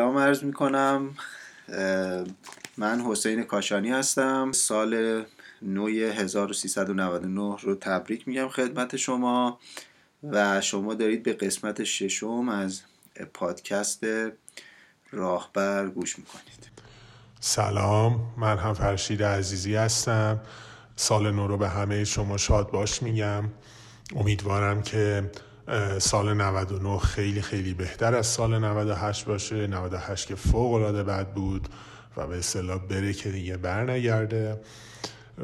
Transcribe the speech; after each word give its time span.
عرض 0.00 0.44
می 0.44 0.52
کنم 0.52 1.14
من 2.76 3.00
حسین 3.00 3.42
کاشانی 3.42 3.90
هستم. 3.90 4.52
سال 4.52 5.24
نو 5.62 5.88
1399 5.88 7.56
رو 7.60 7.74
تبریک 7.74 8.28
میگم 8.28 8.48
خدمت 8.48 8.96
شما 8.96 9.58
و 10.22 10.60
شما 10.60 10.94
دارید 10.94 11.22
به 11.22 11.32
قسمت 11.32 11.84
ششم 11.84 12.48
از 12.48 12.80
پادکست 13.34 14.04
راهبر 15.10 15.88
گوش 15.88 16.18
می‌کنید. 16.18 16.68
سلام 17.40 18.20
من 18.36 18.58
هم 18.58 18.74
فرشید 18.74 19.22
عزیزی 19.22 19.74
هستم. 19.74 20.40
سال 20.96 21.30
نو 21.30 21.46
رو 21.46 21.56
به 21.56 21.68
همه 21.68 22.04
شما 22.04 22.36
شاد 22.36 22.70
باش 22.70 23.02
میگم. 23.02 23.44
امیدوارم 24.16 24.82
که 24.82 25.30
سال 25.98 26.34
99 26.34 26.98
خیلی 26.98 27.42
خیلی 27.42 27.74
بهتر 27.74 28.14
از 28.14 28.26
سال 28.26 28.58
98 28.58 29.24
باشه. 29.24 29.66
98 29.66 30.26
که 30.26 30.34
فوق 30.34 30.72
العاده 30.72 31.02
بد 31.04 31.32
بود 31.32 31.68
و 32.16 32.26
به 32.26 32.38
اصطلاح 32.38 32.78
بره 32.78 33.12
که 33.12 33.30
دیگه 33.30 33.56
بر 33.56 33.90
نگرده 33.90 34.60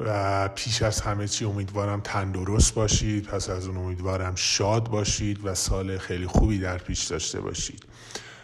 و 0.06 0.48
پیش 0.48 0.83
از 0.83 1.00
همه 1.00 1.28
چی 1.28 1.44
امیدوارم 1.44 2.00
تندرست 2.00 2.75
باشید. 2.75 3.27
پس 3.27 3.50
از 3.50 3.66
اون 3.66 3.77
امیدوارم 3.77 4.34
شاد 4.34 4.89
باشید 4.89 5.41
و 5.44 5.55
سال 5.55 5.98
خیلی 5.98 6.27
خوبی 6.27 6.59
در 6.59 6.78
پیش 6.78 7.05
داشته 7.05 7.41
باشید. 7.41 7.83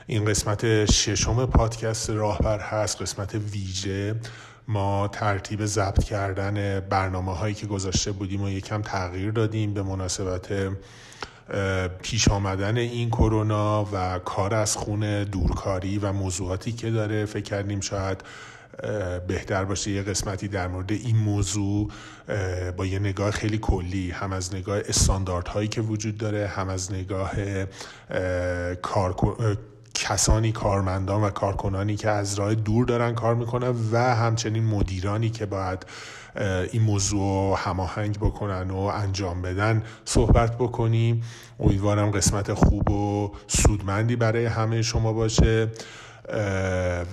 این 0.07 0.25
قسمت 0.25 0.91
ششم 0.91 1.47
پادکست 1.47 2.11
راهبر 2.11 2.59
هست. 2.59 3.03
قسمت 3.03 3.35
ویژه. 3.35 4.15
ما 4.69 5.09
ترتیب 5.09 5.67
ضبط 5.67 6.05
کردن 6.05 6.81
برنامه 6.81 7.37
هایی 7.37 7.55
که 7.55 7.67
گذاشته 7.67 8.13
بودیم 8.13 8.43
و 8.43 8.49
یکم 8.49 8.83
تغییر 8.83 9.31
دادیم 9.31 9.75
به 9.75 9.83
مناسبت 9.83 10.49
پیش 12.03 12.29
آمدن 12.29 12.77
این 12.77 13.09
کرونا 13.09 13.89
و 13.93 14.19
کار 14.19 14.55
از 14.55 14.77
خونه 14.77 15.25
دورکاری 15.25 15.99
و 15.99 16.13
موضوعاتی 16.13 16.73
که 16.73 16.91
داره 16.91 17.25
فکر 17.25 17.43
کردیم 17.43 17.81
شاید 17.81 18.25
بهتر 19.27 19.65
باشه 19.65 19.91
یه 19.91 20.03
قسمتی 20.03 20.49
در 20.49 20.69
مورد 20.69 20.93
این 20.93 21.17
موضوع 21.17 21.91
با 22.77 22.87
یه 22.87 22.99
نگاه 22.99 23.31
خیلی 23.31 23.59
کلی 23.59 24.11
هم 24.11 24.33
از 24.33 24.55
نگاه 24.55 24.79
استانداردهایی 24.89 25.69
که 25.69 25.81
وجود 25.81 26.19
داره 26.19 26.47
هم 26.47 26.69
از 26.69 26.93
نگاه 26.93 27.33
کار 28.83 29.15
کسانی 29.95 30.53
کارمندان 30.53 31.23
و 31.23 31.31
کارکنانی 31.31 31.97
که 31.97 32.11
از 32.11 32.35
راه 32.35 32.55
دور 32.55 32.87
دارن 32.87 33.15
کار 33.15 33.35
می‌کنن 33.35 33.75
و 33.93 33.99
همچنین 33.99 34.65
مدیرانی 34.65 35.31
که 35.31 35.47
باید 35.47 35.87
این 36.73 36.83
موضوع 36.83 37.59
هماهنگ 37.59 38.19
بکنن 38.19 38.71
و 38.71 38.77
انجام 38.77 39.43
بدن 39.43 39.83
صحبت 40.05 40.59
بکنیم. 40.59 41.23
امیدوارم 41.61 42.11
قسمت 42.11 42.55
خوب 42.55 42.91
و 42.91 43.33
سودمندی 43.47 44.17
برای 44.17 44.47
همه 44.47 44.83
شما 44.83 45.13
باشه. 45.13 45.69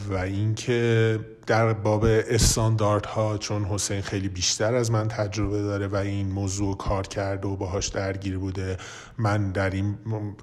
و 0.10 0.14
اینکه 0.14 1.20
در 1.48 1.74
باب 1.74 2.06
استانداردها 2.06 3.38
چون 3.38 3.66
حسین 3.66 4.02
خیلی 4.02 4.30
بیشتر 4.30 4.76
از 4.76 4.92
من 4.92 5.08
تجربه 5.08 5.62
داره 5.62 5.88
و 5.88 5.96
این 5.96 6.32
موضوع 6.32 6.78
کار 6.78 7.08
کرده 7.08 7.48
و 7.48 7.56
باهاش 7.56 7.88
درگیر 7.88 8.38
بوده 8.38 8.78
من 9.18 9.52
در 9.52 9.70
این 9.70 9.98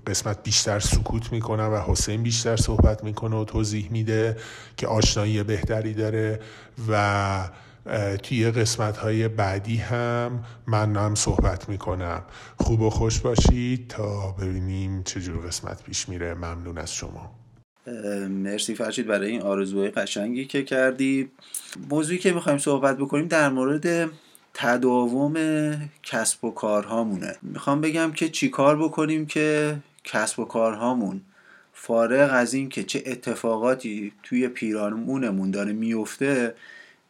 قسمت 0.06 0.42
بیشتر 0.42 0.78
سکوت 0.78 1.32
می‌کنم 1.32 1.70
و 1.72 1.92
حسین 1.92 2.22
بیشتر 2.22 2.56
صحبت 2.56 3.04
می‌کنه 3.04 3.36
و 3.36 3.44
توضیح 3.44 3.88
میده 3.90 4.36
که 4.76 4.86
آشنایی 4.86 5.42
بهتری 5.42 5.94
داره 5.94 6.40
و 6.88 7.48
توی 8.22 8.50
قسمت 8.50 8.96
های 8.96 9.28
بعدی 9.28 9.76
هم 9.76 10.44
من 10.66 10.96
هم 10.96 11.14
صحبت 11.14 11.68
می‌کنم. 11.68 12.22
خوب 12.56 12.80
و 12.80 12.90
خوش 12.90 13.20
باشید 13.20 13.88
تا 13.88 14.32
ببینیم 14.32 15.02
چجور 15.02 15.46
قسمت 15.46 15.82
پیش 15.82 16.08
میره. 16.08 16.34
ممنون 16.34 16.78
از 16.78 16.94
شما. 16.94 17.34
مرسی 18.28 18.74
فرشید 18.74 19.06
برای 19.06 19.30
این 19.30 19.42
آرزوهای 19.42 19.90
قشنگی 19.90 20.44
که 20.44 20.62
کردی. 20.62 21.30
موضوعی 21.90 22.18
که 22.18 22.32
می‌خوایم 22.32 22.58
صحبت 22.58 22.98
بکنیم 22.98 23.26
در 23.26 23.48
مورد 23.48 24.10
تداوم 24.54 25.34
کسب 26.02 26.44
و 26.44 26.50
کارهامونه. 26.50 27.36
می‌خوام 27.42 27.80
بگم 27.80 28.12
که 28.12 28.28
چی 28.28 28.48
کار 28.48 28.76
بکنیم 28.76 29.26
که 29.26 29.76
کسب 30.04 30.38
و 30.38 30.44
کارهامون 30.44 31.20
فارغ 31.72 32.30
از 32.32 32.54
این 32.54 32.68
که 32.68 32.82
چه 32.82 33.02
اتفاقاتی 33.06 34.12
توی 34.22 34.48
پیرامونمون 34.48 35.50
داره 35.50 35.72
میفته 35.72 36.54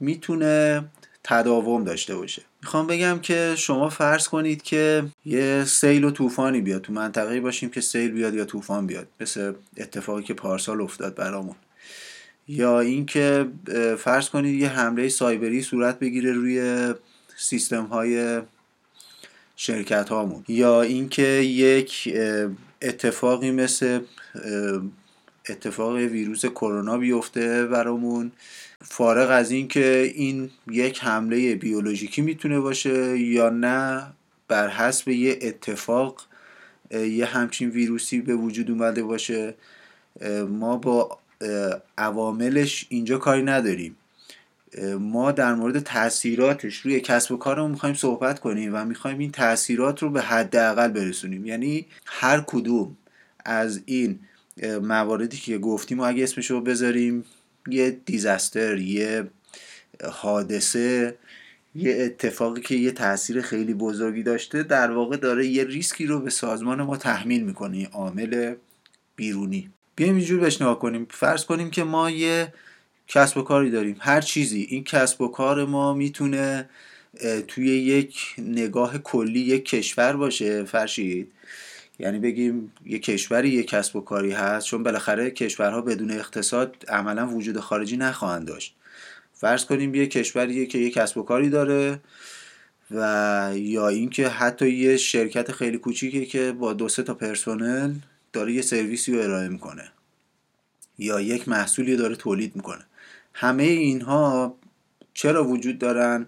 می‌تونه 0.00 0.84
تداوم 1.24 1.84
داشته 1.84 2.16
باشه. 2.16 2.42
می‌خوام 2.62 2.86
بگم 2.86 3.18
که 3.22 3.54
شما 3.56 3.88
فرض 3.88 4.28
کنید 4.28 4.62
که 4.62 5.04
یه 5.24 5.64
سیل 5.64 6.04
و 6.04 6.10
طوفانی 6.10 6.60
بیاد. 6.60 6.82
تو 6.82 6.92
منطقه 6.92 7.40
باشیم 7.40 7.70
که 7.70 7.80
سیل 7.80 8.10
بیاد 8.10 8.34
یا 8.34 8.44
طوفان 8.44 8.86
بیاد. 8.86 9.08
مثل 9.20 9.52
اتفاقی 9.76 10.22
که 10.22 10.34
پارسال 10.34 10.80
افتاد 10.80 11.14
برامون. 11.14 11.54
یا 12.48 12.80
اینکه 12.80 13.46
فرض 13.98 14.28
کنید 14.28 14.60
یه 14.60 14.68
حمله 14.68 15.08
سایبری 15.08 15.62
صورت 15.62 15.98
بگیره 15.98 16.32
روی 16.32 16.94
سیستم 17.36 17.84
های 17.84 18.40
شرکت 19.56 20.08
هامون 20.08 20.44
یا 20.48 20.82
اینکه 20.82 21.22
یک 21.22 22.18
اتفاقی 22.82 23.50
مثل 23.50 24.00
اتفاق 25.48 25.94
ویروس 25.94 26.46
کرونا 26.46 26.98
بیفته 26.98 27.66
برامون. 27.66 28.32
فارغ 28.84 29.30
از 29.30 29.50
اینکه 29.50 30.12
این 30.14 30.50
یک 30.70 31.04
حمله 31.04 31.54
بیولوژیکی 31.54 32.22
می‌تونه 32.22 32.60
باشه 32.60 33.18
یا 33.18 33.50
نه 33.50 34.06
بر 34.48 34.68
حسب 34.68 35.08
یه 35.08 35.38
اتفاق 35.42 36.22
یه 36.90 37.26
همچین 37.26 37.70
ویروسی 37.70 38.20
به 38.20 38.34
وجود 38.34 38.70
اومده 38.70 39.02
باشه 39.02 39.54
ما 40.48 40.76
با 40.76 41.18
عواملش 41.98 42.86
اینجا 42.88 43.18
کاری 43.18 43.42
نداریم. 43.42 43.96
ما 44.98 45.32
در 45.32 45.54
مورد 45.54 45.78
تاثیراتش 45.78 46.76
روی 46.76 47.00
کسب 47.00 47.32
و 47.32 47.36
کارمون 47.36 47.70
می‌خوایم 47.70 47.94
صحبت 47.94 48.40
کنیم 48.40 48.74
و 48.74 48.84
می‌خوایم 48.84 49.18
این 49.18 49.30
تاثیرات 49.32 50.02
رو 50.02 50.10
به 50.10 50.20
حداقل 50.22 50.88
برسونیم. 50.88 51.46
یعنی 51.46 51.86
هر 52.06 52.44
کدوم 52.46 52.96
از 53.44 53.80
این 53.86 54.18
مواردی 54.82 55.36
که 55.36 55.58
گفتیم 55.58 56.00
و 56.00 56.02
اگه 56.02 56.22
اسمش 56.22 56.50
رو 56.50 56.60
بذاریم 56.60 57.24
یه 57.68 57.90
دیزاستر 57.90 58.78
یه 58.78 59.26
حادثه 60.10 61.16
یه 61.74 61.96
اتفاقی 61.98 62.60
که 62.60 62.74
یه 62.74 62.90
تاثیر 62.90 63.40
خیلی 63.40 63.74
بزرگی 63.74 64.22
داشته 64.22 64.62
در 64.62 64.90
واقع 64.90 65.16
داره 65.16 65.46
یه 65.46 65.64
ریسکی 65.64 66.06
رو 66.06 66.20
به 66.20 66.30
سازمان 66.30 66.82
ما 66.82 66.96
تحمیل 66.96 67.42
می‌کنه 67.44 67.78
یه 67.78 67.88
عامل 67.88 68.54
بیرونی. 69.16 69.70
بیایم 69.96 70.16
اینجور 70.16 70.40
بهش 70.40 70.62
نگاه 70.62 70.78
کنیم. 70.78 71.06
فرض 71.10 71.44
کنیم 71.44 71.70
که 71.70 71.84
ما 71.84 72.10
یه 72.10 72.52
کسب 73.08 73.36
و 73.36 73.42
کاری 73.42 73.70
داریم. 73.70 73.96
هر 74.00 74.20
چیزی. 74.20 74.66
این 74.70 74.84
کسب 74.84 75.20
و 75.20 75.28
کار 75.28 75.64
ما 75.64 75.94
می‌تونه 75.94 76.68
توی 77.48 77.66
یک 77.66 78.20
نگاه 78.38 78.98
کلی 78.98 79.40
یک 79.40 79.64
کشور 79.64 80.16
باشه 80.16 80.64
فرشید. 80.64 81.32
یعنی 81.98 82.18
بگیم 82.18 82.72
یه 82.86 82.98
کشوری 82.98 83.48
یه 83.48 83.62
کسب 83.62 83.96
و 83.96 84.00
کاری 84.00 84.32
هست 84.32 84.66
چون 84.66 84.82
بالاخره 84.82 85.30
کشورها 85.30 85.80
بدون 85.80 86.10
اقتصاد 86.10 86.84
عملا 86.88 87.28
وجود 87.28 87.60
خارجی 87.60 87.96
نخواهند 87.96 88.46
داشت. 88.46 88.74
فرض 89.32 89.64
کنیم 89.64 89.94
یه 89.94 90.06
کشوریه 90.06 90.66
که 90.66 90.78
یه 90.78 90.90
کسب 90.90 91.18
و 91.18 91.22
کاری 91.22 91.50
داره 91.50 92.00
و 92.90 93.52
یا 93.54 93.88
اینکه 93.88 94.28
حتی 94.28 94.70
یه 94.70 94.96
شرکت 94.96 95.52
خیلی 95.52 95.78
کوچیکه 95.78 96.26
که 96.26 96.52
با 96.52 96.72
دو 96.72 96.88
سه 96.88 97.02
تا 97.02 97.14
پرسنل 97.14 97.94
داره 98.32 98.52
یه 98.52 98.62
سرویسی 98.62 99.12
رو 99.12 99.22
ارائه 99.22 99.48
می‌کنه. 99.48 99.90
یا 100.98 101.20
یک 101.20 101.48
محصولی 101.48 101.96
داره 101.96 102.16
تولید 102.16 102.56
می‌کنه. 102.56 102.84
همه 103.34 103.62
اینها 103.62 104.56
چرا 105.14 105.44
وجود 105.44 105.78
دارن؟ 105.78 106.26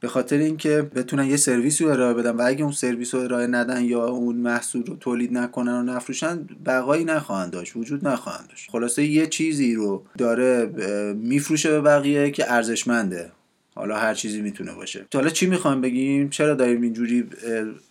به 0.00 0.08
خاطر 0.08 0.36
اینکه 0.36 0.82
بتونن 0.82 1.26
یه 1.26 1.36
سرویس 1.36 1.82
رو 1.82 1.88
ارائه 1.88 2.14
بدن 2.14 2.30
و 2.30 2.42
اگه 2.46 2.62
اون 2.62 2.72
سرویس 2.72 3.14
رو 3.14 3.20
ارائه 3.20 3.46
ندن 3.46 3.84
یا 3.84 4.04
اون 4.04 4.36
محصول 4.36 4.86
رو 4.86 4.96
تولید 4.96 5.32
نکنن 5.32 5.72
و 5.72 5.82
نفروشن 5.82 6.48
بقایی 6.66 7.04
نخواهند 7.04 7.52
داشت 7.52 7.76
وجود 7.76 8.08
نخواهند 8.08 8.48
داشت. 8.48 8.70
خلاصه 8.70 9.04
یه 9.04 9.26
چیزی 9.26 9.74
رو 9.74 10.04
داره 10.18 10.66
میفروشه 11.14 11.70
به 11.70 11.80
بقیه 11.80 12.30
که 12.30 12.52
ارزشمنده. 12.52 13.32
حالا 13.74 13.96
هر 13.96 14.14
چیزی 14.14 14.40
می‌تونه 14.40 14.74
باشه. 14.74 15.06
حالا 15.14 15.28
چی 15.28 15.46
می‌خوام 15.46 15.80
بگیم؟ 15.80 16.28
چرا 16.28 16.54
داریم 16.54 16.82
اینجوری 16.82 17.26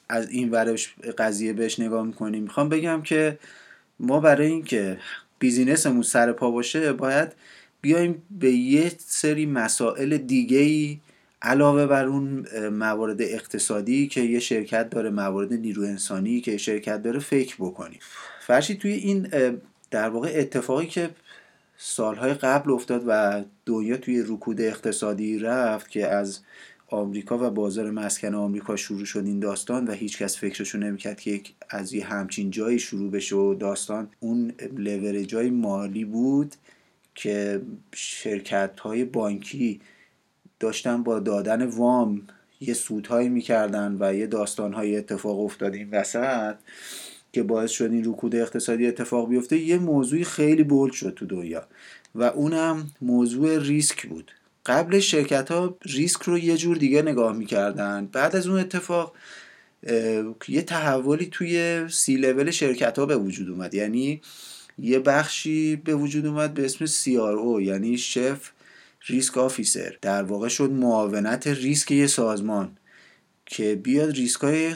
از 0.10 0.30
این 0.30 0.50
ورش 0.52 0.94
قضیه 1.18 1.54
بهش 1.54 1.80
نگاه 1.80 2.06
می‌کنیم؟ 2.06 2.44
می‌خوام 2.44 2.70
بگم 2.70 3.02
که 3.02 3.40
ما 4.00 4.20
برای 4.20 4.48
اینکه 4.48 4.98
بیزینسمون 5.40 6.02
سر 6.02 6.32
پا 6.32 6.52
باشه 6.52 6.94
باید 6.94 7.30
بیایم 7.82 8.24
به 8.40 8.52
یه 8.52 8.92
سری 8.98 9.46
مسائل 9.46 10.18
دیگه 10.18 10.58
ای 10.58 11.00
علاوه 11.42 11.86
بر 11.86 12.06
اون 12.06 12.46
موارد 12.70 13.22
اقتصادی 13.22 14.08
که 14.08 14.22
یه 14.22 14.40
شرکت 14.40 14.90
داره 14.90 15.10
موارد 15.10 15.54
نیرو 15.54 15.84
انسانی 15.84 16.42
که 16.42 16.52
یه 16.52 16.58
شرکت 16.58 17.02
داره 17.02 17.20
فکر 17.20 17.56
بکنیم 17.60 18.00
فرشی 18.42 18.76
توی 18.76 18.92
این 18.92 19.28
در 19.92 20.10
واقع 20.10 20.32
اتفاقی 20.36 20.88
که 20.88 21.10
سالهای 21.78 22.34
قبل 22.34 22.72
افتاد 22.72 23.04
و 23.08 23.44
دنیا 23.66 23.98
توی 23.98 24.24
رکود 24.28 24.62
اقتصادی 24.62 25.40
رفت 25.40 25.90
که 25.90 26.08
از 26.08 26.40
آمریکا 26.88 27.48
و 27.48 27.50
بازار 27.50 27.92
مسکن 27.92 28.36
آمریکا 28.36 28.76
شروع 28.76 29.06
شد 29.06 29.26
این 29.26 29.40
داستان 29.40 29.88
و 29.88 29.92
هیچکس 29.92 30.38
فکرشو 30.38 30.78
نمی‌کرد 30.78 31.22
که 31.22 31.42
از 31.70 31.94
یه 31.94 32.06
همچین 32.06 32.52
جایی 32.52 32.80
شروع 32.80 33.12
بشه 33.12 33.36
و 33.36 33.54
داستان 33.54 34.10
اون 34.20 34.54
لورجای 34.78 35.50
مالی 35.50 36.06
بود 36.06 36.56
که 37.16 37.62
شرکت 37.94 38.80
های 38.80 39.06
بانکی 39.06 39.82
داشتن 40.60 41.04
با 41.04 41.20
دادن 41.20 41.66
وام 41.66 42.22
یه 42.62 42.74
سودهایی 42.74 43.30
می‌کردن 43.30 43.98
و 44.00 44.16
یه 44.16 44.28
داستانهایی 44.28 44.98
اتفاق 44.98 45.40
افتاد 45.40 45.74
این 45.74 45.90
وسط 45.92 46.56
که 47.34 47.44
باعث 47.44 47.72
شد 47.72 47.92
این 47.92 48.06
رکود 48.06 48.36
اقتصادی 48.36 48.88
اتفاق 48.88 49.30
بیفته. 49.30 49.58
یه 49.58 49.78
موضوعی 49.78 50.24
خیلی 50.24 50.64
bold 50.64 50.94
شد 50.94 51.14
تو 51.16 51.26
دنیا 51.26 51.64
و 52.16 52.24
اونم 52.24 52.88
موضوع 53.02 53.60
ریسک 53.60 54.08
بود. 54.08 54.32
قبل 54.66 55.00
شرکت 55.00 55.52
ها 55.52 55.78
ریسک 55.86 56.22
رو 56.22 56.38
یه 56.38 56.58
جور 56.58 56.78
دیگه 56.78 57.02
نگاه 57.02 57.36
می‌کردن. 57.36 58.10
بعد 58.12 58.36
از 58.36 58.48
اون 58.48 58.60
اتفاق 58.60 59.16
یه 60.48 60.62
تحولی 60.62 61.26
توی 61.32 61.86
سی 61.90 62.16
لول 62.16 62.52
شرکت 62.52 63.00
ها 63.00 63.06
به 63.06 63.18
وجود 63.18 63.50
اومد. 63.50 63.74
یعنی 63.74 64.22
یه 64.80 65.00
بخشی 65.00 65.76
به 65.76 65.96
وجود 65.96 66.26
اومد 66.26 66.54
به 66.54 66.66
اسم 66.66 66.86
CRO 66.86 67.62
یعنی 67.62 67.98
Chief 67.98 68.52
Risk 69.08 69.38
Officer 69.38 69.98
در 70.02 70.24
واقع 70.24 70.48
شد 70.48 70.72
معاونت 70.72 71.48
ریسک 71.48 71.92
یه 71.92 72.08
سازمان 72.08 72.78
که 73.46 73.76
بیاد 73.76 74.12
ریسک 74.12 74.42
های 74.42 74.74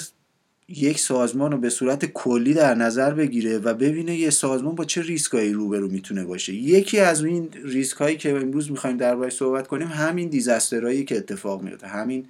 یک 0.67 0.99
سازمان 0.99 1.51
رو 1.51 1.57
به 1.57 1.69
صورت 1.69 2.05
کلی 2.05 2.53
در 2.53 2.75
نظر 2.75 3.13
بگیره 3.13 3.57
و 3.57 3.73
ببینه 3.73 4.15
یه 4.15 4.29
سازمان 4.29 4.75
با 4.75 4.85
چه 4.85 5.01
ریسکایی 5.01 5.53
روبرو 5.53 5.87
می‌تونه 5.87 6.25
باشه. 6.25 6.53
یکی 6.53 6.99
از 6.99 7.23
این 7.23 7.49
ریسک 7.63 7.97
هایی 7.97 8.17
که 8.17 8.31
امروز 8.31 8.71
می‌خوایم 8.71 8.97
دربارش 8.97 9.33
صحبت 9.33 9.67
کنیم 9.67 9.87
همین 9.87 10.29
دیزاسترهایی 10.29 11.05
که 11.05 11.17
اتفاق 11.17 11.61
میفته 11.61 11.87
همین 11.87 12.27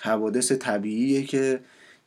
حوادث 0.00 0.52
طبیعیه 0.52 1.22
که 1.22 1.60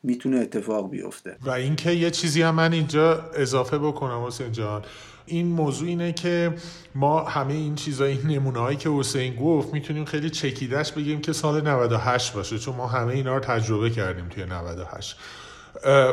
می‌تونه 0.04 0.38
اتفاق 0.38 0.90
بیفته. 0.90 1.38
و 1.42 1.50
اینکه 1.50 1.92
یه 1.92 2.12
چیزی 2.12 2.42
هم 2.42 2.56
من 2.56 2.74
اینجا 2.74 3.32
اضافه 3.36 3.78
بکنم 3.78 4.24
حسین 4.28 4.52
جان. 4.52 4.84
این 5.26 5.48
موضوع 5.48 5.88
اینه 5.88 6.14
که 6.14 6.54
ما 6.96 7.24
همه 7.24 7.54
این 7.54 7.76
چیزای 7.76 8.12
این 8.12 8.28
نمونه 8.28 8.76
که 8.76 8.90
حسین 8.90 9.36
گفت 9.36 9.74
می‌تونیم 9.74 10.06
خیلی 10.06 10.30
چکیدش 10.30 10.92
بگیم 10.92 11.22
که 11.22 11.34
سال 11.34 11.68
98 11.68 12.34
باشه 12.34 12.60
چون 12.60 12.76
ما 12.76 12.88
همه 12.88 13.14
اینا 13.14 13.34
رو 13.34 13.40
تجربه 13.40 13.90
کردیم 13.90 14.30
توی 14.30 14.46
98 14.46 15.18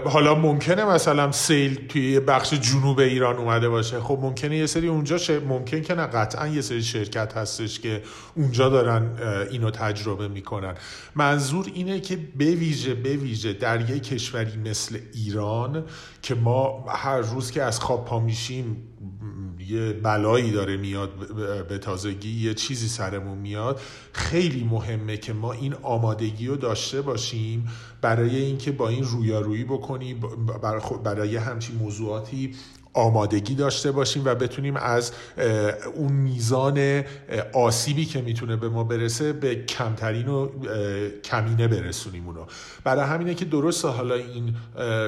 حالا 0.04 0.34
ممکنه 0.34 0.84
مثلا 0.84 1.32
سیل 1.32 1.86
توی 1.88 2.20
بخش 2.20 2.54
جنوب 2.54 2.98
ایران 2.98 3.36
اومده 3.36 3.68
باشه. 3.68 4.00
خب 4.00 4.18
ممکنه 4.22 4.56
یه 4.56 4.66
سری 4.66 4.88
اونجا 4.88 5.18
ش... 5.18 5.30
ممکن 5.30 5.82
که 5.82 5.94
نه 5.94 6.06
قطعا 6.06 6.48
یه 6.48 6.60
سری 6.60 6.82
شرکت 6.82 7.36
هستش 7.36 7.80
که 7.80 8.02
اونجا 8.34 8.68
دارن 8.68 9.10
اینو 9.50 9.70
تجربه 9.70 10.28
می‌کنن. 10.28 10.74
منظور 11.14 11.66
اینه 11.74 12.00
که 12.00 12.16
بویژه 12.16 12.94
بویژه 12.94 13.52
در 13.52 13.90
یه 13.90 14.00
کشوری 14.00 14.56
مثل 14.56 14.98
ایران 15.14 15.84
که 16.22 16.34
ما 16.34 16.84
هر 16.88 17.18
روز 17.18 17.50
که 17.50 17.62
از 17.62 17.80
خواب 17.80 18.04
پا 18.04 18.20
میشیم 18.20 18.76
یه 19.68 19.92
بلایی 19.92 20.50
داره 20.50 20.76
میاد 20.76 21.10
به 21.68 21.78
تازگی 21.78 22.46
یه 22.46 22.54
چیزی 22.54 22.88
سرمون 22.88 23.38
میاد. 23.38 23.80
خیلی 24.12 24.64
مهمه 24.64 25.16
که 25.16 25.32
ما 25.32 25.52
این 25.52 25.74
آمادگی 25.82 26.46
رو 26.46 26.56
داشته 26.56 27.02
باشیم. 27.02 27.68
برای 28.02 28.37
اینکه 28.37 28.72
با 28.72 28.88
این 28.88 29.04
رویارویی 29.04 29.64
بکنیم 29.64 30.20
برای 31.04 31.37
همچین 31.37 31.76
موضوعاتی 31.76 32.54
آمادگی 32.94 33.54
داشته 33.54 33.93
باشیم 33.93 34.22
و 34.25 34.34
بتونیم 34.34 34.76
از 34.76 35.12
اون 35.94 36.12
میزان 36.12 37.04
آسیبی 37.52 38.04
که 38.04 38.22
می‌تونه 38.22 38.56
به 38.56 38.69
ما 38.69 38.84
برسه 38.84 39.32
به 39.32 39.54
کمترین 39.54 40.28
و 40.28 40.49
کمینه 41.25 41.69
برسونیم 41.69 42.26
اونو. 42.26 42.44
برای 42.84 43.04
همینه 43.04 43.34
که 43.34 43.44
درست 43.44 43.84
حالا 43.84 44.14
این 44.14 44.55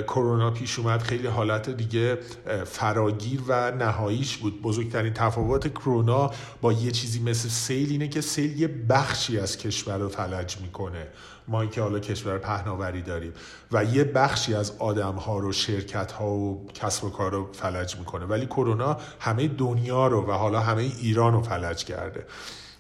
کرونا 0.03 0.51
پیش 0.51 0.79
اومد 0.79 1.03
خیلی 1.03 1.27
حالت 1.27 1.71
دیگه 1.71 2.19
فراگیر 2.65 3.41
و 3.49 3.71
نهاییش 3.71 4.37
بود. 4.37 4.63
بزرگترین 4.63 5.13
تفاوت 5.13 5.69
کرونا 5.69 6.31
با 6.61 6.73
یه 6.73 6.91
چیزی 6.91 7.21
مثل 7.21 7.49
سیل 7.49 7.91
اینه 7.91 8.09
که 8.09 8.21
سیل 8.21 8.61
یه 8.61 8.69
بخشی 8.69 9.39
از 9.39 9.57
کشور 9.57 9.99
رو 9.99 10.09
فلج 10.09 10.59
می‌کنه. 10.61 11.07
ما 11.49 11.67
که 11.67 11.83
حالا 11.83 11.99
کشور 11.99 12.39
پهناوری 12.39 13.03
داریم. 13.03 13.33
و 13.73 13.85
یه 13.85 14.05
بخشی 14.05 14.55
از 14.55 14.73
آدم 14.79 15.15
ها 15.15 15.39
رو 15.39 15.53
شرکت 15.53 16.13
ها 16.13 16.31
و 16.31 16.67
کسب 16.75 17.05
و 17.05 17.11
کار 17.11 17.33
رو 17.33 17.53
فلج 17.53 17.97
می‌کنه. 17.97 18.25
ولی 18.25 18.47
کرونا 18.47 18.97
همه 19.21 19.49
دنیا 19.49 20.07
رو 20.07 20.27
و 20.27 20.33
حالا 20.33 20.61
همه 20.61 20.83
ایران 20.83 21.33
رو 21.33 21.43
فلج 21.43 21.85
کرده. 21.85 22.27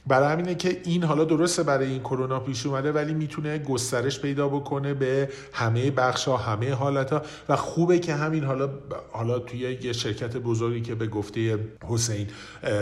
برای 0.07 0.33
همینه 0.33 0.55
که 0.55 0.81
این 0.85 1.05
حالا 1.05 1.25
درسته 1.25 1.63
برای 1.63 1.91
این 1.91 2.01
کرونا 2.01 2.41
پیش 2.41 2.67
اومده 2.67 2.93
ولی 2.93 3.15
می‌تونه 3.15 3.59
گسترش 3.59 4.21
پیدا 4.21 4.49
بکنه 4.49 4.95
به 4.95 5.29
همه 5.53 5.91
بخش 5.91 6.29
ها 6.29 6.37
همه 6.37 6.73
حالت 6.73 7.13
ها 7.13 7.23
و 7.49 7.57
خوبه 7.57 7.99
که 7.99 8.15
همین 8.15 8.45
حالا 8.45 8.71
حالا 9.13 9.39
توی 9.39 9.59
یه 9.59 9.93
شرکت 9.93 10.37
بزرگی 10.37 10.81
که 10.81 10.95
به 10.95 11.07
گفته 11.07 11.59
حسین 11.89 12.27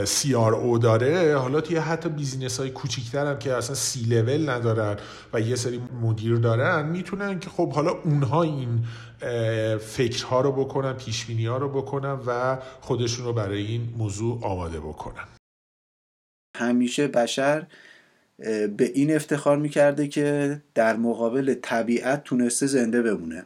CRO 0.04 0.78
داره 0.78 1.38
حالا 1.38 1.60
توی 1.60 1.76
حتی 1.76 2.08
business 2.08 2.60
های 2.60 2.70
کوچیکتر 2.70 3.26
هم 3.26 3.38
که 3.38 3.54
اصلا 3.54 3.74
سی 3.74 4.00
لول 4.00 4.50
ندارن 4.50 4.96
و 5.32 5.40
یه 5.40 5.56
سری 5.56 5.80
مدیر 6.02 6.36
دارن 6.36 6.88
می‌تونن 6.88 7.38
که 7.40 7.50
خب 7.50 7.72
حالا 7.72 7.90
اونها 7.90 8.42
این 8.42 8.84
فکرها 9.78 10.40
رو 10.40 10.52
بکنن 10.52 10.92
پیشبینی 10.92 11.46
ها 11.46 11.56
رو 11.56 11.68
بکنن 11.68 12.18
و 12.26 12.58
خودشون 12.80 13.26
رو 13.26 13.32
برای 13.32 13.66
این 13.66 13.94
موضوع 13.98 14.44
آماده 14.44 14.80
بکنن. 14.80 15.41
همیشه 16.56 17.08
بشر 17.08 17.66
به 18.76 18.92
این 18.94 19.16
افتخار 19.16 19.58
می‌کرده 19.58 20.08
که 20.08 20.60
در 20.74 20.96
مقابل 20.96 21.54
طبیعت 21.62 22.24
تونسته 22.24 22.66
زنده 22.66 23.02
بمونه 23.02 23.44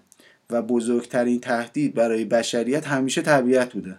و 0.51 0.63
بزرگترین 0.63 1.41
تهدید 1.41 1.95
برای 1.95 2.25
بشریت 2.25 2.87
همیشه 2.87 3.23
طبیعت 3.23 3.73
بوده 3.73 3.99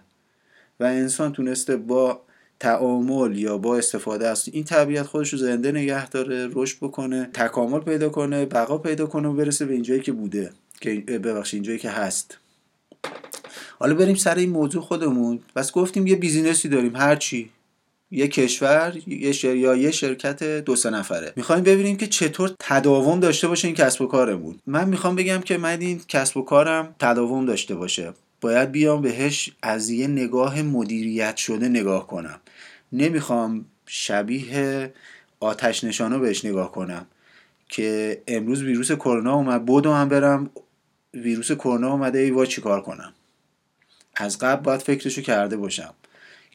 و 0.80 0.84
انسان 0.84 1.32
تونسته 1.32 1.76
با 1.76 2.20
تعامل 2.60 3.38
یا 3.38 3.58
با 3.58 3.76
استفاده 3.78 4.28
از 4.28 4.48
این 4.52 4.64
طبیعت 4.64 5.06
خودش 5.06 5.32
رو 5.32 5.38
زنده 5.38 5.72
نگه 5.72 6.08
داره 6.08 6.48
رشد 6.52 6.76
بکنه 6.80 7.30
تکامل 7.34 7.80
پیدا 7.80 8.08
کنه 8.08 8.46
بقا 8.46 8.78
پیدا 8.78 9.06
کنه 9.06 9.28
و 9.28 9.32
برسه 9.32 9.66
به 9.66 9.74
اینجایی 9.74 10.00
که 10.00 10.12
بوده 10.12 10.50
که 10.80 10.90
ببخشید 10.94 11.56
اینجایی 11.56 11.78
که 11.78 11.90
هست. 11.90 12.38
حالا 13.78 13.94
بریم 13.94 14.14
سر 14.14 14.34
این 14.34 14.50
موضوع 14.50 14.82
خودمون. 14.82 15.40
بس 15.56 15.72
گفتیم 15.72 16.06
یه 16.06 16.16
بیزینسی 16.16 16.68
داریم 16.68 16.96
هرچی 16.96 17.50
یه 18.10 18.28
کشور 18.28 18.96
یه 19.06 19.32
شر... 19.32 19.56
یا 19.56 19.76
یه 19.76 19.90
شرکت 19.90 20.42
دو 20.42 20.76
سه 20.76 20.90
نفره. 20.90 21.32
می‌خوایم 21.36 21.62
ببینیم 21.62 21.96
که 21.96 22.06
چطور 22.06 22.50
تداوم 22.58 23.20
داشته 23.20 23.48
باشه 23.48 23.68
این 23.68 23.74
کسب 23.74 24.02
و 24.02 24.06
کارمون. 24.06 24.58
من 24.66 24.88
می‌خوام 24.88 25.14
بگم 25.16 25.38
که 25.38 25.58
من 25.58 25.80
این 25.80 26.00
کسب 26.08 26.36
و 26.36 26.42
کارم 26.42 26.94
تداوم 26.98 27.46
داشته 27.46 27.74
باشه. 27.74 28.12
باید 28.40 28.72
بیام 28.72 29.02
بهش 29.02 29.50
از 29.62 29.90
یه 29.90 30.06
نگاه 30.06 30.62
مدیریت 30.62 31.36
شده 31.36 31.68
نگاه 31.68 32.06
کنم. 32.06 32.40
نمی‌خوام 32.92 33.64
شبیه 33.86 34.92
آتش 35.40 35.84
نشانو 35.84 36.18
بهش 36.18 36.44
نگاه 36.44 36.72
کنم 36.72 37.06
که 37.68 38.22
امروز 38.28 38.62
ویروس 38.62 38.92
کرونا 38.92 39.34
اومد 39.34 39.64
بودو 39.64 39.92
هم 39.92 40.08
برم 40.08 40.50
ویروس 41.14 41.52
کرونا 41.52 41.92
اومده 41.92 42.18
ای 42.18 42.30
وا 42.30 42.46
چیکار 42.46 42.80
کنم. 42.82 43.12
از 44.16 44.38
قبل 44.38 44.62
باید 44.62 44.80
فکرشو 44.80 45.22
کرده 45.22 45.56
باشم. 45.56 45.94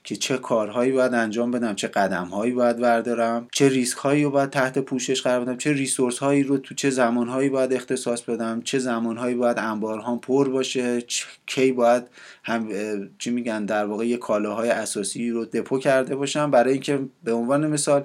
که 0.03 0.15
چه 0.15 0.37
کارهایی 0.37 0.91
باید 0.91 1.13
انجام 1.13 1.51
بدم 1.51 1.75
چه 1.75 1.87
قدمهایی 1.87 2.51
باید 2.51 2.77
بردارم 2.77 3.47
چه 3.51 3.69
ریسک 3.69 3.97
هایی 3.97 4.23
رو 4.23 4.29
باید 4.29 4.49
تحت 4.49 4.79
پوشش 4.79 5.21
قرار 5.21 5.39
بدم 5.39 5.57
چه 5.57 5.73
ریسورس 5.73 6.17
هایی 6.17 6.43
رو 6.43 6.57
تو 6.57 6.75
چه 6.75 6.89
زمانهایی 6.89 7.49
باید 7.49 7.73
اختصاص 7.73 8.21
بدم 8.21 8.61
چه 8.61 8.79
زمانهایی 8.79 9.35
باید 9.35 9.59
انبارهام 9.59 10.19
پر 10.19 10.49
باشه 10.49 11.03
کی 11.45 11.71
باید 11.71 12.03
هم 12.43 12.69
چی 13.17 13.31
میگن 13.31 13.65
در 13.65 13.85
واقع 13.85 14.07
یه 14.07 14.17
کالاهای 14.17 14.69
اساسی 14.69 15.29
رو 15.29 15.45
دپو 15.45 15.79
کرده 15.79 16.15
باشم. 16.15 16.51
برای 16.51 16.73
اینکه 16.73 16.99
به 17.23 17.33
عنوان 17.33 17.67
مثال 17.67 18.03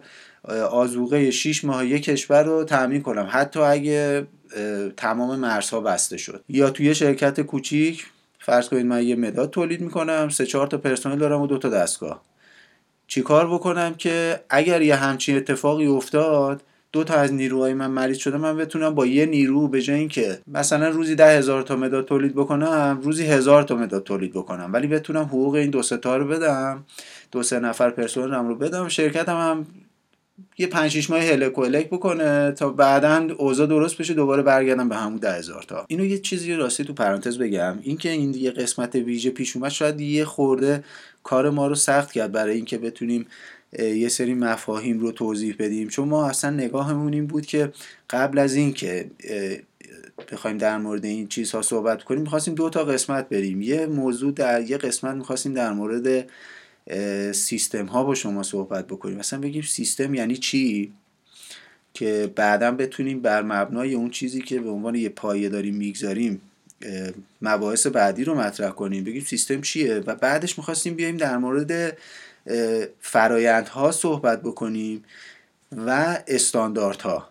آزوقه 0.70 1.30
6 1.30 1.64
ماه 1.64 1.86
یک 1.86 2.02
کشور 2.02 2.42
رو 2.42 2.64
تامین 2.64 3.02
کنم. 3.02 3.28
حتی 3.30 3.60
اگه 3.60 4.26
تمام 4.96 5.38
مرزها 5.38 5.80
بسته 5.80 6.16
شد. 6.16 6.44
یا 6.48 6.70
توی 6.70 6.94
شرکت 6.94 7.40
کوچیک 7.40 8.06
فرض 8.48 8.68
کنید 8.68 8.86
من 8.86 9.02
یه 9.02 9.16
مداد 9.16 9.50
تولید 9.50 9.80
می‌کنم 9.80 10.28
سه 10.28 10.46
چهار 10.46 10.66
تا 10.66 10.78
پرسنل 10.78 11.18
دارم 11.18 11.40
و 11.40 11.46
دو 11.46 11.58
تا 11.58 11.68
دستگاه. 11.68 12.22
چیکار 13.06 13.46
بکنم 13.54 13.94
که 13.94 14.40
اگر 14.50 14.82
یه 14.82 14.96
همچین 14.96 15.36
اتفاقی 15.36 15.86
افتاد 15.86 16.62
دو 16.92 17.04
تا 17.04 17.14
از 17.14 17.32
نیروهای 17.32 17.74
من 17.74 17.86
مریض 17.86 18.16
شده 18.16 18.36
من 18.36 18.56
بتونم 18.56 18.94
با 18.94 19.06
یه 19.06 19.26
نیرو 19.26 19.68
به 19.68 19.82
جای 19.82 19.98
اینکه 19.98 20.38
مثلا 20.46 20.88
روزی 20.88 21.14
ده 21.14 21.38
هزار 21.38 21.62
تا 21.62 21.76
مداد 21.76 22.04
تولید 22.04 22.34
بکنم 22.34 23.00
روزی 23.02 23.26
هزار 23.26 23.62
تا 23.62 23.76
مداد 23.76 24.02
تولید 24.02 24.32
بکنم. 24.32 24.70
ولی 24.72 24.86
بتونم 24.86 25.24
حقوق 25.24 25.54
این 25.54 25.70
دو 25.70 25.82
سه 25.82 25.96
تا 25.96 26.16
رو 26.16 26.28
بدم 26.28 26.84
دو 27.32 27.42
سه 27.42 27.60
نفر 27.60 27.90
پرسنلم 27.90 28.48
رو 28.48 28.54
بدم 28.54 28.88
شرکتم 28.88 29.36
هم 29.36 29.66
یه 30.58 30.66
پنج 30.66 30.90
شیش 30.90 31.10
ماه 31.10 31.20
هلک 31.20 31.58
و 31.58 31.68
بکنه 31.68 32.52
تا 32.52 32.70
بعدا 32.70 33.28
اوضاع 33.38 33.66
درست 33.66 33.98
بشه 33.98 34.14
دوباره 34.14 34.42
برگردم 34.42 34.88
به 34.88 34.96
همون 34.96 35.16
ده 35.16 35.32
هزار 35.32 35.62
تا. 35.62 35.84
اینو 35.88 36.04
یه 36.04 36.18
چیزی 36.18 36.54
راستی 36.54 36.84
تو 36.84 36.92
پرانتز 36.92 37.38
بگم. 37.38 37.78
اینکه 37.82 38.10
این 38.10 38.34
یه 38.34 38.50
قسمت 38.50 38.94
ویژه 38.94 39.30
پیش 39.30 39.56
اومد 39.56 39.70
شاید 39.70 40.00
یه 40.00 40.24
خورده 40.24 40.84
کار 41.22 41.50
ما 41.50 41.66
رو 41.66 41.74
سخت 41.74 42.12
کرد 42.12 42.32
برای 42.32 42.56
اینکه 42.56 42.78
بتونیم 42.78 43.26
یه 43.78 44.08
سری 44.08 44.34
مفاهیم 44.34 45.00
رو 45.00 45.12
توضیح 45.12 45.54
بدیم. 45.58 45.88
چون 45.88 46.08
ما 46.08 46.28
اصلا 46.28 46.50
نگاهمون 46.50 47.12
این 47.12 47.26
بود 47.26 47.46
که 47.46 47.72
قبل 48.10 48.38
از 48.38 48.54
اینکه 48.54 49.10
بخوایم 50.32 50.58
در 50.58 50.78
مورد 50.78 51.04
این 51.04 51.28
چیزها 51.28 51.62
صحبت 51.62 52.02
کنیم 52.02 52.22
می‌خواستیم 52.22 52.54
دو 52.54 52.70
تا 52.70 52.84
قسمت 52.84 53.28
بریم. 53.28 53.62
یه 53.62 53.86
موضوع 53.86 54.32
در 54.32 54.70
یه 54.70 54.76
قسمت 54.76 55.14
می‌خواستیم 55.14 55.54
در 55.54 55.72
مورد 55.72 56.30
سیستم 57.32 57.86
ها 57.86 58.04
با 58.04 58.14
شما 58.14 58.42
صحبت 58.42 58.86
بکنیم. 58.86 59.18
مثلا 59.18 59.40
بگیم 59.40 59.62
سیستم 59.62 60.14
یعنی 60.14 60.36
چی؟ 60.36 60.92
که 61.94 62.32
بعدا 62.36 62.70
بتونیم 62.70 63.20
بر 63.20 63.42
مبنای 63.42 63.94
اون 63.94 64.10
چیزی 64.10 64.40
که 64.40 64.60
به 64.60 64.70
عنوان 64.70 64.94
یه 64.94 65.08
پایه 65.08 65.48
داریم 65.48 65.74
می‌گذاریم 65.74 66.40
مباحث 67.42 67.86
بعدی 67.86 68.24
رو 68.24 68.34
مطرح 68.34 68.70
کنیم. 68.70 69.04
بگیم 69.04 69.22
سیستم 69.22 69.60
چیه؟ 69.60 69.94
و 69.94 70.14
بعدش 70.14 70.58
می‌خواستیم 70.58 70.94
بیایم 70.94 71.16
در 71.16 71.38
مورد 71.38 71.98
فرایندها 73.00 73.92
صحبت 73.92 74.42
بکنیم 74.42 75.04
و 75.76 76.18
استانداردها. 76.28 77.28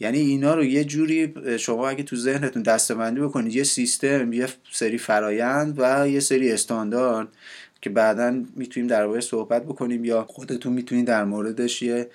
یعنی 0.00 0.18
اینا 0.18 0.54
رو 0.54 0.64
یه 0.64 0.84
جوری 0.84 1.34
شما 1.58 1.88
اگه 1.88 2.02
تو 2.02 2.16
ذهنتون 2.16 2.62
دستبندی 2.62 3.20
بکنید 3.20 3.56
یه 3.56 3.64
سیستم 3.64 4.32
یه 4.32 4.48
سری 4.72 4.98
فرایند 4.98 5.74
و 5.78 6.08
یه 6.08 6.20
سری 6.20 6.52
استاندارد. 6.52 7.28
که 7.80 7.90
بعدا 7.90 8.42
می‌تونیم 8.56 8.86
در 8.86 9.20
صحبت 9.20 9.64
بکنیم 9.64 10.04
یا 10.04 10.24
خودتون 10.28 10.72
می‌تونید 10.72 11.06
در 11.06 11.24
موردش 11.24 11.82
یه 11.82 12.10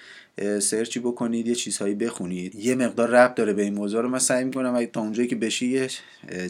سرچی 0.60 1.00
بکنید 1.00 1.48
یه 1.48 1.56
چیزهایی 1.56 1.96
بخونید. 1.96 2.56
یه 2.56 2.76
مقدار 2.76 3.10
ربط 3.10 3.36
داره 3.36 3.54
به 3.54 3.62
این 3.62 3.74
موضوع 3.74 4.02
رو. 4.02 4.10
من 4.10 4.20
سعی 4.20 4.44
می‌کنم 4.44 4.76
اگه 4.76 4.88
تا 4.88 5.02
اونجایی 5.02 5.28
که 5.28 5.36
بشه 5.36 5.66
یه 5.66 5.88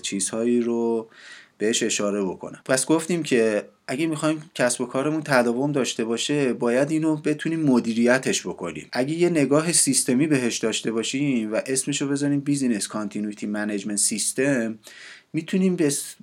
چیزهایی 0.02 0.62
رو 0.62 1.10
بهش 1.58 1.84
اشاره 1.84 2.24
بکنم. 2.24 2.62
پس 2.66 2.86
گفتیم 2.86 3.24
که 3.24 3.64
اگه 3.88 4.08
می‌خوایم 4.08 4.44
کسب 4.56 4.82
و 4.82 4.86
کارمون 4.86 5.22
تداوم 5.26 5.72
داشته 5.72 6.06
باشه 6.06 6.54
باید 6.54 6.92
اینو 6.92 7.16
بتونیم 7.16 7.60
مدیریتش 7.60 8.48
بکنیم. 8.48 8.88
اگه 8.92 9.14
یه 9.14 9.30
نگاه 9.30 9.72
سیستمی 9.72 10.28
بهش 10.28 10.58
داشته 10.58 10.92
باشیم 10.92 11.54
و 11.54 11.62
اسمش 11.66 12.02
رو 12.02 12.08
بزنیم 12.08 12.40
Business 12.40 12.88
Continuity 12.88 13.46
Management 13.46 13.98
System 13.98 14.80
می‌تونیم 15.36 15.78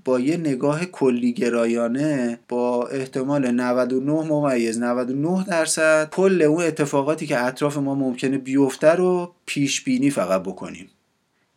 با 0.05 0.21
یه 0.21 0.37
نگاه 0.37 0.85
کلی 0.85 1.33
گرایانه 1.33 2.39
با 2.49 2.87
احتمال 2.89 3.51
99 3.51 4.13
ممیز 4.13 4.79
99 4.79 5.45
درصد 5.45 6.11
کل 6.11 6.43
اون 6.43 6.65
اتفاقاتی 6.65 7.27
که 7.27 7.45
اطراف 7.45 7.77
ما 7.77 7.95
ممکنه 7.95 8.39
بیفته 8.39 8.91
رو 8.91 9.35
پیش 9.47 9.85
بینی 9.85 10.11
فقط 10.11 10.43
بکنیم. 10.43 10.91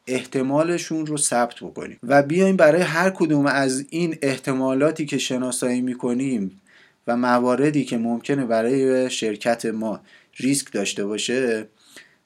احتمالشون 0.07 1.05
رو 1.05 1.17
ثبت 1.17 1.55
بکنیم. 1.55 1.97
و 2.03 2.23
بیایم 2.23 2.55
برای 2.57 2.81
هر 2.81 3.09
کدوم 3.09 3.45
از 3.45 3.85
این 3.89 4.17
احتمالاتی 4.21 5.05
که 5.05 5.17
شناسایی 5.17 5.81
می‌کنیم 5.81 6.61
و 7.07 7.17
مواردی 7.17 7.85
که 7.85 7.97
ممکنه 7.97 8.45
برای 8.45 9.09
شرکت 9.09 9.65
ما 9.65 9.99
ریسک 10.37 10.71
داشته 10.71 11.05
باشه 11.05 11.67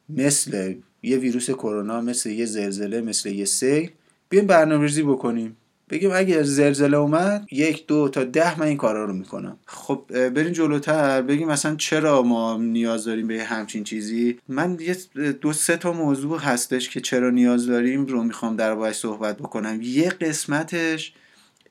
مثل 0.09 0.73
یه 1.03 1.17
ویروس 1.17 1.49
کرونا 1.49 2.01
مثل 2.01 2.29
یه 2.29 2.45
زلزله 2.45 3.01
مثل 3.01 3.29
یه 3.29 3.45
سیل 3.45 3.89
بیایم 4.29 4.47
برنامه‌ریزی 4.47 5.03
بکنیم. 5.03 5.57
بگیم 5.89 6.11
اگه 6.13 6.43
زلزله 6.43 6.97
اومد 6.97 7.47
یک 7.51 7.87
دو 7.87 8.09
تا 8.09 8.23
ده 8.23 8.59
من 8.59 8.65
این 8.67 8.77
کارا 8.77 9.05
رو 9.05 9.13
می‌کنم. 9.13 9.57
خب 9.65 10.05
بریم 10.09 10.51
جلوتر 10.51 11.21
بگیم 11.21 11.47
مثلا 11.47 11.75
چرا 11.75 12.23
ما 12.23 12.57
نیاز 12.57 13.05
داریم 13.05 13.27
به 13.27 13.43
همچین 13.43 13.83
چیزی؟ 13.83 14.39
من 14.47 14.77
یه 14.79 14.95
دو 15.31 15.53
سه 15.53 15.77
تا 15.77 15.93
موضوع 15.93 16.39
هستش 16.39 16.89
که 16.89 17.01
چرا 17.01 17.29
نیاز 17.29 17.67
داریم 17.67 18.05
رو 18.05 18.23
می‌خوام 18.23 18.55
در 18.55 18.91
صحبت 18.91 19.37
بکنم. 19.37 19.79
یه 19.81 20.09
قسمتش 20.09 21.13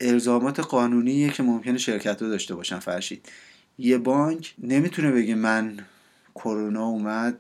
الزامات 0.00 0.60
قانونیه 0.60 1.30
که 1.30 1.42
ممکنه 1.42 1.78
شرکت 1.78 2.22
رو 2.22 2.28
داشته 2.28 2.54
باشن 2.54 2.78
فرشید. 2.78 3.28
یه 3.78 3.98
بانک 3.98 4.54
نمی‌تونه 4.58 5.10
بگه 5.10 5.34
من 5.34 5.78
کرونا 6.34 6.86
اومد 6.86 7.38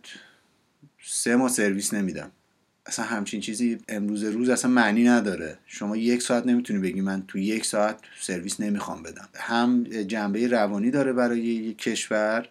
سه 1.04 1.36
ماه 1.36 1.48
سرویس 1.48 1.94
نمیدم. 1.94 2.30
اصلا 2.86 3.04
همچین 3.04 3.40
چیزی 3.40 3.78
امروز 3.88 4.24
روز 4.24 4.48
اصلا 4.48 4.70
معنی 4.70 5.04
نداره. 5.04 5.58
شما 5.66 5.96
یک 5.96 6.22
ساعت 6.22 6.46
نمی‌تونی 6.46 6.78
بگی 6.78 7.00
من 7.00 7.22
تو 7.28 7.38
یک 7.38 7.64
ساعت 7.64 7.98
سرویس 8.20 8.60
نمی‌خوام 8.60 9.02
بدم. 9.02 9.28
هم 9.34 9.84
جنبه 9.84 10.48
روانی 10.48 10.90
داره 10.90 11.12
برای 11.12 11.40
یک 11.40 11.78
کشور 11.78 12.48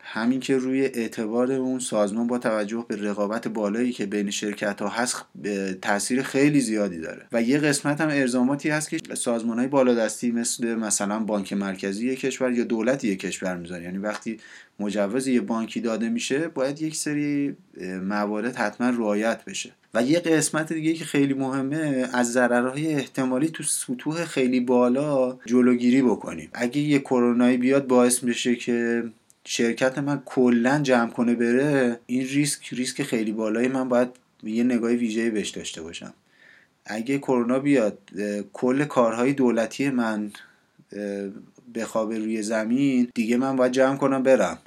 همین 0.00 0.40
که 0.40 0.56
روی 0.56 0.84
اعتبار 0.84 1.52
اون 1.52 1.78
سازمان 1.78 2.26
با 2.26 2.38
توجه 2.38 2.84
به 2.88 2.96
رقابت 2.96 3.48
بالایی 3.48 3.92
که 3.92 4.06
بین 4.06 4.30
شرکت 4.30 4.82
ها 4.82 4.88
هست 4.88 5.24
تاثیر 5.82 6.22
خیلی 6.22 6.60
زیادی 6.60 7.00
داره. 7.00 7.26
و 7.32 7.42
یه 7.42 7.58
قسمت 7.58 8.00
هم 8.00 8.08
ارزاماتی 8.08 8.70
هست 8.70 8.90
که 8.90 8.98
سازمان 9.14 9.58
های 9.58 9.68
بالادستی 9.68 10.30
مثل 10.30 10.74
مثلا 10.74 11.18
بانک 11.18 11.52
مرکزی 11.52 12.16
کشور 12.16 12.52
یا 12.52 12.64
دولت 12.64 13.04
یک 13.04 13.20
کشور 13.20 13.56
می‌ذاره 13.56 13.82
یعنی 13.82 13.98
وقتی 13.98 14.38
مجوز 14.80 15.26
یه 15.26 15.40
بانکی 15.40 15.80
داده 15.80 16.08
میشه 16.08 16.48
باید 16.48 16.82
یک 16.82 16.96
سری 16.96 17.56
موارد 18.02 18.56
حتما 18.56 18.90
رعایت 18.90 19.44
بشه. 19.44 19.70
و 19.94 20.02
یه 20.02 20.20
قسمت 20.20 20.72
دیگه 20.72 20.92
که 20.92 21.04
خیلی 21.04 21.34
مهمه 21.34 22.08
از 22.12 22.32
ضررهای 22.32 22.94
احتمالی 22.94 23.48
تو 23.48 23.62
سطوح 23.62 24.24
خیلی 24.24 24.60
بالا 24.60 25.38
جلوگیری 25.46 26.02
بکنیم. 26.02 26.50
اگه 26.52 26.80
یه 26.80 26.98
کرونایی 26.98 27.56
بیاد 27.56 27.86
باعث 27.86 28.18
بشه 28.18 28.56
که 28.56 29.04
شرکت 29.44 29.98
من 29.98 30.22
کلا 30.24 30.80
جمع 30.82 31.10
کنه 31.10 31.34
بره 31.34 32.00
این 32.06 32.26
ریسک 32.26 32.68
ریسک 32.72 33.02
خیلی 33.02 33.32
بالایی 33.32 33.68
من 33.68 33.88
باید 33.88 34.08
یه 34.42 34.64
نگاه 34.64 34.90
ویژه 34.90 35.30
بهش 35.30 35.48
داشته 35.48 35.82
باشم. 35.82 36.14
اگه 36.86 37.18
کرونا 37.18 37.58
بیاد 37.58 37.98
کل 38.52 38.84
کارهای 38.84 39.32
دولتی 39.32 39.90
من 39.90 40.30
بخوابه 41.74 42.18
روی 42.18 42.42
زمین 42.42 43.08
دیگه 43.14 43.36
من 43.36 43.56
باید 43.56 43.72
جمع 43.72 43.96
کنم 43.96 44.22
برم. 44.22 44.58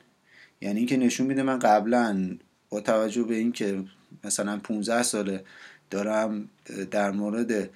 یعنی 0.62 0.77
اینکه 0.77 0.98
نشون 0.98 1.27
میده 1.27 1.44
من 1.44 1.60
قبلا 1.60 2.38
با 2.70 2.82
توجه 2.82 3.24
به 3.24 3.36
اینکه 3.36 3.84
مثلا 4.24 4.58
15 4.58 5.03
ساله 5.03 5.44
دارم 5.89 6.50
در 6.91 7.12
مورد 7.12 7.70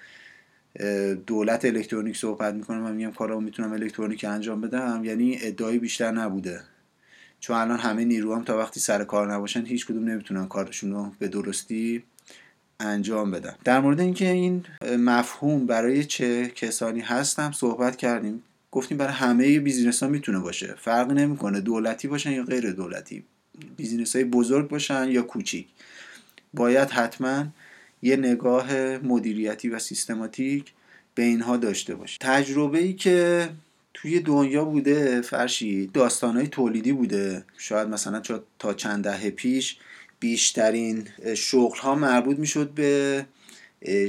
دولت 1.28 1.66
الکترونیک 1.66 2.18
صحبت 2.18 2.54
می‌کنم 2.54 2.86
و 2.86 2.90
میگم 2.90 3.12
کارا 3.12 3.40
می‌تونم 3.40 3.72
الکترونیک 3.74 4.26
انجام 4.26 4.62
بدم 4.62 5.02
یعنی 5.06 5.38
ادعایی 5.42 5.80
بیشتر 5.80 6.12
نبوده. 6.12 6.62
چون 7.40 7.56
الان 7.56 7.80
همه 7.80 8.06
نیرو 8.06 8.36
هم 8.36 8.44
تا 8.44 8.58
وقتی 8.58 8.80
سر 8.80 9.04
کار 9.04 9.34
نباشن 9.34 9.66
هیچ 9.66 9.86
کدوم 9.86 10.04
نمی‌تونن 10.10 10.48
کارشون 10.48 10.92
رو 10.92 11.12
به 11.20 11.28
درستی 11.28 12.04
انجام 12.80 13.32
بدن. 13.32 13.56
در 13.64 13.80
مورد 13.80 14.00
اینکه 14.00 14.30
این 14.30 14.66
مفهوم 14.98 15.66
برای 15.66 16.04
چه 16.04 16.48
کسانی 16.48 17.00
هستم 17.00 17.52
صحبت 17.52 17.96
کردیم. 17.96 18.44
گفتیم 18.76 18.98
برای 18.98 19.14
همه 19.14 19.60
business 19.60 20.04
ها 20.04 20.10
می‌تونه 20.10 20.40
باشه. 20.40 20.76
فرق 20.78 21.12
نمی‌کنه 21.12 21.62
دولتی 21.62 22.08
باشن 22.08 22.32
یا 22.32 22.44
غیر 22.44 22.72
دولتی. 22.72 23.24
business 23.78 24.16
های 24.16 24.26
بزرگ 24.26 24.68
باشن 24.68 25.08
یا 25.12 25.22
کوچیک. 25.22 25.68
باید 26.54 26.90
حتما 26.90 27.46
یه 28.02 28.16
نگاه 28.16 28.74
مدیریتی 28.98 29.70
و 29.70 29.80
سیستماتیک 29.80 30.74
به 31.16 31.24
اینها 31.24 31.58
داشته 31.58 31.96
باشه. 31.96 32.18
تجربه 32.22 32.80
ای 32.80 32.94
که 32.94 33.50
توی 33.94 34.20
دنیا 34.20 34.66
بوده 34.66 35.22
فرشی 35.22 35.88
داستانهای 35.88 36.48
تولیدی 36.48 36.92
بوده. 36.92 37.44
شاید 37.58 37.88
مثلا 37.88 38.22
تا 38.60 38.74
چند 38.74 39.04
دهه 39.04 39.30
پیش 39.30 39.78
بیشترین 40.20 41.08
شغل 41.38 41.78
ها 41.78 41.96
مربوط 41.96 42.40
می‌شد 42.40 42.70
به 42.70 43.26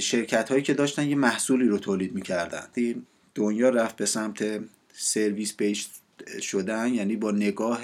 شرکت 0.00 0.48
هایی 0.48 0.62
که 0.62 0.74
داشتن 0.74 1.08
یه 1.08 1.16
محصولی 1.16 1.68
رو 1.68 1.78
تولید 1.78 2.14
می‌کردن. 2.14 2.66
دنیا 3.36 3.68
رفت 3.68 3.96
به 3.96 4.06
سمت 4.06 4.60
سرویس 4.92 5.56
بیس 5.56 5.88
شدن 6.40 6.94
یعنی 6.94 7.16
با 7.16 7.30
نگاه 7.30 7.80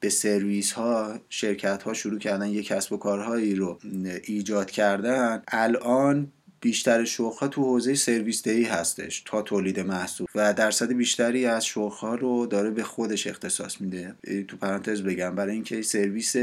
به 0.00 0.08
سرویس 0.08 0.72
ها 0.72 1.20
شرکت 1.28 1.82
ها 1.82 1.92
شروع 1.92 2.18
کردن 2.18 2.48
یه 2.48 2.62
کسب 2.62 2.92
و 2.92 2.96
کارهایی 2.96 3.54
رو 3.54 3.78
ایجاد 4.24 4.70
کردن. 4.70 5.42
الان 5.48 6.32
بیشتر 6.60 7.04
شوخ 7.04 7.44
تو 7.50 7.62
حوزه 7.62 7.94
سرویس 7.94 8.42
دهی 8.42 8.64
هستش 8.64 9.22
تا 9.26 9.42
تولید 9.42 9.80
محصول 9.80 10.26
و 10.34 10.52
درصد 10.54 10.92
بیشتری 10.92 11.46
از 11.46 11.70
ها 11.70 12.14
رو 12.14 12.46
داره 12.46 12.70
به 12.70 12.82
خودش 12.82 13.26
اختصاص 13.26 13.80
میده. 13.80 14.14
تو 14.48 14.56
پرانتز 14.56 15.02
بگم 15.02 15.34
برای 15.34 15.54
اینکه 15.54 15.82
سرویس 15.82 16.36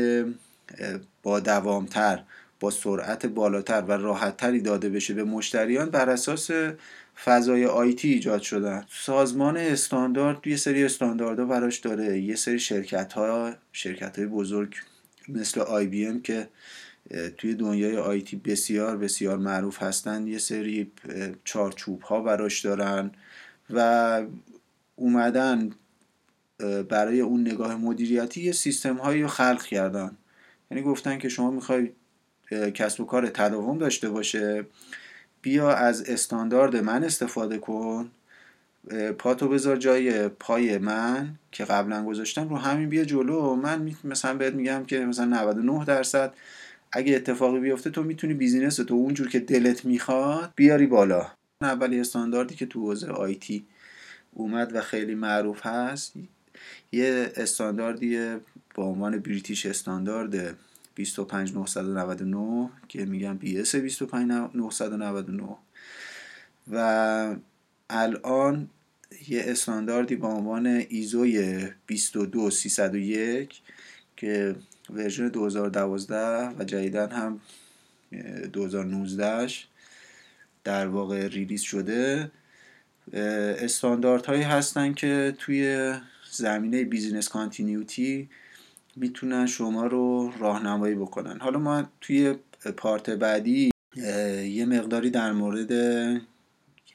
با 1.24 1.40
دوامتر 1.40 2.24
با 2.60 2.72
سرعت 2.72 3.26
بالاتر 3.26 3.82
و 3.88 3.92
راحتتری 3.92 4.62
داده 4.62 4.90
بشه 4.90 5.14
به 5.14 5.24
مشتریان 5.24 5.90
بر 5.90 6.10
اساس 6.10 6.52
فضای 7.24 7.66
آیتی 7.66 8.14
ایجاد 8.14 8.42
شدن. 8.42 8.86
سازمان 8.90 9.58
استاندارد 9.58 10.48
یه 10.48 10.58
سری 10.58 10.84
استانداردها 10.84 11.46
براش 11.46 11.80
داره. 11.80 12.20
یه 12.20 12.36
سری 12.36 12.60
شرکت 12.60 13.14
ها 13.14 13.54
شرکت 13.72 14.20
های 14.20 14.28
بزرگ 14.28 14.76
مثل 15.30 15.60
آی 15.60 15.88
بی 15.88 16.06
ام 16.06 16.22
که 16.22 16.48
توی 17.38 17.54
دنیای 17.54 17.98
آیتی 17.98 18.36
بسیار 18.36 18.98
بسیار 18.98 19.38
معروف 19.38 19.84
هستن 19.84 20.28
یه 20.28 20.38
سری 20.38 20.92
چارچوب 21.44 22.02
ها 22.02 22.22
براش 22.22 22.66
دارن 22.66 23.12
و 23.70 24.22
اومدن 24.96 25.70
برای 26.90 27.22
اون 27.22 27.42
نگاه 27.42 27.76
مدیریتی 27.76 28.42
یه 28.42 28.52
سیستم 28.52 28.96
هایی 28.96 29.22
رو 29.22 29.28
خلق 29.28 29.64
کردن. 29.64 30.18
یعنی 30.72 30.84
گفتن 30.84 31.18
که 31.18 31.30
شما 31.30 31.52
می‌خوای 31.52 31.92
کسب 32.74 33.02
و 33.02 33.06
کار 33.06 33.28
تداوم 33.28 33.78
داشته 33.78 34.10
باشه. 34.10 34.66
بیا 35.42 35.76
از 35.76 36.10
استاندارد 36.10 36.76
من 36.76 37.04
استفاده 37.04 37.58
کن. 37.58 38.12
پاتو 39.18 39.48
بذار 39.48 39.78
جای 39.78 40.28
پای 40.28 40.78
من 40.78 41.36
که 41.52 41.66
قبلا 41.66 42.06
گذاشتم 42.06 42.50
رو 42.50 42.56
همین 42.58 42.90
بیا 42.90 43.06
جلو. 43.06 43.56
من 43.56 43.92
مثلا 44.04 44.34
بهت 44.34 44.54
میگم 44.54 44.86
که 44.86 45.00
مثلا 45.00 45.26
99 45.26 45.86
درصد. 45.86 46.34
اگه 46.92 47.16
اتفاقی 47.16 47.60
بیفته 47.60 47.90
تو 47.90 48.04
می‌تونی 48.04 48.34
بیزینس 48.34 48.76
تو 48.76 48.94
اونجور 48.94 49.30
که 49.30 49.40
دلت 49.40 49.86
می‌خواد 49.86 50.54
بیاری 50.56 50.88
بالا. 50.88 51.28
اولی 51.62 52.00
استانداردی 52.00 52.56
که 52.56 52.66
تو 52.66 52.80
حوزه 52.80 53.08
آیتی 53.08 53.66
اومد 54.34 54.76
و 54.76 54.82
خیلی 54.82 55.16
معروف 55.16 55.66
هست. 55.66 56.14
یه 56.92 57.32
استانداردیه 57.36 58.40
با 58.76 58.84
عنوان 58.84 59.20
بریتیش 59.20 59.66
استاندارد 59.66 60.58
25999 61.06 62.70
که 62.88 63.06
میگم 63.06 63.40
BS 63.40 63.76
25999 63.76 65.56
و 66.72 67.36
الان 67.90 68.70
یه 69.28 69.44
استانداردی 69.48 70.16
با 70.16 70.28
عنوان 70.28 70.66
ایزوی 70.68 71.68
22301 71.88 73.62
که 74.18 74.56
ورژن 74.90 75.28
2012 75.28 76.50
و 76.60 76.64
جدیدا 76.64 77.08
هم 77.08 77.42
2019 78.54 79.54
در 80.64 80.88
واقع 80.88 81.28
release 81.28 81.62
شده. 81.62 82.32
استانداردهایی 83.14 84.42
هستن 84.42 84.94
که 84.94 85.36
توی 85.38 85.94
زمینه 86.32 86.84
business 86.84 87.30
continuity 87.30 88.30
می‌تونن 89.00 89.46
شما 89.46 89.88
رو 89.88 90.34
راهنمایی 90.40 90.96
بکنن. 90.96 91.40
حالا 91.40 91.60
ما 91.60 91.84
توی 92.02 92.36
part 92.78 93.10
بعدی 93.10 93.72
یه 94.46 94.66
مقداری 94.66 95.10
در 95.10 95.32
مورد 95.32 95.72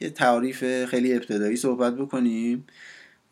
یه 0.00 0.10
تعریف 0.14 0.84
خیلی 0.84 1.14
ابتدایی 1.14 1.56
صحبت 1.56 1.94
بکنیم 1.94 2.66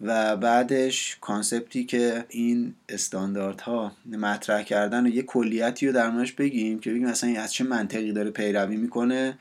و 0.00 0.36
بعدش 0.36 1.16
concept 1.20 1.76
ی 1.76 1.84
که 1.84 2.24
این 2.28 2.74
استانداردها 2.88 3.92
مطرح 4.10 4.62
کردن 4.62 5.06
و 5.06 5.08
یه 5.08 5.22
کلیتی 5.22 5.86
رو 5.86 5.92
در 5.92 6.10
موردش 6.10 6.32
بگیم 6.32 6.78
که 6.78 6.90
بگیم 6.90 7.06
اصلا 7.06 7.40
از 7.40 7.52
چه 7.52 7.64
منطقی 7.64 8.12
داره 8.12 8.30
پیروی 8.30 8.76
می‌کنه. 8.76 9.38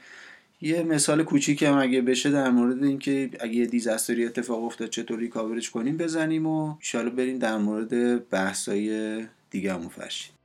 یه 0.62 0.84
مثال 0.84 1.24
کوچیک 1.24 1.64
هم 1.64 1.78
اگه 1.78 2.02
بشه 2.02 2.32
در 2.32 2.50
مورد 2.50 2.84
اینکه 2.84 3.30
اگه 3.40 3.54
یه 3.54 3.66
دیزاستری 3.66 4.26
اتفاق 4.26 4.64
افتاد 4.64 4.90
چطوری 4.90 5.28
کاورش 5.28 5.70
کنیم 5.70 5.98
بزنیم 5.98 6.46
و 6.46 6.76
ان 6.94 7.10
بریم 7.10 7.38
در 7.38 7.58
مورد 7.58 8.30
بحثای 8.30 9.26
دیگه 9.50 9.74
هم 9.74 9.90
فرشید 9.90 10.41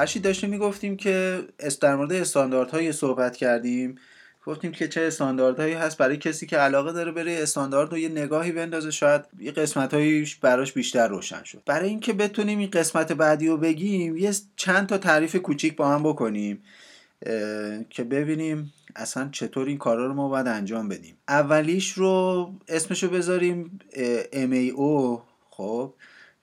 فرشید 0.00 0.22
داشتیم 0.22 0.50
می‌گفتیم 0.50 0.96
که 0.96 1.44
در 1.80 1.96
مورد 1.96 2.12
استانداردهای 2.12 2.92
صحبت 2.92 3.36
کردیم. 3.36 3.94
گفتیم 4.46 4.72
که 4.72 4.88
چه 4.88 5.00
استانداردهایی 5.00 5.74
هست 5.74 5.98
برای 5.98 6.16
کسی 6.16 6.46
که 6.46 6.56
علاقه 6.56 6.92
داره 6.92 7.12
بره 7.12 7.32
استاندارد 7.32 7.92
رو 7.92 7.98
یه 7.98 8.08
نگاهی 8.08 8.52
بندازه 8.52 8.90
شاید 8.90 9.22
یه 9.38 9.52
قسمت 9.52 9.94
براش 10.40 10.72
بیشتر 10.72 11.08
روشن 11.08 11.42
شد. 11.42 11.62
برای 11.66 11.88
اینکه 11.88 12.12
بتونیم 12.12 12.58
این 12.58 12.70
قسمت 12.70 13.12
بعدی 13.12 13.48
رو 13.48 13.56
بگیم 13.56 14.16
یه 14.16 14.32
چند 14.56 14.86
تا 14.86 14.98
تعریف 14.98 15.36
کوچیک 15.36 15.76
با 15.76 15.88
هم 15.88 16.02
بکنیم 16.02 16.62
که 17.90 18.04
ببینیم 18.10 18.72
اصلا 18.96 19.28
چطور 19.32 19.66
این 19.66 19.78
کارا 19.78 20.06
رو 20.06 20.14
ما 20.14 20.28
باید 20.28 20.46
انجام 20.46 20.88
بدیم. 20.88 21.16
اولیش 21.28 21.92
رو 21.92 22.50
اسمشو 22.68 23.10
بذاریم 23.10 23.78
MAO 24.32 25.18
خب 25.50 25.94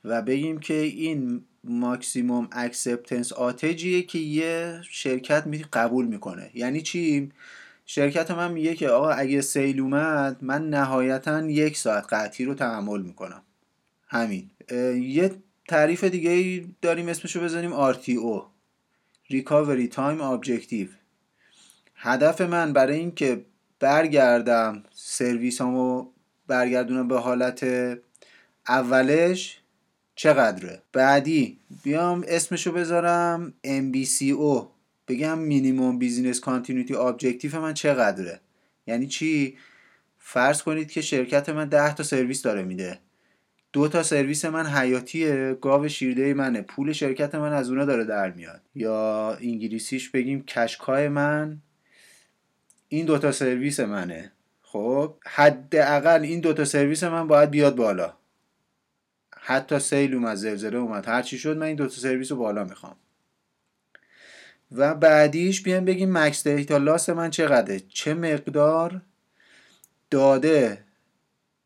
و 0.04 0.22
بگیم 0.22 0.60
که 0.60 0.74
این 0.74 1.44
maximum 1.70 2.48
acceptance 2.52 3.34
outage 3.34 3.86
یه 3.86 4.04
که 4.04 4.20
یه 4.20 4.82
شرکت 4.92 5.48
می 5.48 5.58
قبول 5.74 6.06
می‌کنه. 6.06 6.52
یعنی 6.54 6.82
چی؟ 6.82 7.32
شرکت 7.86 8.32
من 8.32 8.52
میگه 8.52 8.76
که 8.76 8.90
آقا 8.90 9.10
اگه 9.10 9.42
سیل 9.42 9.80
اومد 9.80 10.38
من 10.42 10.70
نهایتا 10.70 11.42
یک 11.42 11.78
ساعت 11.78 12.14
قطعی 12.14 12.46
رو 12.46 12.54
تحمل 12.54 13.02
می‌کنم. 13.02 13.42
همین. 14.08 14.50
یه 15.02 15.32
تعریف 15.68 16.04
دیگه 16.04 16.66
داریم 16.82 17.08
اسمشو 17.08 17.42
بزنیم 17.42 17.92
RTO 17.94 18.42
Recovery 19.32 19.94
Time 19.96 20.22
Objective. 20.22 20.90
هدف 21.96 22.42
من 22.42 22.74
برای 22.74 22.98
اینکه 22.98 23.46
برگردم 23.80 24.84
سرویس 24.92 25.62
همو 25.62 26.08
برگردونم 26.48 27.08
به 27.08 27.20
حالت 27.20 27.66
اولش 28.68 29.60
چقدره؟ 30.18 30.82
بعدی 30.94 31.60
بیام 31.84 32.24
اسمشو 32.28 32.72
بذارم 32.72 33.54
MBCO 33.66 34.66
بگم 35.08 35.40
Minimum 35.40 36.00
Business 36.00 36.40
Continuity 36.40 36.96
Objective 36.96 37.62
من 37.62 37.74
چقدره. 37.74 38.40
یعنی 38.88 39.08
چی؟ 39.08 39.58
فرض 40.20 40.62
کنید 40.64 40.92
که 40.92 41.02
شرکت 41.02 41.50
من 41.50 41.70
10 41.70 41.94
تا 41.94 42.04
سرویس 42.04 42.42
داره 42.42 42.64
میده. 42.64 43.00
دو 43.74 43.88
تا 43.88 44.04
سرویس 44.04 44.46
من 44.46 44.66
حیاتیه 44.66 45.58
گاو 45.62 45.88
شیرده 45.88 46.34
منه 46.34 46.62
پول 46.62 46.94
شرکت 46.94 47.36
من 47.36 47.54
از 47.54 47.70
اونها 47.70 47.86
داره 47.86 48.04
در 48.04 48.32
میاد. 48.32 48.62
یا 48.76 49.32
انگلیسیش 49.42 50.10
بگیم 50.10 50.44
cash 50.44 50.76
cow 50.76 51.00
ی 51.00 51.08
من 51.08 51.58
این 52.88 53.06
دوتا 53.06 53.32
سرویس 53.32 53.80
منه. 53.80 54.32
خب 54.62 55.14
حداقل 55.26 56.22
این 56.22 56.40
دوتا 56.40 56.66
سرویس 56.66 57.04
من 57.04 57.28
باید 57.28 57.52
بیاد 57.52 57.76
بالا. 57.76 58.14
حتی 59.50 59.80
سیل 59.80 60.14
اومد 60.14 60.36
زلزله 60.36 60.78
اومد 60.78 61.08
هر 61.08 61.22
چی 61.22 61.38
شد 61.38 61.58
من 61.58 61.66
این 61.66 61.76
دو 61.76 61.88
تا 61.88 61.94
سرویس 61.94 62.32
رو 62.32 62.38
بالا 62.38 62.64
می‌خوام. 62.64 62.96
و 64.72 64.96
بعدیش 64.96 65.62
بیایم 65.62 65.86
بگیم 65.86 66.18
مکس 66.18 66.48
دیتا 66.48 66.78
لاس 66.78 67.10
من 67.10 67.30
چقدره؟ 67.30 67.80
چه 67.80 68.14
مقدار 68.14 69.02
داده 70.12 70.84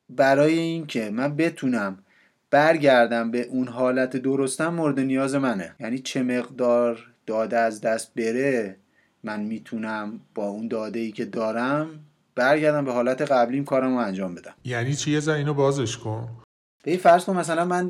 برای 0.09 0.59
اینکه 0.59 1.09
من 1.09 1.35
بتونم 1.35 2.03
برگردم 2.51 3.31
به 3.31 3.41
اون 3.41 3.67
حالت 3.67 4.17
درستم 4.17 4.73
مورد 4.73 4.99
نیاز 4.99 5.35
منه. 5.35 5.75
یعنی 5.79 5.99
چه 5.99 6.23
مقدار 6.23 7.11
داده 7.25 7.57
از 7.57 7.81
دست 7.81 8.13
بره 8.15 8.77
من 9.23 9.39
می‌تونم 9.39 10.19
با 10.35 10.47
اون 10.47 10.67
داده 10.67 10.99
ای 10.99 11.11
که 11.11 11.25
دارم 11.25 12.05
برگردم 12.35 12.85
به 12.85 12.93
حالت 12.93 13.21
قبلیم 13.21 13.65
کارم 13.65 13.91
رو 13.91 13.97
انجام 13.97 14.35
بدم. 14.35 14.53
یعنی 14.63 14.95
چیه 14.95 15.27
یه 15.27 15.33
اینو 15.33 15.53
بازش 15.53 15.97
کن. 15.97 16.41
به 16.83 16.97
فرض 16.97 17.25
کن 17.25 17.37
مثلا 17.37 17.65
من 17.65 17.89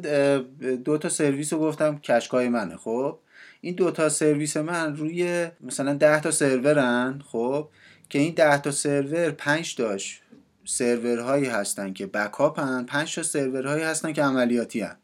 دو 0.85 0.97
تا 0.97 1.09
سرویس 1.09 1.53
رو 1.53 1.59
گفتم 1.59 1.97
کشکای 1.97 2.49
منه 2.49 2.77
خب؟ 2.77 3.19
این 3.61 3.75
دو 3.75 3.91
تا 3.91 4.09
سرویس 4.09 4.57
من 4.57 4.95
روی 4.95 5.47
مثلا 5.61 5.93
10 5.93 6.19
تا 6.19 6.31
سرورن 6.31 7.21
خب؟ 7.25 7.67
که 8.09 8.19
این 8.19 8.33
10 8.33 8.57
تا 8.57 8.71
سرور 8.71 9.31
5 9.31 9.75
تاش 9.75 10.21
سرورهایی 10.65 11.45
هستن 11.45 11.93
که 11.93 12.07
بکاپن 12.07 12.83
5 12.83 13.15
تا 13.15 13.23
سرورهایی 13.23 13.83
هستن 13.83 14.13
که 14.13 14.23
عملیاتی 14.23 14.81
هن. 14.81 14.95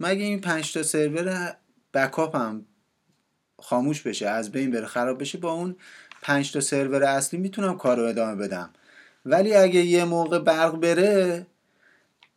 مگه 0.00 0.24
این 0.24 0.40
5 0.40 0.72
تا 0.72 0.82
سرور 0.82 1.56
بکاپ 1.94 2.36
هم 2.36 2.66
خاموش 3.58 4.02
بشه 4.02 4.28
از 4.28 4.52
بین 4.52 4.70
بره 4.70 4.86
خراب 4.86 5.20
بشه؟ 5.20 5.38
با 5.38 5.52
اون 5.52 5.76
5 6.22 6.52
تا 6.52 6.60
سرور 6.60 7.04
اصلی 7.04 7.40
می‌تونم 7.40 7.76
کار 7.76 7.96
رو 7.96 8.04
ادامه 8.04 8.34
بدم. 8.34 8.70
ولی 9.26 9.54
اگه 9.54 9.80
یه 9.80 10.04
موقع 10.04 10.38
برق 10.38 10.80
بره 10.80 11.46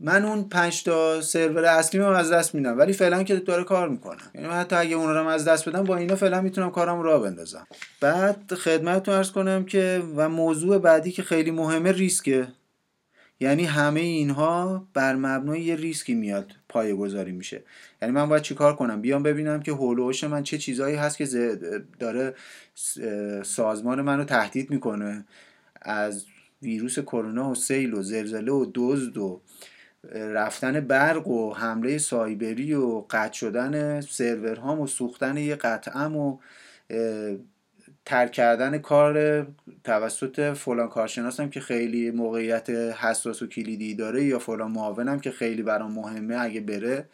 من 0.06 0.26
اون 0.26 0.44
پنج 0.44 0.84
تا 0.84 1.22
سرور 1.22 1.66
اصلی 1.66 2.00
رو 2.00 2.08
از 2.08 2.32
دست 2.32 2.56
میدم 2.56 2.78
ولی 2.78 2.94
فعلا 2.94 3.24
که 3.24 3.36
داره 3.36 3.64
کار 3.64 3.90
می‌کنم 3.90 4.32
یعنی 4.36 4.48
من 4.48 4.54
حتی 4.54 4.76
اگه 4.76 4.96
اون 4.96 5.10
رو 5.10 5.28
از 5.28 5.46
دست 5.46 5.70
بدم 5.70 5.84
با 5.84 5.98
اینا 5.98 6.16
فعلا 6.16 6.42
می‌تونم 6.42 6.72
کارم 6.72 7.02
را 7.02 7.20
بندازم. 7.20 7.68
بعد 8.02 8.54
خدمتتون 8.54 9.16
ارز 9.16 9.32
کنم 9.32 9.66
که 9.66 10.04
و 10.16 10.30
موضوع 10.30 10.78
بعدی 10.78 11.12
که 11.12 11.24
خیلی 11.24 11.52
مهمه 11.52 11.92
ریسکه. 11.92 12.48
یعنی 13.40 13.64
همه 13.64 14.00
اینها 14.00 14.88
بر 14.94 15.16
مبنای 15.16 15.62
یه 15.62 15.76
ریسکی 15.76 16.14
میاد 16.14 16.52
پایه 16.70 16.96
گذاری 16.96 17.32
میشه. 17.32 17.64
یعنی 18.02 18.14
من 18.14 18.30
باید 18.30 18.44
چیکار 18.44 18.76
کنم؟ 18.76 19.02
بیام 19.02 19.24
ببینم 19.24 19.62
که 19.62 19.72
هولوش 19.72 20.24
من 20.24 20.44
چه 20.44 20.58
چیزهایی 20.58 20.96
هست 20.96 21.18
که 21.18 21.28
داره 22.00 22.36
سازمان 23.44 24.02
منو 24.02 24.24
تهدید 24.24 24.70
می‌کنه. 24.70 25.26
از 25.82 26.26
ویروس 26.62 27.00
کرونا 27.00 27.50
و 27.50 27.56
سیل 27.56 27.94
و 27.94 28.02
زلزله 28.02 28.52
و 28.52 28.66
دزد 28.74 29.18
و 29.18 29.42
رفتن 30.12 30.80
برق 30.80 31.28
و 31.28 31.54
حمله 31.54 31.98
سایبری 31.98 32.74
و 32.74 33.06
قطع 33.10 33.34
شدن 33.34 34.02
سرورهام 34.02 34.80
و 34.80 34.88
سوختن 34.88 35.38
یه 35.38 35.56
قطعم 35.56 36.18
و 36.18 36.38
ترک 38.06 38.32
کردن 38.32 38.78
کار 38.78 39.48
توسط 39.84 40.54
فلان 40.54 40.90
کارشناسم 40.90 41.50
که 41.50 41.60
خیلی 41.60 42.12
موقعیت 42.12 42.70
حساس 42.70 43.42
و 43.42 43.48
کلیدی 43.48 43.96
داره 43.96 44.24
یا 44.24 44.40
فلان 44.40 44.72
معاونم 44.72 45.20
که 45.20 45.32
خیلی 45.32 45.64
برام 45.64 45.92
مهمه 45.92 46.42
اگه 46.42 46.62
بره 46.62 47.06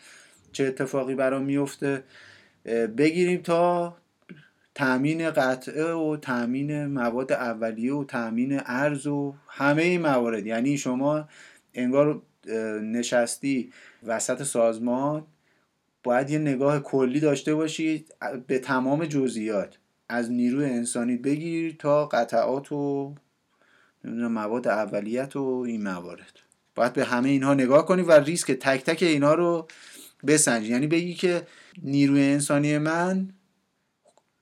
چه 0.52 0.66
اتفاقی 0.66 1.16
برام 1.16 1.44
میفته. 1.44 2.04
بگیریم 2.98 3.42
تا 3.42 3.98
تامین 4.76 5.32
قطعه 5.32 5.94
و 5.94 6.18
تامین 6.18 6.86
مواد 6.86 7.32
اولیه 7.32 7.94
و 7.94 8.04
تامین 8.04 8.62
ارز 8.66 9.08
و 9.08 9.36
همه 9.48 9.82
این 9.82 10.02
موارد. 10.02 10.46
یعنی 10.46 10.78
شما 10.78 11.28
انگار 11.74 12.22
نشستی 12.84 13.72
وسط 14.04 14.44
سازمان 14.44 15.26
باید 16.04 16.30
یه 16.30 16.40
نگاه 16.40 16.80
کلی 16.80 17.20
داشته 17.20 17.56
باشید 17.56 18.14
به 18.48 18.60
تمام 18.60 19.06
جزئیات. 19.06 19.78
از 20.10 20.32
نیروی 20.32 20.66
انسانی 20.66 21.18
بگیر 21.18 21.76
تا 21.80 22.06
قطعات 22.06 22.72
و 22.72 23.16
مواد 24.06 24.68
اولیت 24.68 25.36
و 25.36 25.64
این 25.68 25.84
موارد. 25.84 26.40
باید 26.76 26.94
به 26.94 27.06
همه 27.06 27.30
اینها 27.30 27.54
نگاه 27.54 27.86
کنی 27.86 28.02
و 28.02 28.12
ریسک 28.12 28.52
تک 28.52 28.84
تک 28.84 29.04
اینها 29.04 29.34
رو 29.34 29.68
بسنجی. 30.28 30.72
یعنی 30.72 30.88
بگی 30.88 31.14
که 31.14 31.42
نیروی 31.84 32.24
انسانی 32.24 32.78
من 32.78 33.30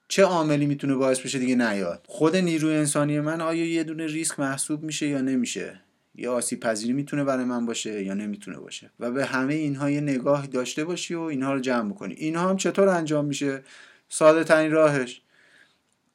چه 0.07 0.23
عاملی 0.23 0.65
می‌تونه 0.65 0.95
باعث 0.95 1.19
بشه 1.19 1.39
دیگه 1.39 1.55
نیاد؟ 1.55 2.05
خود 2.07 2.35
نیروی 2.35 2.75
انسانی 2.75 3.19
من 3.19 3.41
آیا 3.41 3.65
یه 3.65 3.83
دونه 3.83 4.07
ریسک 4.07 4.39
محسوب 4.39 4.83
میشه 4.83 5.07
یا 5.07 5.21
نمیشه؟ 5.21 5.81
یا 6.17 6.33
آسیب 6.33 6.59
پذیری 6.59 6.93
می‌تونه 6.93 7.23
برای 7.23 7.45
من 7.45 7.65
باشه 7.65 8.03
یا 8.03 8.13
نمی‌تونه 8.13 8.57
باشه. 8.57 8.91
و 8.99 9.11
به 9.11 9.25
همه 9.25 9.53
اینها 9.53 9.89
یه 9.89 10.01
نگاه 10.01 10.47
داشته 10.47 10.85
باشی 10.85 11.13
و 11.13 11.21
اینها 11.21 11.53
رو 11.53 11.59
جمع 11.59 11.93
کنی 11.93 12.13
اینها 12.13 12.49
هم 12.49 12.57
چطور 12.57 12.87
انجام 12.87 13.25
میشه؟ 13.25 13.63
ساده 14.09 14.43
ترین 14.43 14.71
راهش 14.71 15.21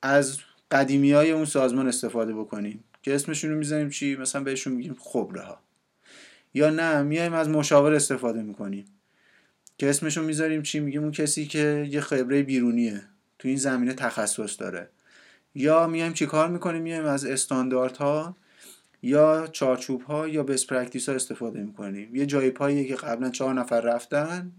از 0.03 0.39
قدیمی 0.71 1.13
های 1.13 1.31
اون 1.31 1.45
سازمان 1.45 1.89
استفاده 1.89 2.35
بکنیم. 2.35 2.85
که 3.03 3.15
اسمشون 3.15 3.51
رو 3.51 3.59
می‌زنیم 3.59 3.91
چی؟ 3.91 4.17
مثلا 4.17 4.43
بهشون 4.43 4.73
میگیم 4.73 4.97
خبره 5.01 5.43
ها 5.43 5.59
یا 6.55 6.71
نه 6.71 7.03
میایم 7.03 7.33
از 7.33 7.49
مشاور 7.49 7.95
استفاده 7.95 8.43
می‌کنیم. 8.43 8.85
که 9.79 9.91
اسمشون 9.91 10.25
می‌ذاریم 10.25 10.63
چی؟ 10.63 10.81
میگیم 10.81 11.03
اون 11.03 11.13
کسی 11.13 11.47
که 11.47 11.89
یه 11.91 12.01
خبره 12.01 12.43
بیرونیه. 12.43 13.03
تو 13.39 13.49
این 13.49 13.57
زمینه 13.57 13.95
تخصص 13.95 14.61
داره. 14.61 14.89
یا 15.55 15.87
میایم 15.87 16.13
چی 16.13 16.27
کار 16.27 16.49
می‌کنیم؟ 16.49 16.83
میایم 16.83 17.05
از 17.05 17.25
استانداردها 17.25 18.37
یا 19.03 19.47
چارچوب 19.53 20.03
ها 20.03 20.29
یا 20.29 20.43
best 20.43 20.67
practice 20.67 21.09
ها 21.09 21.15
استفاده 21.15 21.63
می‌کنیم. 21.63 22.17
یه 22.17 22.27
جای 22.27 22.51
پایی 22.51 22.89
که 22.89 22.95
قبلا 22.95 23.31
چهار 23.31 23.55
نفر 23.55 23.81
رفتن 23.81 24.53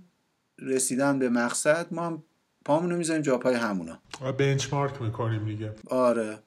رسیدن 0.60 1.20
به 1.20 1.30
مقصد 1.30 1.88
ما 1.92 2.06
هم 2.06 2.24
پامون 2.66 2.92
رو 2.92 2.98
می‌ذاریم 2.98 3.22
جا 3.22 3.38
پای 3.38 3.56
همونا. 3.56 4.00
benchmark 4.38 5.02
می‌کنیم 5.02 5.46
دیگه. 5.46 5.72
آره. 5.88 6.40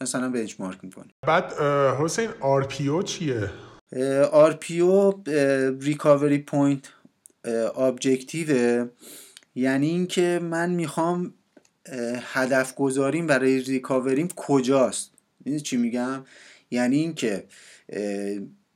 مثلا 0.00 0.28
benchmark 0.28 0.78
می‌کنیم. 0.82 1.12
بعد 1.22 1.52
حسین 2.00 2.28
R 2.40 2.62
چیه؟ 3.02 3.50
RPO 4.32 4.80
recovery 4.80 6.38
point 6.38 6.92
objective 7.76 8.86
یعنی 9.54 9.86
اینکه 9.86 10.40
من 10.42 10.70
می‌خوام 10.70 11.34
هدف 12.32 12.74
گذاریم 12.74 13.26
برای 13.26 13.60
recovery 13.60 14.20
م 14.20 14.28
کجاست. 14.36 15.10
می‌دونی 15.44 15.60
چی 15.60 15.76
میگم؟ 15.76 16.24
یعنی 16.70 16.96
اینکه 16.96 17.44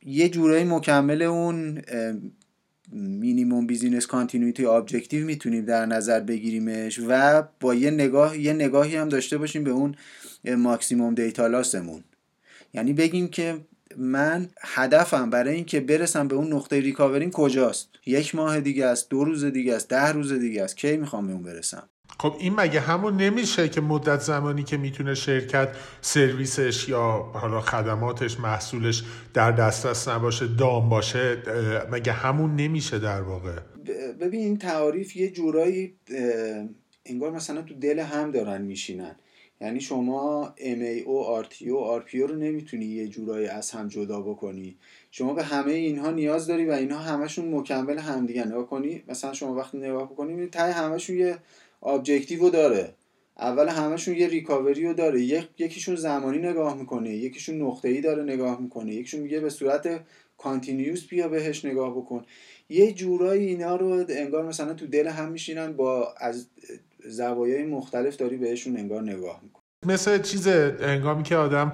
یه 0.06 0.28
جورایی 0.28 0.64
مکمل 0.64 1.22
اون 1.22 1.82
minimum 2.92 3.66
business 3.66 4.06
continuity 4.06 4.66
objective 4.66 5.26
می‌تونیم 5.26 5.64
در 5.64 5.86
نظر 5.86 6.20
بگیریمش 6.20 7.00
و 7.08 7.42
با 7.60 7.74
یه 7.74 7.90
نگاه 7.90 8.38
یه 8.38 8.52
نگاهی 8.52 8.96
هم 8.96 9.08
داشته 9.08 9.38
باشیم 9.38 9.64
به 9.64 9.70
اون 9.70 9.94
ماکسیموم 10.56 11.14
دیتا 11.14 11.46
لاسمون 11.46 12.04
یعنی 12.74 12.92
بگیم 12.92 13.28
که 13.28 13.60
من 13.96 14.48
هدفم 14.60 15.30
برای 15.30 15.54
اینکه 15.54 15.80
برسم 15.80 16.28
به 16.28 16.34
اون 16.34 16.52
نقطه 16.52 16.80
ریکاوریم 16.80 17.30
کجاست؟ 17.30 17.88
یک 18.06 18.34
ماه 18.34 18.60
دیگه 18.60 18.86
است 18.86 19.10
دو 19.10 19.24
روز 19.24 19.44
دیگه 19.44 19.74
است 19.74 19.88
ده 19.88 20.12
روز 20.12 20.32
دیگه 20.32 20.62
است 20.62 20.76
کی 20.76 20.96
می‌خوام 20.96 21.26
به 21.26 21.32
اون 21.32 21.42
برسم؟ 21.42 21.88
خب 22.22 22.36
این 22.38 22.54
مگه 22.54 22.80
همون 22.80 23.16
نمیشه 23.16 23.68
که 23.68 23.80
مدت 23.80 24.20
زمانی 24.20 24.62
که 24.62 24.76
می‌تونه 24.76 25.14
شرکت 25.14 25.68
سرویسش 26.00 26.88
یا 26.88 27.30
حالا 27.34 27.60
خدماتش 27.60 28.40
محصولش 28.40 29.04
در 29.34 29.52
دسترس 29.52 30.08
نباشه 30.08 30.46
دام 30.46 30.88
باشه 30.88 31.42
مگه 31.90 32.12
همون 32.12 32.56
نمیشه 32.56 32.98
در 32.98 33.22
واقع؟ 33.22 33.56
ببین 34.20 34.40
این 34.40 34.58
تعاریف 34.58 35.16
یه 35.16 35.30
جورایی 35.30 35.94
انگار 37.06 37.30
مثلا 37.30 37.62
تو 37.62 37.74
دل 37.74 37.98
هم 37.98 38.30
دارن 38.30 38.62
میشینن. 38.62 39.16
یعنی 39.60 39.80
شما 39.80 40.54
MAO, 40.58 41.44
RTO, 41.44 42.00
RPO 42.02 42.14
رو 42.14 42.36
نمی‌تونی 42.36 42.84
یه 42.84 43.08
جورایی 43.08 43.46
از 43.46 43.70
هم 43.70 43.88
جدا 43.88 44.20
بکنی. 44.20 44.76
شما 45.10 45.34
به 45.34 45.42
همه 45.42 45.72
اینها 45.72 46.10
نیاز 46.10 46.46
داری 46.46 46.66
و 46.66 46.72
اینها 46.72 46.98
همشون 46.98 47.54
مکمل 47.54 47.98
همدیگه. 47.98 48.44
نگاه 48.44 48.66
کنی 48.66 49.02
مثلا 49.08 49.32
شما 49.32 49.54
وقتی 49.54 49.78
نگاه 49.78 50.12
بکنی 50.12 50.46
تای 50.46 50.70
همشون 50.70 51.16
یه 51.16 51.38
objective 51.82 52.50
داره. 52.50 52.94
اول 53.38 53.68
همشون 53.68 54.14
یه 54.14 54.28
recovery 54.28 54.86
رو 54.86 54.94
داره. 54.94 55.22
یکیشون 55.22 55.96
زمانی 55.96 56.38
نگاه 56.38 56.76
می‌کنه 56.76 57.10
یکیشون 57.10 57.62
نقطه 57.62 57.88
ای 57.88 58.00
داره 58.00 58.22
نگاه 58.22 58.60
می‌کنه 58.60 58.94
یکیشون 58.94 59.20
میگه 59.20 59.40
به 59.40 59.50
صورت 59.50 60.00
continuous 60.38 61.06
بیا 61.06 61.28
بهش 61.28 61.64
نگاه 61.64 61.96
بکن. 61.96 62.24
یه 62.68 62.92
جورایی 62.92 63.46
اینا 63.46 63.76
رو 63.76 64.04
انگار 64.08 64.46
مثلا 64.46 64.74
تو 64.74 64.86
دل 64.86 65.08
هم 65.08 65.32
میشینن 65.32 65.72
با 65.72 66.14
از 66.18 66.46
زوایای 67.04 67.64
مختلف 67.64 68.16
داری 68.16 68.36
بهشون 68.36 68.76
انگار 68.76 69.02
نگاه 69.02 69.40
می‌کنی. 69.42 69.61
مثل 69.86 70.22
چیز 70.22 70.48
انگامی 70.48 71.22
که 71.22 71.36
آدم 71.36 71.72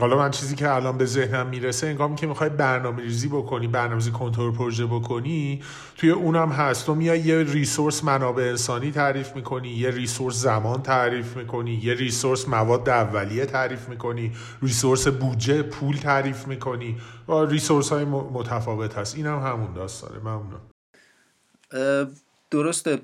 حالا 0.00 0.18
من 0.18 0.30
چیزی 0.30 0.54
که 0.54 0.74
الان 0.74 0.98
به 0.98 1.04
ذهنم 1.06 1.46
می‌رسه 1.46 1.86
انگامی 1.86 2.16
که 2.16 2.26
می‌خوای 2.26 2.50
برنامه 2.50 3.02
ریزی 3.02 3.28
بکنی 3.28 3.66
برنامه 3.66 4.10
کنترل 4.10 4.52
پروژه 4.52 4.86
بکنی 4.86 5.62
توی 5.96 6.10
اونم 6.10 6.48
هست. 6.48 6.86
تو 6.86 6.94
میای 6.94 7.20
یه 7.20 7.42
ریسورس 7.42 8.04
منابع 8.04 8.42
انسانی 8.42 8.90
تعریف 8.90 9.36
می‌کنی 9.36 9.68
یه 9.68 9.90
ریسورس 9.90 10.34
زمان 10.34 10.82
تعریف 10.82 11.36
می‌کنی 11.36 11.74
یه 11.74 11.94
ریسورس 11.94 12.48
مواد 12.48 12.88
اولیه 12.88 13.46
تعریف 13.46 13.88
می‌کنی 13.88 14.32
ریسورس 14.62 15.08
بودجه 15.08 15.62
پول 15.62 15.96
تعریف 15.96 16.46
می‌کنی. 16.46 16.96
و 17.28 17.44
ریسورس 17.44 17.92
های 17.92 18.04
متفاوت 18.04 18.98
هست. 18.98 19.16
این 19.16 19.26
هم 19.26 19.38
همون 19.38 19.72
داستانه. 19.72 20.18
ممنون. 20.18 20.60
درسته. 22.50 22.98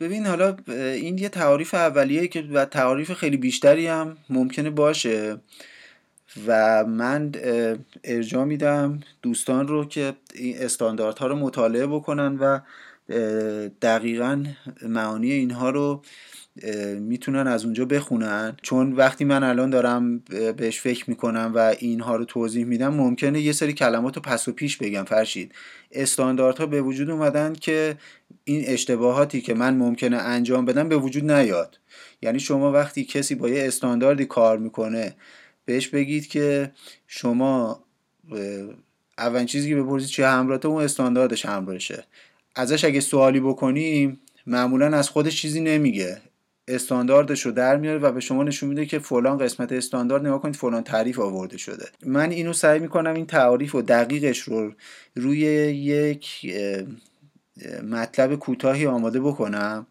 ببین 0.00 0.26
حالا 0.26 0.56
این 0.68 1.18
یه 1.18 1.28
تعاریف 1.28 1.74
اولیه 1.74 2.28
که 2.28 2.42
و 2.52 2.64
تعاریف 2.64 3.12
خیلی 3.12 3.36
بیشتری 3.36 3.86
هم 3.86 4.16
ممکنه 4.30 4.70
باشه. 4.70 5.36
و 6.46 6.84
من 6.84 7.32
ارجاع 8.04 8.44
میدم 8.44 9.00
دوستان 9.22 9.68
رو 9.68 9.84
که 9.84 10.12
این 10.34 10.58
استانداردها 10.58 11.26
رو 11.26 11.36
مطالعه 11.36 11.86
بکنن 11.86 12.36
و 12.36 12.60
دقیقا 13.82 14.44
معانی 14.82 15.32
اینها 15.32 15.70
رو 15.70 16.02
می‌تونن 17.00 17.46
از 17.46 17.64
اونجا 17.64 17.84
بخونن. 17.84 18.56
چون 18.62 18.92
وقتی 18.92 19.24
من 19.24 19.42
الان 19.42 19.70
دارم 19.70 20.18
بهش 20.56 20.80
فکر 20.80 21.10
می‌کنم 21.10 21.52
و 21.54 21.74
اینها 21.78 22.16
رو 22.16 22.24
توضیح 22.24 22.64
میدم 22.64 22.94
ممکنه 22.94 23.40
یه 23.40 23.52
سری 23.52 23.72
کلمات 23.72 24.16
رو 24.16 24.22
پس 24.22 24.48
و 24.48 24.52
پیش 24.52 24.76
بگم. 24.76 25.04
فرشید 25.04 25.52
استانداردها 25.92 26.66
به 26.66 26.82
وجود 26.82 27.10
اومدن 27.10 27.52
که 27.52 27.96
این 28.44 28.64
اشتباهاتی 28.66 29.40
که 29.40 29.54
من 29.54 29.76
ممکنه 29.76 30.16
انجام 30.16 30.64
بدم 30.64 30.88
به 30.88 30.96
وجود 30.96 31.30
نیاد. 31.30 31.78
یعنی 32.22 32.40
شما 32.40 32.72
وقتی 32.72 33.04
کسی 33.04 33.34
با 33.34 33.48
یه 33.48 33.66
استانداردی 33.66 34.24
کار 34.24 34.58
می‌کنه 34.58 35.14
بهش 35.64 35.88
بگید 35.88 36.26
که 36.26 36.72
شما 37.06 37.84
اولین 39.18 39.46
چیزی 39.46 39.68
که 39.68 39.76
بپرسید 39.76 40.08
چه 40.08 40.26
همراهته 40.26 40.68
اون 40.68 40.84
استانداردش 40.84 41.46
همراهشه. 41.46 42.04
ازش 42.54 42.84
اگه 42.84 43.00
سوالی 43.00 43.40
بکنیم 43.40 44.20
معمولا 44.46 44.96
از 44.96 45.08
خودش 45.08 45.42
چیزی 45.42 45.60
نمیگه. 45.60 46.20
استانداردش 46.68 47.46
رو 47.46 47.52
در 47.52 47.76
میاره 47.76 47.98
و 47.98 48.12
به 48.12 48.20
شما 48.20 48.42
نشون 48.42 48.68
میده 48.68 48.86
که 48.86 48.98
فلان 48.98 49.38
قسمت 49.38 49.72
استاندارد 49.72 50.26
نگاه 50.26 50.42
کنید 50.42 50.56
فلان 50.56 50.82
تعریف 50.82 51.18
آورده 51.18 51.56
شده. 51.58 51.88
من 52.06 52.30
اینو 52.30 52.52
سعی 52.52 52.78
می‌کنم 52.78 53.14
این 53.14 53.26
تعریف 53.26 53.74
و 53.74 53.82
دقیقش 53.82 54.38
رو 54.38 54.72
روی 55.16 55.38
یک 55.38 56.54
مطلب 57.90 58.34
کوتاهی 58.34 58.86
آماده 58.86 59.20
بکنم. 59.20 59.86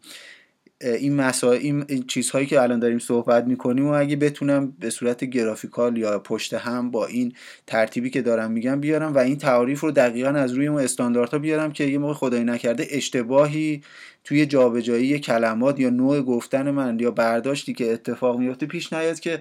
این 0.80 1.14
مسائل 1.16 1.84
این 1.88 2.04
چیزهایی 2.08 2.46
که 2.46 2.62
الان 2.62 2.78
داریم 2.78 2.98
صحبت 2.98 3.44
می‌کنیم 3.44 3.86
و 3.86 3.92
اگه 3.92 4.16
بتونم 4.16 4.72
به 4.78 4.90
صورت 4.90 5.24
گرافیکال 5.24 5.96
یا 5.96 6.18
پشت 6.18 6.54
هم 6.54 6.90
با 6.90 7.06
این 7.06 7.32
ترتیبی 7.66 8.10
که 8.10 8.22
دارم 8.22 8.50
میگم 8.50 8.80
بیارم 8.80 9.14
و 9.14 9.18
این 9.18 9.38
تعاریف 9.38 9.80
رو 9.80 9.90
دقیقا 9.90 10.28
از 10.28 10.52
روی 10.52 10.66
اون 10.66 10.82
استانداردها 10.82 11.38
بیارم 11.38 11.72
که 11.72 11.84
یه 11.84 11.98
موقع 11.98 12.14
خدایی 12.14 12.44
نکرده 12.44 12.86
اشتباهی 12.90 13.82
توی 14.24 14.46
جابجایی 14.46 15.18
کلمات 15.18 15.80
یا 15.80 15.90
نوع 15.90 16.22
گفتن 16.22 16.70
من 16.70 16.98
یا 17.00 17.10
برداشتی 17.10 17.72
که 17.72 17.92
اتفاق 17.92 18.38
میفته 18.38 18.66
پیش 18.66 18.92
نیاد 18.92 19.20
که 19.20 19.40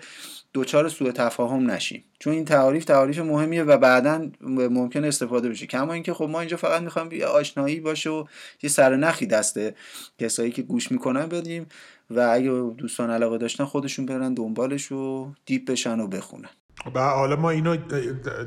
دوچار 0.56 0.90
سوء 0.90 1.12
تفاهم 1.12 1.72
نشیم. 1.72 2.04
چون 2.20 2.34
این 2.34 2.46
تعاریف 2.46 2.86
تعاریف 2.86 3.20
مهمیه 3.20 3.64
و 3.64 3.78
بعدا 3.78 4.30
ممکن 4.42 5.04
استفاده 5.04 5.50
بشه. 5.50 5.66
کما 5.66 5.94
اینکه 5.94 6.14
خب 6.14 6.24
ما 6.24 6.40
اینجا 6.40 6.58
فقط 6.58 6.82
می‌خوایم 6.82 7.12
یه 7.12 7.26
آشنایی 7.26 7.80
باشه 7.80 8.10
و 8.10 8.26
یه 8.64 8.70
سرنخی 8.70 9.26
دسته 9.26 9.76
کسایی 10.20 10.52
که 10.52 10.62
گوش 10.62 10.92
می‌کنن 10.92 11.26
بدیم 11.26 11.66
و 12.10 12.20
اگه 12.20 12.50
دوستان 12.78 13.10
علاقه 13.10 13.38
داشتن 13.38 13.66
خودشون 13.66 14.06
برن 14.06 14.34
دنبالش 14.34 14.92
و 14.92 15.32
دیپ 15.46 15.72
بشن 15.72 16.00
و 16.00 16.08
بخونن. 16.08 16.50
و 16.96 17.00
حالا 17.00 17.36
ما 17.36 17.50
اینو 17.50 17.78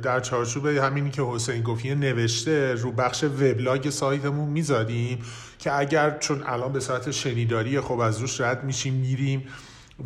در 0.03 0.21
چارچوب 0.21 0.67
همینی 0.67 1.11
که 1.11 1.23
حسین 1.23 1.63
گفت 1.63 1.87
نوشته 1.87 2.75
رو 2.75 2.93
بخش 2.93 3.25
وبلاگ 3.25 3.91
سایتمون 3.91 4.49
می‌ذاریم 4.49 5.19
که 5.59 5.79
اگر 5.79 6.19
چون 6.19 6.43
الان 6.47 6.73
به 6.73 6.81
صورت 6.81 7.11
شنیداری 7.11 7.81
خب 7.81 7.99
از 7.99 8.21
روش 8.21 8.41
رد 8.41 8.65
میشیم 8.65 8.95
میریم. 8.95 9.49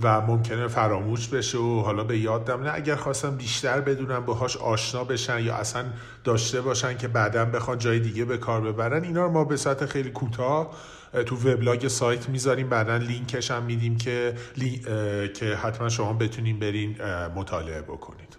و 0.02 0.20
ممکنه 0.20 0.68
فراموش 0.68 1.28
بشه 1.28 1.58
و 1.58 1.80
حالا 1.80 2.04
به 2.04 2.18
یاد 2.18 2.50
نه. 2.50 2.74
اگر 2.74 2.96
خواستم 2.96 3.36
بیشتر 3.36 3.80
بدونم 3.80 4.24
باهاش 4.24 4.56
آشنا 4.56 5.04
بشن 5.04 5.44
یا 5.44 5.54
اصلا 5.54 5.84
داشته 6.24 6.60
باشن 6.60 6.96
که 6.96 7.08
بعدا 7.08 7.44
بخوان 7.44 7.78
جای 7.78 8.00
دیگه 8.00 8.24
به 8.24 8.38
کار 8.38 8.60
ببرن 8.60 9.04
اینا 9.04 9.26
رو 9.26 9.32
ما 9.32 9.44
به 9.44 9.56
صورت 9.56 9.86
خیلی 9.86 10.10
کوتاه 10.10 10.76
تو 11.26 11.36
وبلاگ 11.36 11.88
سایت 11.88 12.28
می‌ذاریم. 12.28 12.68
بعدا 12.68 12.96
لینکش 12.96 13.50
هم 13.50 13.62
میدیم 13.62 13.96
که 13.96 14.34
که 15.34 15.56
حتما 15.62 15.88
شما 15.88 16.12
بتونین 16.12 16.58
برین 16.58 16.96
مطالعه 17.34 17.82
بکنید. 17.82 18.36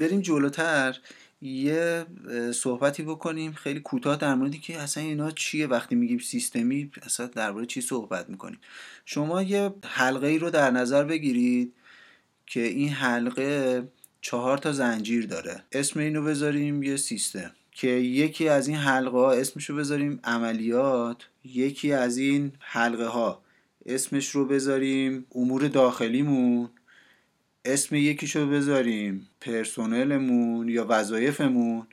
بریم 0.00 0.20
جلوتر. 0.20 0.96
یه 1.40 2.06
صحبتی 2.54 3.02
بکنیم 3.02 3.52
خیلی 3.52 3.80
کوتاه 3.80 4.16
در 4.16 4.34
موردی 4.34 4.58
که 4.58 4.78
اصلا 4.78 5.02
اینا 5.02 5.30
چیه 5.30 5.66
وقتی 5.66 5.94
میگیم 5.94 6.18
سیستمی 6.18 6.90
اصلا 7.02 7.26
درباره 7.26 7.66
چی 7.66 7.80
صحبت 7.80 8.30
می‌کنیم؟ 8.30 8.58
شما 9.04 9.42
یه 9.42 9.74
حلقه 9.84 10.26
ای 10.26 10.38
رو 10.38 10.50
در 10.50 10.70
نظر 10.70 11.04
بگیرید 11.04 11.72
که 12.46 12.60
این 12.60 12.88
حلقه 12.88 13.88
چهار 14.20 14.58
تا 14.58 14.72
زنجیر 14.72 15.26
داره. 15.26 15.62
اسم 15.72 16.00
اینو 16.00 16.22
بذاریم 16.22 16.82
یه 16.82 16.96
سیستم. 16.96 17.52
که 17.76 17.88
یکی 17.88 18.48
از 18.48 18.68
این 18.68 18.76
حلقه 18.76 19.16
ها 19.16 19.32
اسمشو 19.32 19.76
بذاریم 19.76 20.20
عملیات 20.24 21.28
یکی 21.44 21.92
از 21.92 22.18
این 22.18 22.52
حلقه 22.58 23.06
ها 23.06 23.42
اسمش 23.86 24.28
رو 24.28 24.46
بذاریم 24.46 25.26
امور 25.34 25.68
داخلیمون 25.68 26.70
اسم 27.64 27.94
یکیشو 27.94 28.46
بذاریم 28.46 29.28
پرسونلمون 29.46 30.68
یا 30.68 30.86
وظایفمون 30.88 31.86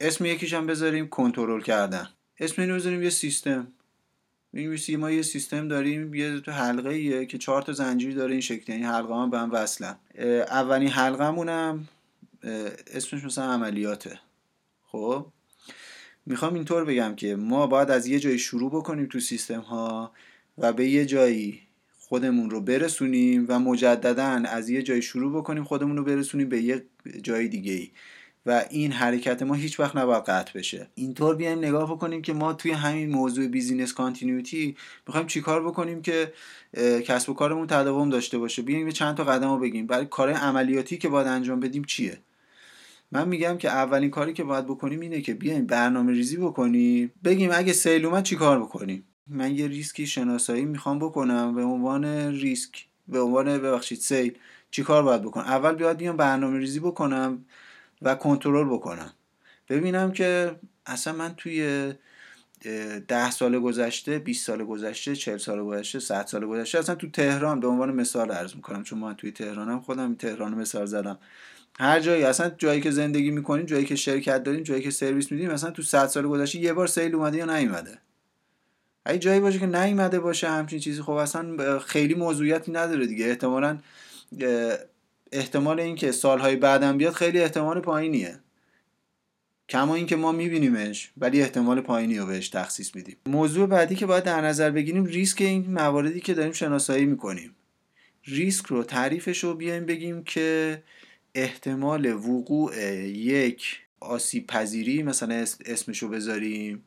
اسم 0.00 0.24
یکیش 0.24 0.54
هم 0.54 0.66
بذاریم 0.66 1.08
کنترل 1.08 1.62
کردن. 1.62 2.08
اسم 2.38 2.62
اینو 2.62 2.74
بذاریم 2.74 3.02
یه 3.02 3.10
سیستم. 3.10 3.66
می‌نویسی 4.52 4.96
ما 4.96 5.10
یه 5.10 5.22
سیستم 5.22 5.68
داریم 5.68 6.14
یه 6.14 6.42
حلقه 6.46 6.88
ایه 6.88 7.26
که 7.26 7.38
چهار 7.38 7.62
تا 7.62 7.72
زنجیر 7.72 8.14
داره 8.14 8.32
این 8.32 8.40
شکلی 8.40 8.76
یعنی 8.76 8.82
حلقه 8.82 9.14
هم 9.14 9.30
به 9.30 9.38
هم 9.38 9.52
وصلن. 9.52 9.96
اولین 10.48 10.88
حلقه 10.88 11.24
هم 11.24 11.88
اسمش 12.86 13.24
مثلا 13.24 13.52
عملیاته. 13.52 14.20
خب؟ 14.86 15.26
می‌خوام 16.26 16.54
اینطور 16.54 16.84
بگم 16.84 17.14
که 17.16 17.36
ما 17.36 17.66
باید 17.66 17.90
از 17.90 18.06
یه 18.06 18.18
جایی 18.18 18.38
شروع 18.38 18.70
بکنیم 18.70 19.06
تو 19.06 19.20
سیستم 19.20 19.60
ها 19.60 20.12
و 20.58 20.72
به 20.72 20.88
یه 20.88 21.06
جایی 21.06 21.60
خودمون 22.12 22.50
رو 22.50 22.60
برسونیم 22.60 23.46
و 23.48 23.58
مجددا 23.58 24.24
از 24.24 24.68
یه 24.70 24.82
جایی 24.82 25.02
شروع 25.02 25.40
بکنیم 25.40 25.64
خودمون 25.64 25.96
رو 25.96 26.04
برسونیم 26.04 26.48
به 26.48 26.62
یه 26.62 26.84
جای 27.22 27.48
دیگه 27.48 27.72
ای 27.72 27.90
و 28.46 28.64
این 28.70 28.92
حرکت 28.92 29.42
ما 29.42 29.54
هیچ 29.54 29.80
وقت 29.80 29.96
نباید 29.96 30.24
قطع 30.24 30.58
بشه. 30.58 30.88
اینطور 30.94 31.36
بیایم 31.36 31.58
نگاه 31.58 31.92
بکنیم 31.92 32.22
که 32.22 32.32
ما 32.32 32.52
توی 32.52 32.70
همین 32.70 33.10
موضوع 33.10 33.46
business 33.46 33.92
continuity 33.92 34.76
می‌خوایم 35.06 35.26
چیکار 35.26 35.66
بکنیم 35.66 36.02
که 36.02 36.32
کسب 37.04 37.30
و 37.30 37.34
کارمون 37.34 37.66
تداوم 37.66 38.10
داشته 38.10 38.38
باشه. 38.38 38.62
بیایم 38.62 38.90
چند 38.90 39.16
تا 39.16 39.24
قدم 39.24 39.50
رو 39.50 39.58
بگیم. 39.58 39.86
برای 39.86 40.06
کار 40.06 40.30
عملیاتی 40.30 40.98
که 40.98 41.08
باید 41.08 41.26
انجام 41.26 41.60
بدیم 41.60 41.84
چیه؟ 41.84 42.18
من 43.12 43.28
میگم 43.28 43.58
که 43.58 43.68
اولین 43.68 44.10
کاری 44.10 44.32
که 44.32 44.44
باید 44.44 44.64
بکنیم 44.64 45.00
اینه 45.00 45.20
که 45.20 45.34
بیایم 45.34 45.66
برنامه 45.66 46.12
ریزی 46.12 46.36
بکنیم. 46.36 47.12
بگیم 47.24 47.50
اگه 47.54 47.72
سیل 47.72 48.22
چیکار 48.22 48.60
بکنیم؟ 48.60 49.04
من 49.26 49.54
یه 49.54 49.68
ریسکی 49.68 50.06
شناسایی 50.06 50.64
می‌خوام 50.64 50.98
بکنم 50.98 51.54
به 51.54 51.62
عنوان 51.62 52.04
ریسک 52.32 52.86
به 53.08 53.20
عنوان 53.20 53.58
ببخشید 53.58 53.98
سیل 53.98 54.38
چیکار 54.70 55.02
باید 55.02 55.22
بکنم؟ 55.22 55.44
اول 55.44 55.74
بیاد 55.74 55.96
بیام 55.96 56.16
برنامه 56.16 56.58
ریزی 56.58 56.80
بکنم 56.80 57.44
و 58.02 58.14
کنترل 58.14 58.68
بکنم. 58.68 59.12
ببینم 59.68 60.12
که 60.12 60.56
اصلا 60.86 61.12
من 61.12 61.34
توی 61.36 61.92
ده 63.08 63.30
سال 63.30 63.58
گذشته 63.58 64.18
20 64.18 64.46
سال 64.46 64.64
گذشته 64.64 65.16
40 65.16 65.38
سال 65.38 65.64
گذشته 65.64 66.00
100 66.00 66.26
سال 66.26 66.46
گذشته 66.46 66.78
اصلا 66.78 66.94
تو 66.94 67.10
تهران 67.10 67.60
به 67.60 67.68
عنوان 67.68 67.94
مثال 67.94 68.30
عرض 68.30 68.54
می‌کنم 68.54 68.82
چون 68.82 68.98
من 68.98 69.14
توی 69.14 69.30
تهرانم 69.32 69.80
خودم 69.80 70.14
تهران 70.14 70.54
مثال 70.54 70.86
زدم. 70.86 71.18
هر 71.78 72.00
جایی 72.00 72.22
اصلا 72.22 72.50
جایی 72.58 72.80
که 72.80 72.90
زندگی 72.90 73.30
می‌کنیم 73.30 73.66
جایی 73.66 73.84
که 73.84 73.96
شرکت 73.96 74.42
داریم 74.42 74.62
جایی 74.62 74.82
که 74.82 74.90
سرویس 74.90 75.32
میدیم 75.32 75.50
اصلا 75.50 75.70
تو 75.70 75.82
100 75.82 76.06
سال 76.06 76.28
گذشته 76.28 76.58
یه 76.58 76.72
بار 76.72 76.86
سیل 76.86 77.14
اومده 77.14 77.38
یا 77.38 77.58
نیومده. 77.58 77.98
اگه 79.04 79.18
جایی 79.18 79.40
باشه 79.40 79.58
که 79.58 79.66
نیومده 79.66 80.20
باشه 80.20 80.48
همچین 80.48 80.78
چیزی 80.78 81.02
خب 81.02 81.10
اصلا 81.10 81.78
خیلی 81.78 82.14
موضوعیتی 82.14 82.72
نداره 82.72 83.06
دیگه. 83.06 83.26
احتمالا 83.26 83.78
احتمال 85.32 85.80
اینکه 85.80 86.12
سالهای 86.12 86.56
بعدم 86.56 86.98
بیاد 86.98 87.12
خیلی 87.12 87.40
احتمال 87.40 87.80
پایینیه. 87.80 88.38
کما 89.68 89.94
اینکه 89.94 90.16
ما 90.16 90.32
میبینیمش 90.32 91.12
ولی 91.16 91.42
احتمال 91.42 91.80
پایینی 91.80 92.18
رو 92.18 92.26
بهش 92.26 92.48
تخصیص 92.48 92.94
میدیم. 92.94 93.16
موضوع 93.26 93.66
بعدی 93.66 93.94
که 93.94 94.06
باید 94.06 94.24
در 94.24 94.40
نظر 94.40 94.70
بگیریم 94.70 95.04
ریسک 95.04 95.40
این 95.40 95.72
مواردی 95.72 96.20
که 96.20 96.34
داریم 96.34 96.52
شناسایی 96.52 97.06
می‌کنیم. 97.06 97.56
ریسک 98.24 98.66
رو 98.66 98.84
تعریفش 98.84 99.44
رو 99.44 99.54
بیایم 99.54 99.86
بگیم 99.86 100.24
که 100.24 100.82
احتمال 101.34 102.12
وقوع 102.12 102.76
یک 103.06 103.80
آسیب 104.00 104.46
پذیری 104.46 105.02
مثلا 105.02 105.44
اسمشو 105.66 106.08
بذاریم. 106.08 106.82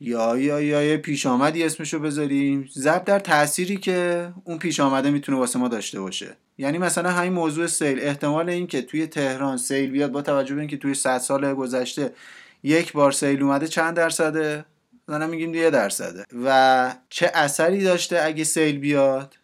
یا 0.00 0.38
یا 0.38 0.60
یا 0.60 0.82
یه 0.82 0.96
پیش 0.96 1.26
آمدی 1.26 1.64
اسمشو 1.64 1.98
بذاریم. 1.98 2.68
ضرب 2.74 3.04
در 3.04 3.18
تأثیری 3.18 3.76
که 3.76 4.32
اون 4.44 4.58
پیش 4.58 4.80
آمده 4.80 5.10
می‌تونه 5.10 5.38
واسه 5.38 5.58
ما 5.58 5.68
داشته 5.68 6.00
باشه. 6.00 6.36
یعنی 6.58 6.78
مثلا 6.78 7.10
همین 7.10 7.32
موضوع 7.32 7.66
سیل. 7.66 8.00
احتمال 8.00 8.48
اینکه 8.48 8.82
توی 8.82 9.06
تهران 9.06 9.56
سیل 9.56 9.90
بیاد 9.90 10.12
با 10.12 10.22
توجه 10.22 10.54
به 10.54 10.60
اینکه 10.60 10.76
توی 10.76 10.94
100 10.94 11.18
سال 11.18 11.54
گذشته 11.54 12.12
یک 12.62 12.92
بار 12.92 13.12
سیل 13.12 13.42
اومده 13.42 13.68
چند 13.68 13.96
درصده؟ 13.96 14.64
مثلا 15.08 15.26
میگیم 15.26 15.54
یه 15.54 15.70
درصده. 15.70 16.24
و 16.44 16.94
چه 17.08 17.30
اثری 17.34 17.84
داشته 17.84 18.20
اگه 18.24 18.44
سیل 18.44 18.78
بیاد؟ 18.78 19.36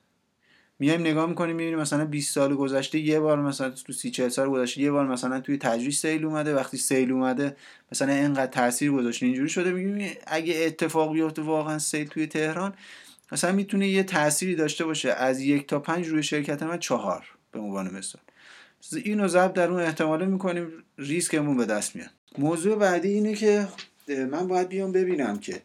میایم 0.78 1.00
نگاه 1.00 1.28
می‌کنیم 1.28 1.56
می‌بینیم 1.56 1.78
مثلا 1.78 2.04
20 2.04 2.34
سال 2.34 2.54
گذشته 2.54 2.98
یه 2.98 3.20
بار 3.20 3.40
مثلا 3.42 3.70
تو 3.70 3.92
30 3.92 4.10
40 4.10 4.28
سال 4.28 4.48
گذشته 4.50 4.80
یه 4.80 4.90
بار 4.90 5.06
مثلا 5.06 5.40
توی 5.40 5.58
تجریش 5.58 5.98
سیل 5.98 6.24
اومده 6.24 6.54
وقتی 6.54 6.76
سیل 6.76 7.12
اومده 7.12 7.56
مثلا 7.92 8.12
اینقدر 8.12 8.46
تاثیر 8.46 8.90
گذاشته 8.90 9.26
اینجوری 9.26 9.48
شده 9.48 9.72
میگیم. 9.72 10.16
اگه 10.26 10.54
اتفاق 10.66 11.12
بیفته 11.12 11.42
واقعا 11.42 11.78
سیل 11.78 12.08
توی 12.08 12.26
تهران 12.26 12.74
مثلا 13.32 13.52
می‌تونه 13.52 13.88
یه 13.88 14.02
تأثیری 14.02 14.54
داشته 14.54 14.84
باشه. 14.84 15.12
از 15.12 15.40
یک 15.40 15.66
تا 15.66 15.78
پنج 15.78 16.08
روی 16.08 16.22
شرکت 16.22 16.62
من 16.62 16.78
چهار 16.78 17.24
به 17.52 17.58
عنوان 17.58 17.94
مثال. 17.94 18.22
اینو 19.04 19.28
ضرب 19.28 19.52
در 19.52 19.70
اون 19.70 19.80
احتماله 19.80 20.26
می‌کنیم 20.26 20.68
ریسکمون 20.98 21.56
به 21.56 21.64
دست 21.64 21.96
میاد. 21.96 22.10
موضوع 22.38 22.76
بعدی 22.76 23.08
اینه 23.08 23.34
که 23.34 23.68
من 24.08 24.48
باید 24.48 24.68
بیام 24.68 24.92
ببینم 24.92 25.38
که 25.38 25.62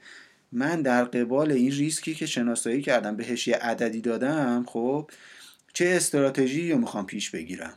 من 0.51 0.81
در 0.81 1.03
قبال 1.03 1.51
این 1.51 1.71
ریسکی 1.71 2.15
که 2.15 2.25
شناسایی 2.25 2.81
کردم 2.81 3.15
بهش 3.15 3.47
یه 3.47 3.55
عددی 3.55 4.01
دادم 4.01 4.65
خب 4.67 5.11
چه 5.73 5.85
استراتژی 5.87 6.71
رو 6.71 6.77
می‌خوام 6.77 7.05
پیش 7.05 7.29
بگیرم؟ 7.29 7.73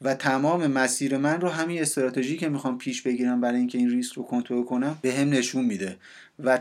و 0.00 0.14
تمام 0.14 0.66
مسیر 0.66 1.16
من 1.16 1.40
رو 1.40 1.48
همین 1.48 1.82
استراتژی 1.82 2.36
که 2.36 2.48
می‌خوام 2.48 2.78
پیش 2.78 3.02
بگیرم 3.02 3.40
برای 3.40 3.58
اینکه 3.58 3.78
این 3.78 3.90
ریسک 3.90 4.12
رو 4.12 4.22
کنترل 4.22 4.64
کنم 4.64 4.98
به 5.02 5.14
هم 5.14 5.28
نشون 5.30 5.64
میده. 5.64 5.96
و 6.38 6.58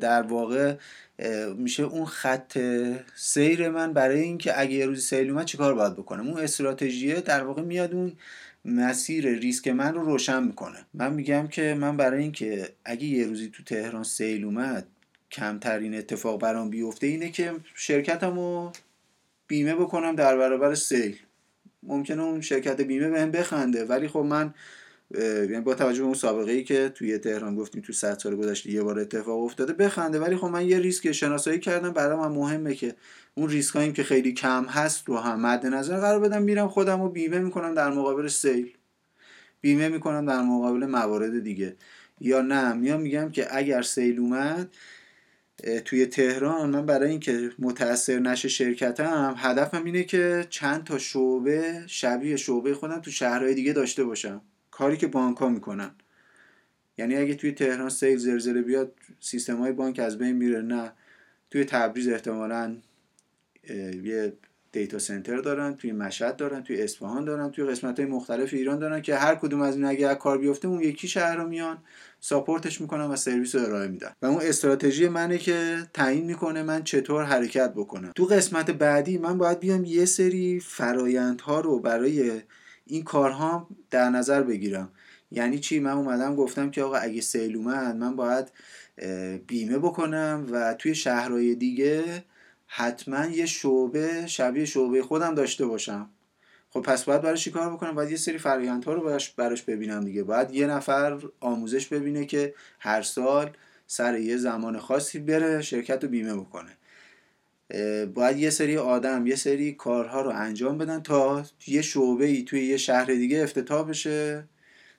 در 0.00 0.22
واقع 0.22 0.76
میشه 1.56 1.82
اون 1.82 2.04
خط 2.04 2.58
سیر 3.14 3.68
من 3.68 3.92
برای 3.92 4.20
اینکه 4.20 4.60
اگه 4.60 4.72
یه 4.72 4.86
روزی 4.86 5.00
سیل 5.00 5.30
اومد 5.30 5.44
چیکار 5.44 5.74
باید 5.74 5.92
بکنم؟ 5.92 6.28
اون 6.28 6.40
استراتژیه 6.40 7.20
در 7.20 7.44
واقع 7.44 7.62
میاد 7.62 7.94
اون 7.94 8.12
مسیر 8.64 9.28
ریسک 9.28 9.68
من 9.68 9.94
رو 9.94 10.02
روشن 10.02 10.42
می‌کنه. 10.42 10.86
من 10.94 11.12
میگم 11.12 11.48
که 11.48 11.74
من 11.74 11.96
برای 11.96 12.22
اینکه 12.22 12.68
اگه 12.84 13.04
یه 13.04 13.26
روزی 13.26 13.50
تو 13.50 13.62
تهران 13.62 14.04
سیل 14.04 14.44
اومد 14.44 14.86
کمترین 15.30 15.94
اتفاق 15.94 16.40
برام 16.40 16.70
بیفته 16.70 17.06
اینه 17.06 17.30
که 17.30 17.52
شرکتم 17.74 18.34
رو 18.34 18.72
بیمه 19.46 19.74
بکنم 19.74 20.16
در 20.16 20.36
برابر 20.36 20.74
سیل. 20.74 21.16
ممکنه 21.82 22.22
اون 22.22 22.40
شرکت 22.40 22.80
بیمه 22.80 23.08
بهم 23.08 23.30
بخنده 23.30 23.84
ولی 23.84 24.08
خب 24.08 24.18
من 24.18 24.54
یعنی 25.18 25.60
با 25.60 25.74
توجه 25.74 25.98
به 26.00 26.04
اون 26.04 26.14
سابقه 26.14 26.52
ای 26.52 26.64
که 26.64 26.88
توی 26.88 27.18
تهران 27.18 27.56
گفتیم 27.56 27.82
تو 27.82 27.92
100 27.92 28.18
سال 28.18 28.36
گذشته 28.36 28.70
یه 28.70 28.82
بار 28.82 28.98
اتفاق 28.98 29.44
افتاده 29.44 29.72
بخنده. 29.72 30.20
ولی 30.20 30.36
خب 30.36 30.46
من 30.46 30.68
یه 30.68 30.78
ریسک 30.78 31.12
شناسایی 31.12 31.58
کردم. 31.58 31.90
برای 31.90 32.16
من 32.16 32.28
مهمه 32.28 32.74
که 32.74 32.94
اون 33.34 33.48
ریسک 33.48 33.76
هایی 33.76 33.92
که 33.92 34.02
خیلی 34.02 34.32
کم 34.32 34.64
هست 34.64 35.08
رو 35.08 35.16
هم 35.16 35.40
مد 35.40 35.66
نظر 35.66 36.00
قرار 36.00 36.20
بدم. 36.20 36.42
میرم 36.42 36.68
خودم 36.68 37.02
رو 37.02 37.08
بیمه 37.08 37.38
می‌کنم 37.38 37.74
در 37.74 37.90
مقابل 37.90 38.28
سیل. 38.28 38.72
بیمه 39.60 39.88
می‌کنم 39.88 40.26
در 40.26 40.42
مقابل 40.42 40.86
موارد 40.86 41.42
دیگه. 41.42 41.76
یا 42.20 42.40
نه 42.40 42.72
میام 42.72 43.00
میگم 43.00 43.30
که 43.30 43.56
اگر 43.56 43.82
سیل 43.82 44.18
اومد 44.18 44.74
توی 45.84 46.06
تهران 46.06 46.70
من 46.70 46.86
برای 46.86 47.10
اینکه 47.10 47.50
متاثر 47.58 48.18
نشه 48.18 48.48
شرکتم 48.48 49.34
هدفم 49.38 49.84
اینه 49.84 50.04
که 50.04 50.46
چند 50.50 50.84
تا 50.84 50.98
شعبه 50.98 51.84
شبیه 51.86 52.36
شعبه 52.36 52.74
خودم 52.74 52.98
تو 52.98 53.10
شهرهای 53.10 53.54
دیگه 53.54 53.72
داشته 53.72 54.04
باشم. 54.04 54.42
کاری 54.72 54.96
که 54.96 55.06
بانک 55.06 55.36
ها 55.36 55.48
می‌کنن. 55.48 55.90
یعنی 56.98 57.16
اگه 57.16 57.34
توی 57.34 57.52
تهران 57.52 57.88
سیل 57.88 58.18
زلزله 58.18 58.62
بیاد 58.62 58.92
سیستم 59.20 59.56
های 59.56 59.72
بانک 59.72 59.98
از 59.98 60.18
بین 60.18 60.32
میره. 60.32 60.62
نه 60.62 60.92
توی 61.50 61.64
تبریز 61.64 62.08
احتمالا 62.08 62.76
یه 64.02 64.32
دیتا 64.72 64.98
سنتر 64.98 65.36
دارن 65.36 65.74
توی 65.74 65.92
مشهد 65.92 66.36
دارن 66.36 66.62
توی 66.62 66.82
اصفهان 66.82 67.24
دارن 67.24 67.50
توی 67.50 67.64
قسمت 67.64 68.00
های 68.00 68.08
مختلف 68.08 68.54
ایران 68.54 68.78
دارن 68.78 69.02
که 69.02 69.16
هر 69.16 69.34
کدوم 69.34 69.60
از 69.60 69.76
این 69.76 69.84
اگه 69.84 70.14
کار 70.14 70.38
بیفته 70.38 70.68
اون 70.68 70.80
یکی 70.80 71.08
شهر 71.08 71.36
رو 71.36 71.48
میان 71.48 71.78
ساپورتش 72.20 72.80
می‌کنن 72.80 73.04
و 73.04 73.16
سرویس 73.16 73.54
رو 73.54 73.64
ارائه 73.64 73.88
میدن. 73.88 74.12
و 74.22 74.26
اون 74.26 74.40
استراتژی 74.42 75.08
منه 75.08 75.38
که 75.38 75.76
تعیین 75.94 76.24
می‌کنه 76.24 76.62
من 76.62 76.84
چطور 76.84 77.24
حرکت 77.24 77.72
بکنم. 77.72 78.12
تو 78.14 78.24
قسمت 78.24 78.70
بعدی 78.70 79.18
من 79.18 79.38
باید 79.38 79.60
بیام 79.60 79.84
یه 79.84 80.04
سری 80.04 80.60
فرایندها 80.60 81.60
رو 81.60 81.80
برای 81.80 82.40
این 82.92 83.04
کارها 83.04 83.68
در 83.90 84.08
نظر 84.08 84.42
بگیرم. 84.42 84.88
یعنی 85.30 85.58
چی؟ 85.58 85.80
من 85.80 85.90
اومدم 85.90 86.36
گفتم 86.36 86.70
که 86.70 86.82
آقا 86.82 86.96
اگه 86.96 87.20
سیل 87.20 87.56
اومد 87.56 87.96
من 87.96 88.16
باید 88.16 88.52
بیمه 89.46 89.78
بکنم 89.78 90.46
و 90.50 90.74
توی 90.74 90.94
شهرهای 90.94 91.54
دیگه 91.54 92.24
حتما 92.66 93.26
یه 93.26 93.46
شعبه 93.46 94.26
شبیه 94.26 94.64
شعبه 94.64 95.02
خودم 95.02 95.34
داشته 95.34 95.66
باشم. 95.66 96.10
خب 96.70 96.80
پس 96.80 97.04
باید 97.04 97.22
براش 97.22 97.48
کار 97.48 97.72
بکنم؟ 97.72 97.94
باید 97.94 98.10
یه 98.10 98.16
سری 98.16 98.38
فرایندها 98.38 98.92
رو 98.92 99.00
براش, 99.00 99.30
براش 99.30 99.62
ببینم 99.62 100.04
دیگه. 100.04 100.22
باید 100.22 100.50
یه 100.50 100.66
نفر 100.66 101.18
آموزش 101.40 101.86
ببینه 101.86 102.26
که 102.26 102.54
هر 102.78 103.02
سال 103.02 103.50
سر 103.86 104.18
یه 104.18 104.36
زمان 104.36 104.78
خاصی 104.78 105.18
بره 105.18 105.62
شرکت 105.62 106.04
رو 106.04 106.10
بیمه 106.10 106.34
بکنه. 106.34 106.70
باید 108.14 108.38
یه 108.38 108.50
سری 108.50 108.76
آدم 108.76 109.26
یه 109.26 109.36
سری 109.36 109.72
کارها 109.72 110.20
رو 110.20 110.30
انجام 110.30 110.78
بدن 110.78 111.00
تا 111.00 111.44
یه 111.66 111.82
شعبه 111.82 112.24
ای 112.24 112.42
توی 112.42 112.64
یه 112.64 112.76
شهر 112.76 113.04
دیگه 113.04 113.42
افتتاح 113.42 113.88
بشه 113.88 114.44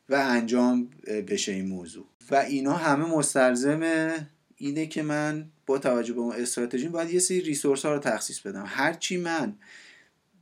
و 0.10 0.16
انجام 0.16 0.90
بشه 1.28 1.52
این 1.52 1.68
موضوع. 1.68 2.06
و 2.32 2.36
اینا 2.36 2.74
همه 2.74 3.06
مستلزم 3.06 4.12
اینه 4.58 4.86
که 4.86 5.04
من 5.04 5.46
با 5.66 5.78
توجه 5.78 6.14
به 6.14 6.20
اون 6.20 6.36
استراتژی 6.36 6.88
باید 6.88 7.14
یه 7.14 7.20
سری 7.20 7.42
ریسورس 7.42 7.86
ها 7.86 7.94
رو 7.94 8.00
تخصیص 8.00 8.40
بدم. 8.40 8.64
هرچی 8.68 9.18
من 9.18 9.56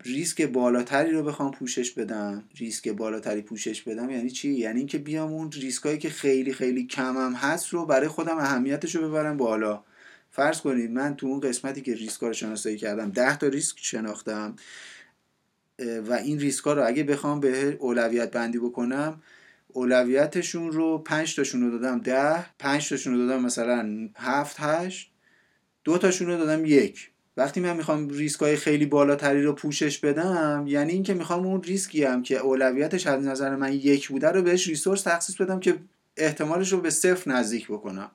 ریسک 0.06 0.42
بالاتری 0.42 1.12
رو 1.12 1.24
بخوام 1.24 1.52
پوشش 1.52 1.92
بدم 1.92 2.44
ریسک 2.56 2.90
بالاتری 2.90 3.42
پوشش 3.42 3.82
بدم 3.82 4.10
یعنی 4.10 4.30
چی؟ 4.30 4.50
یعنی 4.50 4.78
اینکه 4.78 4.98
بیام 4.98 5.34
اون 5.34 5.52
ریسکایی 5.52 5.98
که 5.98 6.10
خیلی 6.10 6.54
خیلی 6.54 6.86
کمم 6.86 7.34
هست 7.34 7.70
رو 7.70 7.86
برای 7.86 8.08
خودم 8.08 8.38
اهمیتش 8.38 8.96
رو 8.96 9.10
ببرم 9.10 9.38
بالا. 9.38 9.84
فرض 10.32 10.62
کنید 10.62 10.92
من 10.92 11.16
تو 11.16 11.28
اون 11.28 11.40
قسمتی 11.40 11.82
که 11.82 11.96
ریسک 11.96 12.22
رو 12.22 12.34
شناسایی 12.34 12.78
کردم 12.78 13.10
10 13.12 13.38
تا 13.38 13.48
ریسک 13.48 13.78
شناختم 13.82 14.56
و 15.80 16.14
این 16.14 16.40
ریسک 16.40 16.64
رو 16.64 16.88
اگه 16.88 17.04
بخوام 17.04 17.40
به 17.40 17.78
اولویت 17.80 18.32
بندی 18.32 18.60
بکنم 18.60 19.22
اولویتشون 19.68 20.72
رو 20.72 20.98
5 20.98 21.36
تاشون 21.36 21.62
رو 21.62 21.78
دادم 21.78 22.00
10 22.00 22.46
5 22.60 22.90
تاشون 22.90 23.14
رو 23.14 23.28
دادم 23.28 23.42
مثلا 23.42 24.10
7 24.16 24.56
8 24.60 25.12
دو 25.84 25.98
تاشون 25.98 26.28
رو 26.28 26.38
دادم 26.38 26.66
یک. 26.66 27.12
وقتی 27.38 27.60
من 27.60 27.78
می‌خوام 27.78 28.10
ریسک 28.10 28.40
های 28.40 28.56
خیلی 28.56 28.86
بالاتری 28.86 29.44
رو 29.44 29.54
پوشش 29.54 29.98
بدم 29.98 30.64
یعنی 30.68 30.92
اینکه 30.92 31.14
می‌خوام 31.14 31.46
اون 31.46 31.64
ریسکی 31.64 32.04
هم 32.04 32.24
که 32.24 32.38
اولویتش 32.38 33.08
از 33.08 33.24
نظر 33.24 33.56
من 33.56 33.74
یک 33.74 34.10
بوده 34.10 34.28
رو 34.28 34.42
بهش 34.42 34.68
resource 34.68 35.02
تخصیص 35.02 35.36
بدم 35.36 35.60
که 35.60 35.78
احتمالش 36.18 36.72
رو 36.72 36.82
به 36.82 36.90
صفر 36.90 37.32
نزدیک 37.32 37.68
بکنم. 37.68 38.12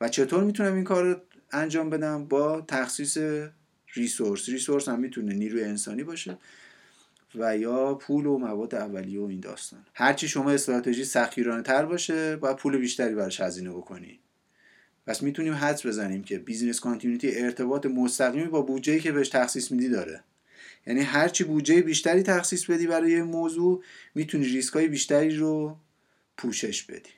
و 0.00 0.08
چطور 0.08 0.44
می‌تونم 0.44 0.74
این 0.74 0.84
کار 0.84 1.04
رو 1.04 1.20
انجام 1.52 1.90
بدم؟ 1.90 2.24
با 2.24 2.60
تخصیص 2.60 3.18
resource. 3.94 4.48
resource 4.48 4.88
هم 4.88 5.00
می‌تونه 5.00 5.34
نیروی 5.34 5.64
انسانی 5.64 6.04
باشه 6.04 6.38
و 7.34 7.58
یا 7.58 7.94
پول 7.94 8.26
و 8.26 8.38
مواد 8.38 8.74
اولیه 8.74 9.20
و 9.20 9.24
این 9.24 9.40
داستان. 9.40 9.86
هرچی 9.94 10.28
شما 10.28 10.50
استراتژیت 10.50 11.04
سختگیرانه 11.04 11.62
تر 11.62 11.86
باشه 11.86 12.36
باید 12.36 12.56
پول 12.56 12.78
بیشتری 12.78 13.14
براش 13.14 13.40
هزینه 13.40 13.70
بکنی. 13.70 14.20
پس 15.06 15.22
می‌تونیم 15.22 15.54
حدس 15.54 15.86
بزنیم 15.86 16.22
که 16.22 16.38
business 16.38 16.80
continuity 16.80 17.38
ارتباط 17.38 17.86
مستقیمی 17.86 18.46
با 18.46 18.62
بودجه‌ای 18.62 19.00
که 19.00 19.12
بهش 19.12 19.28
تخصیص 19.28 19.70
میدی 19.70 19.88
داره. 19.88 20.24
یعنی 20.86 21.00
هرچی 21.00 21.44
بودجه 21.44 21.82
بیشتری 21.82 22.22
تخصیص 22.22 22.64
بدی 22.64 22.86
برای 22.86 23.22
موضوع 23.22 23.82
می‌تونی 24.14 24.44
ریسک 24.44 24.74
های 24.74 24.88
بیشتری 24.88 25.36
رو 25.36 25.76
پوشش 26.36 26.82
بدی. 26.82 27.10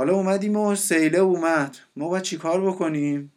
حالا 0.00 0.14
اومدیم 0.14 0.56
و 0.56 0.74
سیله 0.74 1.18
اومد. 1.18 1.76
ما 1.96 2.08
باید 2.08 2.22
چیکار 2.22 2.60
بکنیم؟ 2.60 3.32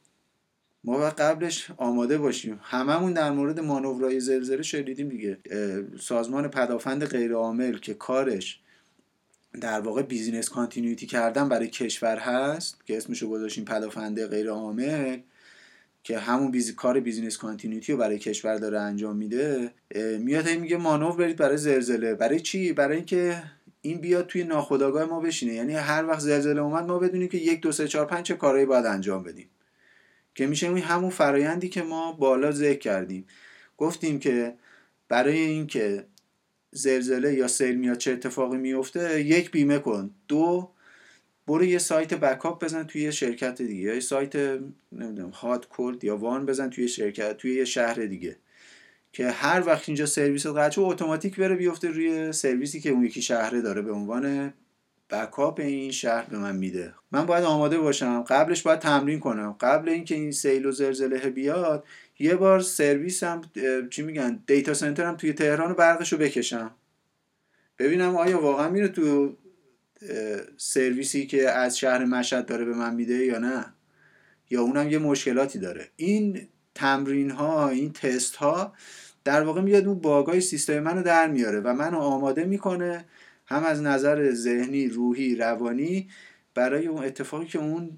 ما 0.83 0.97
باید 0.97 1.13
قبلش 1.13 1.71
آماده 1.77 2.17
باشیم. 2.17 2.59
هممون 2.63 3.13
در 3.13 3.31
مورد 3.31 3.59
مانورهای 3.59 4.19
زلزله 4.19 4.61
شنیدیم 4.61 5.09
دیگه. 5.09 5.37
سازمان 5.99 6.47
پدافند 6.47 7.05
غیرعامل 7.05 7.77
که 7.77 7.93
کارش 7.93 8.59
در 9.61 9.79
واقع 9.79 10.01
business 10.01 10.49
continuity 10.49 11.05
کردن 11.05 11.49
برای 11.49 11.67
کشور 11.67 12.17
هست 12.17 12.85
که 12.85 12.97
اسمشو 12.97 13.29
گذاشیم 13.29 13.65
پدافنده 13.65 14.27
غیر 14.27 14.49
عامل 14.49 15.17
که 16.03 16.19
همون 16.19 16.51
busi... 16.51 16.75
کار 16.75 16.99
business 16.99 17.37
continuity 17.37 17.91
رو 17.91 17.97
برای 17.97 18.19
کشور 18.19 18.57
داره 18.57 18.79
انجام 18.79 19.15
میده. 19.15 19.71
میاد 20.19 20.49
میگه 20.49 20.77
مانور 20.77 21.15
برید 21.15 21.37
برای 21.37 21.57
زلزله. 21.57 22.13
برای 22.13 22.39
چی؟ 22.39 22.73
برای 22.73 22.95
اینکه 22.95 23.43
این 23.85 23.97
بیاد 23.97 24.27
توی 24.27 24.43
ناخودآگاه 24.43 25.05
ما 25.05 25.19
بشینه. 25.19 25.53
یعنی 25.53 25.73
هر 25.73 26.05
وقت 26.05 26.19
زلزله 26.19 26.61
اومد 26.61 26.85
ما 26.85 26.99
بدونیم 26.99 27.27
که 27.27 27.37
یک 27.37 27.61
دو 27.61 27.71
سه 27.71 27.87
چهار 27.87 28.05
پنج 28.05 28.25
چه 28.25 28.33
کارهایی 28.33 28.65
باید 28.65 28.85
انجام 28.85 29.23
بدیم. 29.23 29.49
که 30.35 30.47
میشه 30.47 30.75
همون 30.75 31.09
فرایندی 31.09 31.69
که 31.69 31.83
ما 31.83 32.11
بالا 32.11 32.51
ذکر 32.51 32.79
کردیم. 32.79 33.25
گفتیم 33.77 34.19
که 34.19 34.53
برای 35.07 35.37
اینکه 35.37 36.05
زلزله 36.71 37.33
یا 37.33 37.47
سیل 37.47 37.75
میاد 37.75 37.97
چه 37.97 38.11
اتفاقی 38.11 38.57
میفته 38.57 39.21
یک 39.21 39.51
بیمه 39.51 39.79
کن. 39.79 40.11
دو 40.27 40.69
برو 41.47 41.63
یه 41.63 41.77
سایت 41.77 42.13
بکاپ 42.13 42.63
بزن 42.63 42.83
توی 42.83 43.01
یه 43.01 43.11
شرکت 43.11 43.61
دیگه. 43.61 43.83
یا 43.83 43.93
یه 43.93 43.99
سایت 43.99 44.35
نمی‌دونم 44.91 45.29
هات 45.29 45.65
کورد 45.65 46.03
یا 46.03 46.17
وان 46.17 46.45
بزن 46.45 46.69
توی 46.69 46.87
شرکت 46.87 47.37
توی 47.37 47.55
یه 47.55 47.65
شهر 47.65 48.05
دیگه. 48.05 48.37
که 49.13 49.31
هر 49.31 49.63
وقت 49.65 49.89
اینجا 49.89 50.05
سرویس 50.05 50.47
قطع 50.47 50.81
اتوماتیک 50.81 51.35
بره 51.35 51.55
بیفته 51.55 51.87
روی 51.87 52.31
سرویسی 52.31 52.79
که 52.79 52.89
اون 52.89 53.05
یکی 53.05 53.21
شهره 53.21 53.61
داره 53.61 53.81
به 53.81 53.91
عنوان 53.91 54.53
بکاپ 55.09 55.59
این 55.59 55.91
شهر 55.91 56.25
به 56.25 56.37
من 56.37 56.55
میده. 56.55 56.93
من 57.11 57.25
باید 57.25 57.43
آماده 57.43 57.77
باشم. 57.77 58.23
قبلش 58.23 58.61
باید 58.61 58.79
تمرین 58.79 59.19
کنم. 59.19 59.55
قبل 59.59 59.89
اینکه 59.89 60.15
این 60.15 60.31
سیل 60.31 60.65
و 60.65 60.71
زلزله 60.71 61.29
بیاد 61.29 61.85
یه 62.19 62.35
بار 62.35 62.59
سرویس 62.59 63.23
هم 63.23 63.41
چی 63.89 64.01
میگن 64.01 64.43
دیتا 64.47 64.73
سنتر 64.73 65.05
هم 65.05 65.17
توی 65.17 65.33
تهران 65.33 65.71
و 65.71 65.73
برقش 65.73 66.13
رو 66.13 66.19
بکشم. 66.19 66.71
ببینم 67.79 68.15
آیا 68.15 68.41
واقعا 68.41 68.69
میره 68.69 68.87
تو 68.87 69.37
سرویسی 70.57 71.27
که 71.27 71.49
از 71.49 71.77
شهر 71.77 72.05
مشهد 72.05 72.45
داره 72.45 72.65
به 72.65 72.73
من 72.73 72.95
میده 72.95 73.25
یا 73.25 73.39
نه. 73.39 73.65
یا 74.49 74.61
اونم 74.61 74.89
یه 74.89 74.97
مشکلاتی 74.97 75.59
داره. 75.59 75.89
این 75.95 76.47
تمرین 76.75 77.31
ها 77.31 77.69
این 77.69 77.93
تست 77.93 78.35
ها 78.35 78.73
در 79.23 79.43
واقع 79.43 79.61
میاد 79.61 79.87
اون 79.87 79.99
باگای 79.99 80.41
سیستم 80.41 80.79
منو 80.79 81.03
در 81.03 81.27
میاره 81.27 81.59
و 81.59 81.73
منو 81.73 81.97
آماده 81.97 82.45
می‌کنه 82.45 83.05
هم 83.45 83.63
از 83.63 83.81
نظر 83.81 84.33
ذهنی 84.33 84.87
روحی 84.87 85.35
روانی 85.35 86.09
برای 86.53 86.87
اون 86.87 87.03
اتفاقی 87.03 87.45
که 87.45 87.59
اون 87.59 87.97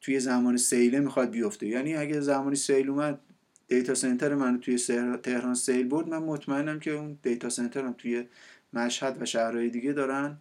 توی 0.00 0.20
زمان 0.20 0.56
سیله 0.56 1.00
می‌خواد 1.00 1.30
بیفته. 1.30 1.66
یعنی 1.66 1.94
اگه 1.94 2.20
زمانی 2.20 2.56
سیل 2.56 2.90
اومد 2.90 3.20
دیتا 3.68 3.94
سنتر 3.94 4.34
من 4.34 4.60
توی 4.60 4.78
تهران 5.22 5.54
سیل 5.54 5.88
برد 5.88 6.08
من 6.08 6.18
مطمئنم 6.18 6.80
که 6.80 6.90
اون 6.90 7.18
دیتا 7.22 7.48
سنتر 7.48 7.84
هم 7.84 7.94
توی 7.98 8.24
مشهد 8.72 9.22
و 9.22 9.24
شهرهای 9.24 9.70
دیگه 9.70 9.92
دارن 9.92 10.36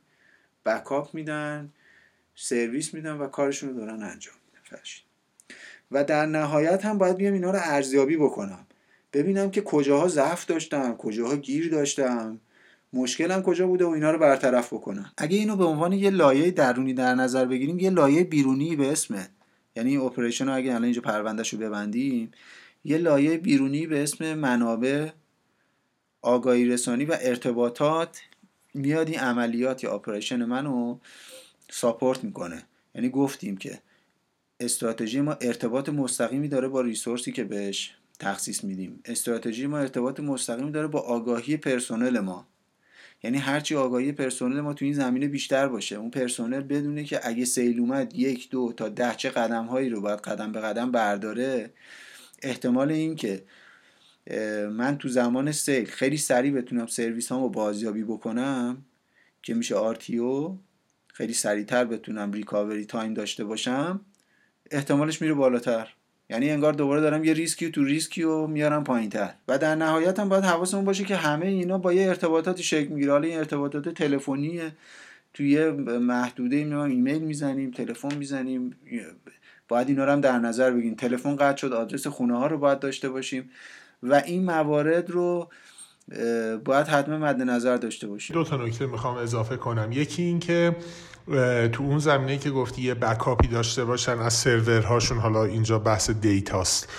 بکاپ 0.66 1.14
میدن 1.16 1.70
سرویس 2.36 2.94
میدن 2.94 3.18
و 3.18 3.28
کارشون 3.28 3.70
رو 3.70 3.76
دارن 3.76 4.04
انجام 4.04 4.36
میدن. 4.46 4.80
و 5.92 6.04
در 6.04 6.26
نهایت 6.26 6.86
هم 6.86 6.98
باید 6.98 7.18
بیام 7.18 7.34
اینا 7.34 7.52
رو 7.52 7.60
ارزیابی 7.62 8.18
بکنم. 8.18 8.68
ببینم 9.14 9.52
که 9.52 9.62
کجاها 9.62 10.08
ضعف 10.08 10.46
داشتم 10.46 10.96
کجاها 10.98 11.36
گیر 11.36 11.72
داشتم. 11.72 12.40
مشکلم 12.94 13.42
کجا 13.42 13.68
بوده 13.68 13.86
و 13.86 13.90
اینا 13.90 14.12
رو 14.12 14.20
برطرف 14.20 14.74
بکنم. 14.74 15.12
اگه 15.18 15.38
اینو 15.38 15.56
به 15.56 15.66
عنوان 15.66 15.94
یه 15.94 16.10
لایه 16.10 16.52
درونی 16.52 16.94
در 16.94 17.16
نظر 17.16 17.46
بگیریم 17.46 17.80
یه 17.80 17.90
لایه 17.90 18.24
بیرونی 18.24 18.76
به 18.76 18.92
اسمه 18.92 19.28
یعنی 19.76 19.98
اپریشن 19.98 20.48
رو 20.48 20.56
اگه 20.56 20.70
الان 20.70 20.84
اینجا 20.84 21.02
پروندهش 21.02 21.54
رو 21.54 21.60
ببندیم 21.60 22.32
یه 22.86 22.98
لایه 22.98 23.38
بیرونی 23.38 23.88
به 23.88 24.04
اسم 24.04 24.34
منابع 24.34 25.10
آگاهی 26.22 26.66
رسانی 26.66 27.06
و 27.06 27.18
ارتباطات 27.22 28.22
میاد 28.74 29.08
این 29.08 29.20
عملیات 29.20 29.84
یا 29.84 29.94
اپریشن 29.96 30.46
منو 30.46 30.98
ساپورت 31.72 32.24
می‌کنه. 32.24 32.64
یعنی 32.96 33.10
گفتیم 33.10 33.58
که 33.58 33.80
استراتژی 34.60 35.22
ما 35.22 35.34
ارتباط 35.34 35.90
مستقیمی 35.90 36.48
داره 36.48 36.68
با 36.68 36.82
ریسورسی 36.82 37.32
که 37.32 37.44
بهش 37.44 37.96
تخصیص 38.22 38.64
میدیم. 38.64 39.00
استراتژی 39.06 39.68
ما 39.68 39.78
ارتباط 39.78 40.20
مستقیمی 40.20 40.72
داره 40.72 40.88
با 40.88 41.00
آگاهی 41.00 41.58
پرسنل 41.58 42.20
ما. 42.20 42.48
یعنی 43.24 43.38
هرچی 43.38 43.76
آگاهی 43.76 44.12
پرسنل 44.12 44.62
ما 44.62 44.74
تو 44.74 44.86
این 44.86 44.94
زمینه 44.94 45.28
بیشتر 45.28 45.68
باشه. 45.68 45.96
اون 45.96 46.12
پرسنل 46.12 46.62
بدونه 46.62 47.04
که 47.04 47.20
اگه 47.24 47.46
سیل 47.46 47.80
اومد 47.80 48.16
یک 48.16 48.50
دو 48.50 48.74
تا 48.78 48.90
ده 48.90 49.16
چه 49.16 49.30
قدم 49.30 49.66
هایی 49.66 49.90
رو 49.90 50.02
باید 50.02 50.20
قدم 50.20 50.52
به 50.52 50.60
قدم 50.60 50.92
برداره. 50.92 51.74
احتمال 52.42 52.92
این 52.92 53.16
که 53.16 53.44
من 54.70 54.98
تو 54.98 55.08
زمان 55.08 55.52
سیل 55.52 55.86
خیلی 55.86 56.18
سریع 56.18 56.52
بتونم 56.52 56.88
سرویس 56.88 57.32
رو 57.32 57.50
بازیابی 57.50 58.04
بکنم 58.04 58.86
که 59.42 59.54
میشه 59.54 59.76
RTO 59.76 60.56
خیلی 61.08 61.34
سریعتر 61.34 61.86
بتونم 61.86 62.32
recovery 62.32 62.86
time 62.86 63.14
داشته 63.14 63.44
باشم 63.44 64.02
احتمالش 64.72 65.22
میره 65.22 65.34
بالاتر. 65.34 65.94
یعنی 66.32 66.52
انگار 66.52 66.74
دوباره 66.74 67.02
دارم 67.02 67.24
یه 67.24 67.34
ریسکی 67.34 67.72
تو 67.72 67.84
ریسکی 67.84 68.22
رو 68.22 68.48
میارم 68.48 68.84
پایین 68.84 69.10
تر 69.10 69.34
و 69.48 69.58
در 69.58 69.76
نهایت 69.76 70.20
هم 70.20 70.30
باید 70.30 70.44
حواسمون 70.44 70.86
باشه 70.86 71.04
که 71.04 71.16
همه 71.16 71.46
اینا 71.46 71.78
با 71.78 71.94
یه 71.94 72.08
ارتباطاتی 72.08 72.64
شکل 72.64 72.88
می‌گیره. 72.88 73.12
حالا 73.12 73.28
این 73.28 73.38
ارتباطات 73.38 73.90
تلفنیه 73.90 74.72
توی 75.34 75.72
محدوده 76.00 76.56
ایمیل 76.56 77.22
می‌زنیم 77.22 77.72
تلفن 77.72 78.16
می‌زنیم. 78.16 78.76
باید 79.68 79.90
اینا 79.90 80.06
رو 80.06 80.12
هم 80.12 80.22
در 80.22 80.40
نظر 80.40 80.72
بگیریم. 80.72 80.96
تلفن 80.96 81.36
قطع 81.36 81.58
شد 81.58 81.74
آدرس 81.74 82.08
خونه 82.08 82.38
ها 82.38 82.48
رو 82.48 82.58
باید 82.58 82.80
داشته 82.80 83.10
باشیم 83.10 83.50
و 84.04 84.22
این 84.26 84.46
موارد 84.46 85.10
رو 85.10 85.50
باید 86.66 86.88
حتما 86.88 87.18
مد 87.18 87.42
نظر 87.42 87.78
داشته 87.78 88.08
باشیم. 88.08 88.34
دو 88.34 88.44
تا 88.44 88.66
نکته 88.66 88.86
می‌خوام 88.86 89.18
اضافه 89.18 89.58
کنم. 89.58 89.92
یکی 89.92 90.22
این 90.22 90.40
که 90.40 90.76
تو 91.72 91.84
اون 91.84 92.00
زمینه 92.00 92.38
که 92.38 92.52
گفتی 92.52 92.82
یه 92.82 92.94
بکاپی 92.94 93.48
داشته 93.48 93.86
باشن 93.86 94.20
از 94.20 94.34
سرورهاشون 94.34 95.18
حالا 95.18 95.44
اینجا 95.44 95.80
بحث 95.80 96.10
دیتاست. 96.10 96.90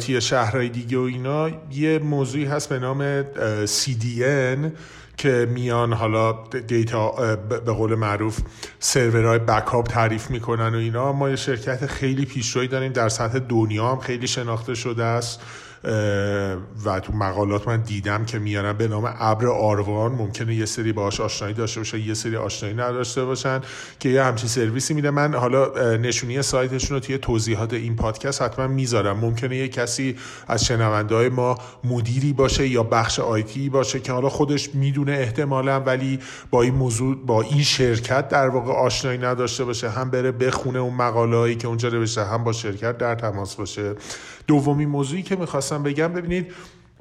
توی 0.00 0.20
شهرهای 0.20 0.68
دیگه 0.68 0.98
و 0.98 1.00
اینا 1.00 1.50
یه 1.70 1.98
موضوعی 1.98 2.44
هست 2.44 2.68
به 2.68 2.78
نام 2.78 3.22
CDN 3.66 4.70
که 5.16 5.48
میان 5.50 5.92
حالا 5.92 6.32
دیتا 6.66 7.36
به 7.36 7.72
قول 7.72 7.94
معروف 7.94 8.40
سرورهای 8.78 9.38
بکاپ 9.38 9.86
تعریف 9.86 10.30
می‌کنن 10.30 10.74
و 10.74 10.78
اینا. 10.78 11.12
ما 11.12 11.30
یه 11.30 11.36
شرکت 11.36 11.86
خیلی 11.86 12.24
پیشروی 12.24 12.68
داریم 12.68 12.92
در 12.92 13.08
سطح 13.08 13.38
دنیا 13.38 13.92
هم 13.92 13.98
خیلی 13.98 14.26
شناخته 14.26 14.74
شده 14.74 15.04
است. 15.04 15.40
و 16.84 17.00
تو 17.02 17.12
مقالات 17.12 17.68
من 17.68 17.80
دیدم 17.80 18.24
که 18.24 18.38
میارن 18.38 18.72
به 18.72 18.88
نام 18.88 19.14
ابر 19.18 19.46
آروان 19.46 20.12
ممکنه 20.12 20.54
یه 20.54 20.64
سری 20.64 20.92
باهاش 20.92 21.20
آشنایی 21.20 21.54
داشته 21.54 21.80
باشه 21.80 22.00
یه 22.00 22.14
سری 22.14 22.36
آشنایی 22.36 22.74
نداشته 22.74 23.24
باشن 23.24 23.60
که 24.00 24.08
یه 24.08 24.22
همچین 24.22 24.48
سرویسی 24.48 24.94
میده. 24.94 25.10
من 25.10 25.34
حالا 25.34 25.96
نشونی 25.96 26.42
سایتشون 26.42 26.94
رو 26.96 27.00
توی 27.00 27.18
توضیحات 27.18 27.72
این 27.72 27.96
پادکست 27.96 28.42
حتما 28.42 28.66
می‌ذارم. 28.66 29.18
ممکنه 29.18 29.56
یه 29.56 29.68
کسی 29.68 30.16
از 30.48 30.64
شنونده 30.64 31.14
های 31.14 31.28
ما 31.28 31.58
مدیری 31.84 32.32
باشه 32.32 32.68
یا 32.68 32.82
بخش 32.82 33.20
آیتی 33.20 33.68
باشه 33.68 34.00
که 34.00 34.12
حالا 34.12 34.28
خودش 34.28 34.74
می‌دونه 34.74 35.12
احتمالا 35.12 35.80
ولی 35.80 36.18
با 36.50 36.62
این 36.62 36.74
موضوع 36.74 37.16
با 37.26 37.42
این 37.42 37.62
شرکت 37.62 38.28
در 38.28 38.48
واقع 38.48 38.72
آشنایی 38.72 39.18
نداشته 39.18 39.64
باشه. 39.64 39.90
هم 39.90 40.10
بره 40.10 40.32
بخونه 40.32 40.78
اون 40.78 40.94
مقاله 40.94 41.54
که 41.54 41.68
اونجا 41.68 41.88
نوشته 41.88 42.24
هم 42.24 42.44
با 42.44 42.52
شرکت 42.52 42.98
در 42.98 43.14
تماس 43.14 43.54
باشه. 43.54 43.94
دومی 44.46 44.86
موضوعی 44.86 45.22
که 45.22 45.36
می‌خواستم 45.36 45.82
بگم 45.82 46.12
ببینید 46.12 46.52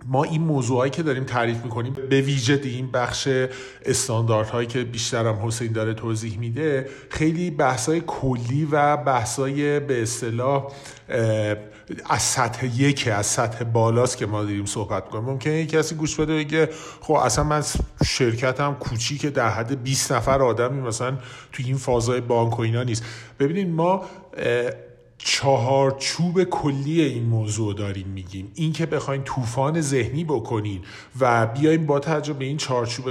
ما 0.06 0.24
این 0.24 0.42
موضوعهایی 0.42 0.92
که 0.92 1.04
داریم 1.04 1.24
تعریف 1.24 1.64
می‌کنیم 1.64 1.94
به 2.10 2.22
ویژه 2.22 2.62
این 2.64 2.92
بخش 2.92 3.28
استانداردهایی 3.86 4.68
که 4.68 4.84
بیشترم 4.84 5.48
حسین 5.48 5.72
داره 5.72 5.94
توضیح 5.94 6.38
میده 6.38 6.90
خیلی 7.10 7.52
بحثای 7.52 8.02
کلی 8.08 8.68
و 8.72 8.98
بحثای 8.98 9.80
به 9.80 10.02
اصطلاح 10.02 10.68
از 12.10 12.22
سطح 12.22 12.66
یک 12.66 13.10
از 13.12 13.26
سطح 13.26 13.64
بالاست 13.64 14.18
که 14.18 14.26
ما 14.26 14.44
داریم 14.44 14.66
صحبت 14.66 15.10
کنیم 15.10 15.24
ممکنه 15.24 15.54
یک 15.54 15.70
کسی 15.70 15.96
گوش 15.96 16.16
بده 16.16 16.36
بگه 16.38 16.70
خب 17.02 17.14
اصلا 17.14 17.44
من 17.44 17.64
شرکتم 18.06 18.74
کوچیک 18.80 19.26
در 19.26 19.50
حد 19.50 19.84
20 19.84 20.12
نفر 20.12 20.42
آدمی 20.42 20.82
مثلا 20.82 21.18
توی 21.52 21.66
این 21.66 21.78
فازای 21.78 22.22
بانک 22.22 22.60
و 22.60 22.62
اینا 22.62 22.84
نیست. 22.84 23.04
ببینید 23.40 23.68
ما 23.68 24.06
چهارچوب 25.22 26.44
کلی 26.44 27.02
این 27.02 27.24
موضوع 27.24 27.74
داریم 27.74 28.08
میگیم. 28.08 28.52
این 28.56 28.74
که 28.74 28.86
بخواین 28.86 29.24
طوفان 29.24 29.82
ذهنی 29.82 30.24
بکنین 30.24 30.82
و 31.20 31.48
بیایم 31.48 31.86
با 31.86 32.00
توجه 32.00 32.34
به 32.34 32.46
این 32.46 32.58
چهارچوب 32.58 33.06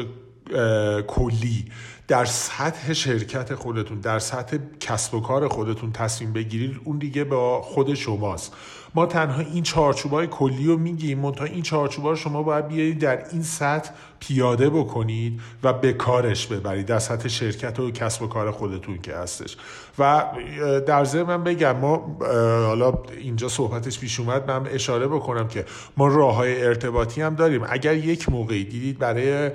کلی 1.07 1.65
در 2.09 2.25
سطح 2.25 2.93
شرکت 2.93 3.55
خودتون 3.55 4.01
در 4.01 4.19
سطح 4.19 4.57
کسب 4.81 5.15
و 5.15 5.21
کار 5.21 5.49
خودتون 5.49 5.93
تصمیم 5.93 6.33
بگیرید 6.33 6.81
اون 6.85 6.99
دیگه 6.99 7.25
با 7.25 7.63
خود 7.63 7.95
شماست. 7.95 8.53
ما 8.95 9.07
تنها 9.07 9.41
این 9.41 9.63
چارچوبای 9.63 10.27
کلی 10.27 10.67
رو 10.67 10.77
میگیم 10.77 11.19
منتها 11.19 11.45
این 11.45 11.63
چارچوبا 11.63 12.11
رو 12.11 12.17
شما 12.17 12.43
باید 12.43 12.69
بیایید 12.69 12.99
در 12.99 13.25
این 13.33 13.43
سطح 13.43 13.91
پیاده 14.21 14.71
بکنید 14.71 15.41
و 15.63 15.73
به 15.73 15.93
کارش 15.93 16.47
ببرید 16.47 16.87
در 16.87 16.99
سطح 16.99 17.29
شرکت 17.29 17.81
و 17.81 17.91
کسب 17.91 18.23
و 18.23 18.27
کار 18.27 18.51
خودتون 18.51 18.99
که 18.99 19.15
هستش. 19.15 19.57
و 19.99 20.25
در 20.87 21.05
ضمن 21.05 21.23
من 21.23 21.45
بگم 21.45 21.77
ما 21.77 22.17
حالا 22.67 22.93
اینجا 23.21 23.49
صحبتش 23.49 23.99
پیش 23.99 24.21
اومد 24.21 24.51
من 24.51 24.67
اشاره 24.67 25.09
بکنم 25.09 25.49
که 25.49 25.65
ما 25.97 26.09
راه 26.09 26.35
های 26.35 26.65
ارتباطی 26.65 27.23
هم 27.23 27.35
داریم. 27.35 27.65
اگر 27.69 27.95
یک 27.95 28.29
موقعی 28.29 28.65
دیدید 28.65 28.99
برای 28.99 29.51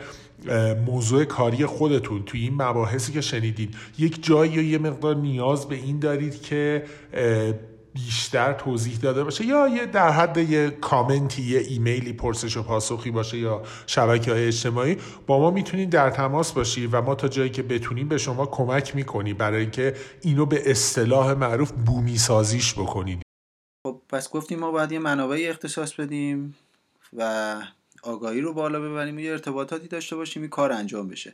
موضوع 0.85 1.25
کاری 1.25 1.65
خودتون 1.65 2.23
توی 2.23 2.41
این 2.41 2.53
مباحثی 2.53 3.13
که 3.13 3.21
شنیدید. 3.21 3.75
یک 3.97 4.25
جایی 4.25 4.51
یا 4.51 4.61
یه 4.61 4.77
مقدار 4.77 5.15
نیاز 5.15 5.67
به 5.67 5.75
این 5.75 5.99
دارید 5.99 6.41
که 6.41 6.83
بیشتر 7.93 8.53
توضیح 8.53 8.97
داده 8.97 9.23
باشه؟ 9.23 9.45
یا 9.45 9.67
یه 9.67 9.85
در 9.85 10.09
حد 10.09 10.37
یه 10.37 10.69
کامنتی 10.69 11.41
یه 11.41 11.59
ایمیلی 11.59 12.13
پرسش 12.13 12.57
و 12.57 12.63
پاسخی 12.63 13.11
باشه 13.11 13.37
یا 13.37 13.61
شبکه 13.87 14.31
های 14.31 14.47
اجتماعی؟ 14.47 14.97
با 15.27 15.39
ما 15.39 15.51
می‌تونید 15.51 15.89
در 15.89 16.09
تماس 16.09 16.51
باشید 16.51 16.93
و 16.93 17.01
ما 17.01 17.15
تا 17.15 17.27
جایی 17.27 17.49
که 17.49 17.63
بتونیم 17.63 18.07
به 18.07 18.17
شما 18.17 18.45
کمک 18.45 18.95
می‌کنیم 18.95 19.37
برای 19.37 19.61
اینکه 19.61 19.93
اینو 20.21 20.45
به 20.45 20.71
اصطلاح 20.71 21.33
معروف 21.33 21.71
بومی 21.71 22.17
سازیش 22.17 22.73
بکنید 22.73 23.21
خب 23.87 24.01
پس 24.09 24.29
گفتیم 24.29 24.59
ما 24.59 24.71
باید 24.71 24.91
یه 24.91 24.99
منابعی 24.99 25.47
اختصاص 25.47 25.93
بدیم 25.93 26.55
و 27.13 27.55
آگاهی 28.03 28.41
رو 28.41 28.53
بالا 28.53 28.79
ببریم 28.79 29.19
یه 29.19 29.31
ارتباطاتی 29.31 29.87
داشته 29.87 30.15
باشیم 30.15 30.41
این 30.41 30.49
کار 30.49 30.71
انجام 30.71 31.07
بشه. 31.07 31.33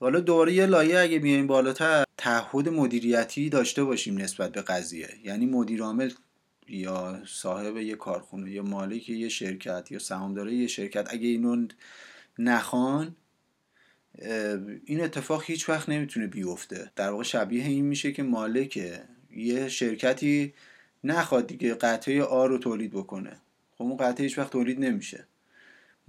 حالا 0.00 0.20
دوباره 0.20 0.52
یه 0.52 0.66
لایه 0.66 0.98
اگه 0.98 1.18
بیایم 1.18 1.46
بالاتر 1.46 2.04
تعهد 2.16 2.68
مدیریتی 2.68 3.48
داشته 3.48 3.84
باشیم 3.84 4.18
نسبت 4.18 4.52
به 4.52 4.62
قضیه. 4.62 5.08
یعنی 5.24 5.46
مدیر 5.46 5.82
عامل 5.82 6.10
یا 6.68 7.22
صاحب 7.26 7.76
یه 7.76 7.96
کارخونه 7.96 8.50
یا 8.50 8.62
مالک 8.62 9.08
یه 9.08 9.28
شرکت 9.28 9.92
یا 9.92 9.98
سهامدار 9.98 10.48
یه 10.48 10.66
شرکت 10.66 11.06
اگه 11.10 11.28
اینو 11.28 11.66
نخوان 12.38 13.16
این 14.84 15.00
اتفاق 15.00 15.42
هیچ 15.46 15.68
وقت 15.68 15.88
نمی‌تونه 15.88 16.26
بیفته. 16.26 16.90
در 16.96 17.10
واقع 17.10 17.22
شبیه 17.22 17.64
این 17.64 17.84
میشه 17.84 18.12
که 18.12 18.22
مالک 18.22 19.00
یه 19.36 19.68
شرکتی 19.68 20.54
نخواد 21.04 21.46
دیگه 21.46 21.74
قطعه 21.74 22.22
A 22.22 22.46
رو 22.46 22.58
تولید 22.58 22.90
بکنه. 22.90 23.40
خب 23.74 23.84
اون 23.84 23.96
قطعه 23.96 24.24
هیچ 24.24 24.38
وقت 24.38 24.52
تولید 24.52 24.80
نمیشه. 24.80 25.26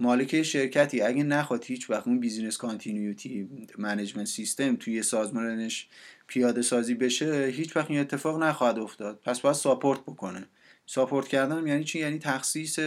مالک 0.00 0.42
شرکتی 0.42 1.00
اگه 1.00 1.22
نخواد 1.22 1.64
هیچ 1.64 1.90
وقت 1.90 2.06
اون 2.06 2.20
business 2.20 2.56
continuity 2.56 3.48
management 3.78 4.26
system 4.26 4.76
توی 4.76 5.02
سازمانش 5.02 5.88
پیاده 6.26 6.62
سازی 6.62 6.94
بشه 6.94 7.52
هیچ 7.54 7.76
وقت 7.76 7.90
این 7.90 8.00
اتفاق 8.00 8.42
نخواهد 8.42 8.78
افتاد. 8.78 9.20
پس 9.24 9.40
باید 9.40 9.56
ساپورت 9.56 10.00
بکنه. 10.00 10.46
ساپورت 10.86 11.28
کردن 11.28 11.66
یعنی 11.66 11.84
چی؟ 11.84 11.98
یعنی 11.98 12.18
تخصیص 12.18 12.78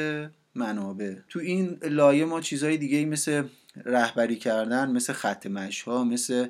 منابع. 0.55 1.16
تو 1.30 1.39
این 1.39 1.78
لایه 1.84 2.26
ما 2.26 2.41
چیزهای 2.41 2.78
دیگه 2.78 2.97
ای 2.97 3.05
مثل 3.05 3.43
رهبری 3.86 4.36
کردن 4.36 4.91
مثل 4.91 5.14
خط 5.14 5.47
ها 5.86 6.03
مثل 6.03 6.47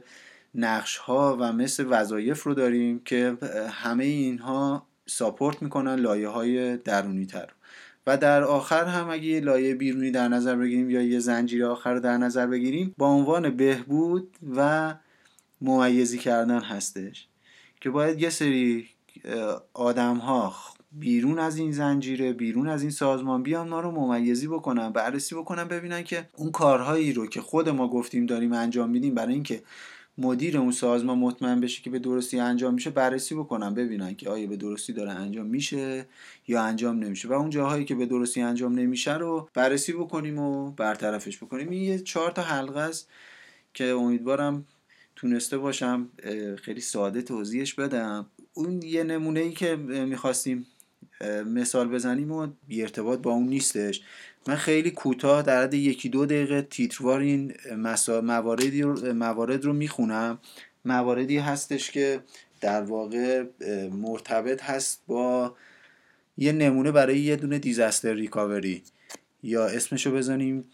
نقش 0.56 0.98
ها 0.98 1.38
و 1.40 1.54
مثل 1.54 1.86
وظایف 1.90 2.44
رو 2.44 2.54
داریم 2.54 3.00
که 3.00 3.38
همه 3.70 4.04
اینها 4.04 4.88
ساپورت 5.06 5.62
می‌کنن 5.62 5.96
لایه 5.96 6.28
های 6.28 6.78
درونی 6.78 7.26
تر 7.26 7.50
و 8.08 8.18
در 8.18 8.44
آخر 8.44 8.86
هم 8.86 9.10
اگه 9.10 9.24
یه 9.24 9.40
لایه 9.40 9.76
بیرونی 9.76 10.12
در 10.12 10.28
نظر 10.28 10.56
بگیریم 10.56 10.90
یا 10.90 11.02
یه 11.02 11.20
زنجیره 11.20 11.66
آخر 11.66 11.94
رو 11.94 12.00
در 12.00 12.18
نظر 12.18 12.48
بگیریم 12.48 12.96
با 12.98 13.08
عنوان 13.08 13.50
بهبود 13.50 14.38
و 14.56 14.94
ممیزی 15.62 16.18
کردن 16.18 16.60
هستش 16.60 17.28
که 17.82 17.90
باید 17.90 18.22
یه 18.22 18.30
سری 18.30 18.88
آدم 19.74 20.18
ها 20.18 20.54
بیرون 20.92 21.40
از 21.40 21.58
این 21.58 21.72
زنجیره 21.72 22.34
بیرون 22.34 22.68
از 22.68 22.82
این 22.82 22.92
سازمان 22.92 23.44
بیان 23.44 23.70
ما 23.70 23.80
رو 23.80 23.92
ممیزی 23.92 24.48
بکنن 24.48 24.90
بررسی 24.90 25.36
بکنن 25.36 25.64
ببینن 25.64 26.04
که 26.04 26.30
اون 26.36 26.52
کارهایی 26.52 27.14
رو 27.14 27.28
که 27.28 27.42
خود 27.42 27.70
ما 27.70 27.88
گفتیم 27.88 28.26
داریم 28.26 28.54
انجام 28.54 28.90
میدیم 28.90 29.16
برای 29.16 29.34
اینکه 29.34 29.64
مدیر 30.18 30.58
اون 30.58 30.72
سازمان 30.72 31.18
مطمئن 31.18 31.60
بشه 31.60 31.82
که 31.82 31.90
به 31.90 32.00
درستی 32.00 32.40
انجام 32.40 32.74
میشه 32.74 32.90
بررسی 32.90 33.36
بکنن 33.36 33.74
ببینن 33.74 34.16
که 34.16 34.30
آیا 34.30 34.48
به 34.48 34.58
درستی 34.58 34.94
داره 34.94 35.12
انجام 35.12 35.46
میشه 35.46 36.06
یا 36.48 36.64
انجام 36.64 37.00
نمیشه. 37.00 37.28
و 37.28 37.34
اون 37.34 37.50
جاهایی 37.50 37.86
که 37.86 37.96
به 37.96 38.06
درستی 38.06 38.42
انجام 38.42 38.80
نمیشه 38.80 39.18
رو 39.18 39.50
بررسی 39.54 39.94
بکنیم 39.94 40.40
و 40.40 40.72
برطرفش 40.72 41.38
بکنیم. 41.38 41.70
این 41.70 41.82
یه 41.82 42.00
چهار 42.00 42.32
تا 42.32 42.42
حلقه 42.42 42.80
است 42.80 43.10
که 43.74 43.86
امیدوارم 43.86 44.66
تونسته 45.16 45.58
باشم 45.58 46.10
خیلی 46.62 46.82
ساده 46.82 47.22
توضیحش 47.22 47.74
بدم. 47.74 48.26
اون 48.54 48.82
یه 48.82 49.04
نمونه 49.04 49.40
ای 49.40 49.52
که 49.52 49.76
می‌خواستیم 49.76 50.68
مثال 51.46 51.88
بزنیم 51.88 52.32
و 52.32 52.48
ارتباط 52.72 53.20
با 53.20 53.32
اون 53.32 53.48
نیستش. 53.48 54.02
من 54.48 54.56
خیلی 54.56 54.92
کوتاه 54.92 55.42
در 55.42 55.64
حد 55.64 55.74
یکی 55.74 56.10
دو 56.10 56.26
دقیقه 56.26 56.62
تیتروار 56.62 57.20
این 57.20 57.54
مواردی 58.24 58.82
رو 58.82 59.14
موارد 59.14 59.66
رو 59.66 59.74
می‌خونم. 59.74 60.40
مواردی 60.86 61.38
هستش 61.38 61.92
که 61.92 62.20
در 62.62 62.82
واقع 62.82 63.44
مرتبط 63.92 64.64
هست 64.64 65.02
با 65.08 65.56
یه 66.38 66.52
نمونه 66.52 66.92
برای 66.92 67.20
یه 67.20 67.36
دونه 67.36 67.60
دیزاستر 67.60 68.14
ریکاوری. 68.14 68.84
یا 69.44 69.66
اسمشو 69.68 70.12
بزنیم 70.12 70.66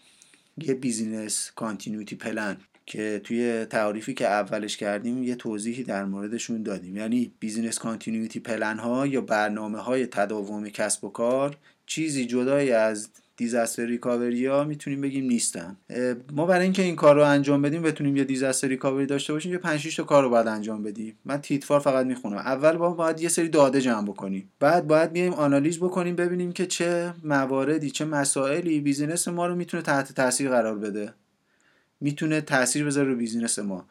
یه 0.58 0.74
business 0.74 1.50
continuity 1.56 2.16
plan. 2.16 2.56
که 2.88 3.20
توی 3.24 3.64
تعریفی 3.64 4.14
که 4.14 4.26
اولش 4.26 4.76
کردیم 4.76 5.22
یه 5.22 5.34
توضیحی 5.34 5.82
در 5.82 6.04
موردشون 6.04 6.62
دادیم. 6.62 6.96
یعنی 6.96 7.32
business 7.40 7.78
continuity 7.78 8.40
plan 8.40 8.78
ها 8.78 9.06
یا 9.06 9.20
برنامه 9.20 9.78
های 9.78 10.06
تداوم 10.06 10.68
کسب 10.68 11.04
و 11.04 11.08
کار 11.08 11.56
چیزی 11.86 12.26
جدای 12.26 12.72
از 12.72 13.08
disaster 13.36 13.86
recovery 13.86 14.46
ها 14.46 14.64
می‌تونیم 14.64 15.00
بگیم 15.00 15.24
نیستن. 15.24 15.76
ما 16.32 16.46
برای 16.46 16.64
اینکه 16.64 16.82
این 16.82 16.96
کار 16.96 17.14
رو 17.14 17.24
انجام 17.24 17.62
بدیم 17.62 17.82
بتونیم 17.82 18.16
یه 18.16 18.24
disaster 18.24 18.68
recovery 18.68 19.06
داشته 19.06 19.32
باشیم 19.32 19.52
یه 19.52 19.58
5 19.58 19.96
تا 19.96 20.02
کار 20.04 20.22
رو 20.22 20.30
باید 20.30 20.46
انجام 20.46 20.82
بدیم. 20.82 21.18
من 21.24 21.40
تیتروار 21.40 21.80
فقط 21.80 22.06
می‌خونم. 22.06 22.36
اول 22.36 22.76
با 22.76 22.90
باید 22.90 23.20
یه 23.20 23.28
سری 23.28 23.48
داده 23.48 23.80
جمع 23.80 24.06
بکنیم. 24.06 24.50
بعد 24.60 24.86
باید 24.86 25.12
بیایم 25.12 25.32
آنالیز 25.32 25.78
بکنیم 25.78 26.16
ببینیم 26.16 26.52
که 26.52 26.66
چه 26.66 27.14
مواردی 27.24 27.90
چه 27.90 28.04
مسائلی 28.04 28.80
business 28.80 29.28
ما 29.28 29.46
رو 29.46 29.54
می‌تونه 29.54 29.82
تحت 29.82 30.12
تاثیر 30.12 30.48
قرار 30.48 30.78
بده. 30.78 31.12
می‌تونه 32.00 32.40
تاثیر 32.40 32.84
بذاره 32.84 33.08
رو 33.08 33.16
بیزینس 33.16 33.58
ما. 33.58 33.86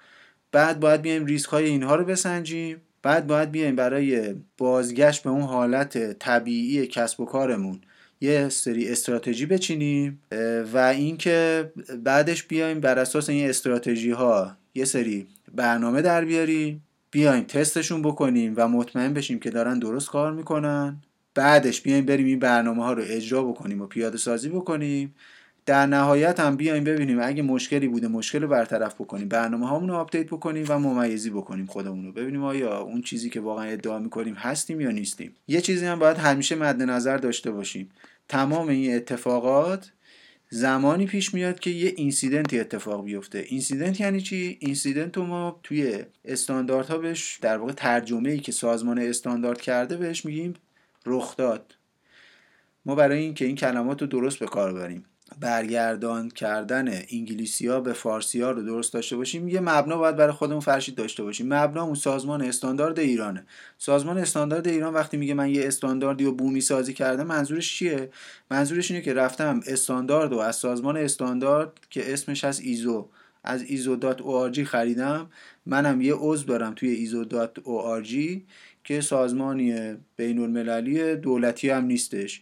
بعد 0.51 0.79
باید 0.79 1.01
بیایم 1.01 1.25
ریسک 1.25 1.49
های 1.49 1.65
اینها 1.65 1.95
رو 1.95 2.05
بسنجیم. 2.05 2.81
بعد 3.01 3.27
باید 3.27 3.51
بیایم 3.51 3.75
برای 3.75 4.35
بازگشت 4.57 5.23
به 5.23 5.29
اون 5.29 5.41
حالت 5.41 6.19
طبیعی 6.19 6.87
کسب 6.87 7.19
و 7.19 7.25
کارمون 7.25 7.81
یه 8.21 8.49
سری 8.49 8.89
استراتژی 8.89 9.45
بچینیم 9.45 10.21
و 10.73 10.77
اینکه 10.77 11.71
بعدش 12.03 12.43
بیایم 12.43 12.79
بر 12.79 12.99
اساس 12.99 13.29
این 13.29 13.49
استراتژی 13.49 14.11
ها 14.11 14.57
یه 14.75 14.85
سری 14.85 15.27
برنامه 15.55 16.01
در 16.01 16.25
بیاریم 16.25 16.83
بیایم 17.11 17.43
تستشون 17.43 18.01
بکنیم 18.01 18.53
و 18.55 18.67
مطمئن 18.67 19.13
بشیم 19.13 19.39
که 19.39 19.49
دارن 19.49 19.79
درست 19.79 20.09
کار 20.09 20.33
می‌کنن. 20.33 20.97
بعدش 21.35 21.81
بیایم 21.81 22.05
بریم 22.05 22.25
این 22.25 22.39
برنامه 22.39 22.83
ها 22.83 22.93
رو 22.93 23.03
اجرا 23.05 23.43
بکنیم 23.43 23.81
و 23.81 23.85
پیاده 23.85 24.17
سازی 24.17 24.49
بکنیم. 24.49 25.15
در 25.68 25.86
نهایت 25.86 26.39
هم 26.39 26.55
بیایم 26.55 26.84
ببینیم 26.84 27.20
اگه 27.22 27.43
مشکلی 27.43 27.88
بوده 27.88 28.07
مشکل 28.07 28.41
رو 28.41 28.47
برطرف 28.47 28.93
بکنیم 28.93 29.28
برنامه 29.28 29.68
هامون 29.68 29.89
رو 29.89 29.95
update 29.95 30.27
بکنیم 30.28 30.65
و 30.70 30.80
ممیزی 30.80 31.30
بکنیم 31.30 31.65
خودمون 31.65 32.05
رو. 32.05 32.11
ببینیم 32.11 32.43
آیا 32.43 32.80
اون 32.80 33.01
چیزی 33.01 33.30
که 33.30 33.39
واقعا 33.39 33.65
ادعا 33.65 33.99
می‌کنیم 33.99 34.34
هستیم 34.34 34.82
یا 34.82 34.91
نیستیم. 34.91 35.36
یه 35.47 35.61
چیزی 35.61 35.86
هم 35.86 35.99
باید 35.99 36.18
همیشه 36.18 36.55
مد 36.55 36.82
نظر 36.82 37.18
داشته 37.18 37.51
باشیم. 37.51 37.89
تمام 38.30 38.68
این 38.68 38.95
اتفاقات 38.95 39.91
زمانی 40.49 41.05
پیش 41.05 41.34
میاد 41.34 41.59
که 41.59 41.70
یه 41.70 41.93
incident 41.95 42.52
ی 42.52 42.59
اتفاق 42.59 43.05
بیفته. 43.05 43.45
incident 43.47 43.99
یعنی 43.99 44.22
چی؟ 44.22 44.57
incident 44.59 45.17
رو 45.18 45.26
ما 45.26 45.59
توی 45.63 46.03
استانداردها 46.26 46.97
بهش 46.97 47.39
در 47.41 47.57
واقع 47.57 47.72
ترجمه 47.72 48.30
ای 48.30 48.39
که 48.39 48.51
سازمان 48.51 48.99
استاندارد 48.99 49.61
کرده 49.61 49.97
بهش 49.97 50.26
میگیم 50.26 50.53
رخ 51.05 51.38
داد 51.38 51.76
ما 52.86 52.95
برای 52.95 53.20
اینکه 53.20 53.45
این 53.45 53.55
کلمات 53.55 54.01
رو 54.01 54.07
درست 54.07 54.39
به 54.39 54.45
کار 54.45 54.74
بریم 54.74 55.05
برگردان 55.39 56.29
کردن 56.29 56.88
انگلیسی 57.11 57.67
ها 57.67 57.79
به 57.79 57.93
فارسی 57.93 58.41
ها 58.41 58.51
رو 58.51 58.63
درست 58.63 58.93
داشته 58.93 59.15
باشیم. 59.15 59.47
یه 59.47 59.59
مبنا 59.59 59.97
باید 59.97 60.15
برای 60.15 60.31
خودمون 60.33 60.59
فرشید 60.59 60.95
داشته 60.95 61.23
باشیم. 61.23 61.53
مبنا 61.53 61.83
اون 61.83 61.95
سازمان 61.95 62.41
استاندارد 62.41 62.99
ایرانه. 62.99 63.45
سازمان 63.77 64.17
استاندارد 64.17 64.67
ایران 64.67 64.93
وقتی 64.93 65.17
میگه 65.17 65.33
من 65.33 65.49
یه 65.49 65.67
استانداردی 65.67 66.25
و 66.25 66.31
بومی 66.31 66.61
سازی 66.61 66.93
کرده 66.93 67.23
منظورش 67.23 67.75
چیه؟ 67.75 68.09
منظورش 68.51 68.91
اینه 68.91 69.03
که 69.03 69.13
رفتم 69.13 69.59
استاندارد 69.67 70.33
و 70.33 70.39
از 70.39 70.55
سازمان 70.55 70.97
استاندارد 70.97 71.71
که 71.89 72.13
اسمش 72.13 72.43
از 72.43 72.59
ایزو 72.59 73.09
از 73.43 73.63
ایزو.org 73.63 74.59
خریدم. 74.59 75.29
منم 75.65 76.01
یه 76.01 76.13
عضو 76.13 76.45
دارم 76.45 76.73
توی 76.73 76.89
ایزو.org 76.89 78.41
که 78.83 79.01
سازمانی 79.01 79.95
بین 80.15 80.39
المللی 80.39 81.15
دولتی 81.15 81.69
هم 81.69 81.85
نیستش. 81.85 82.41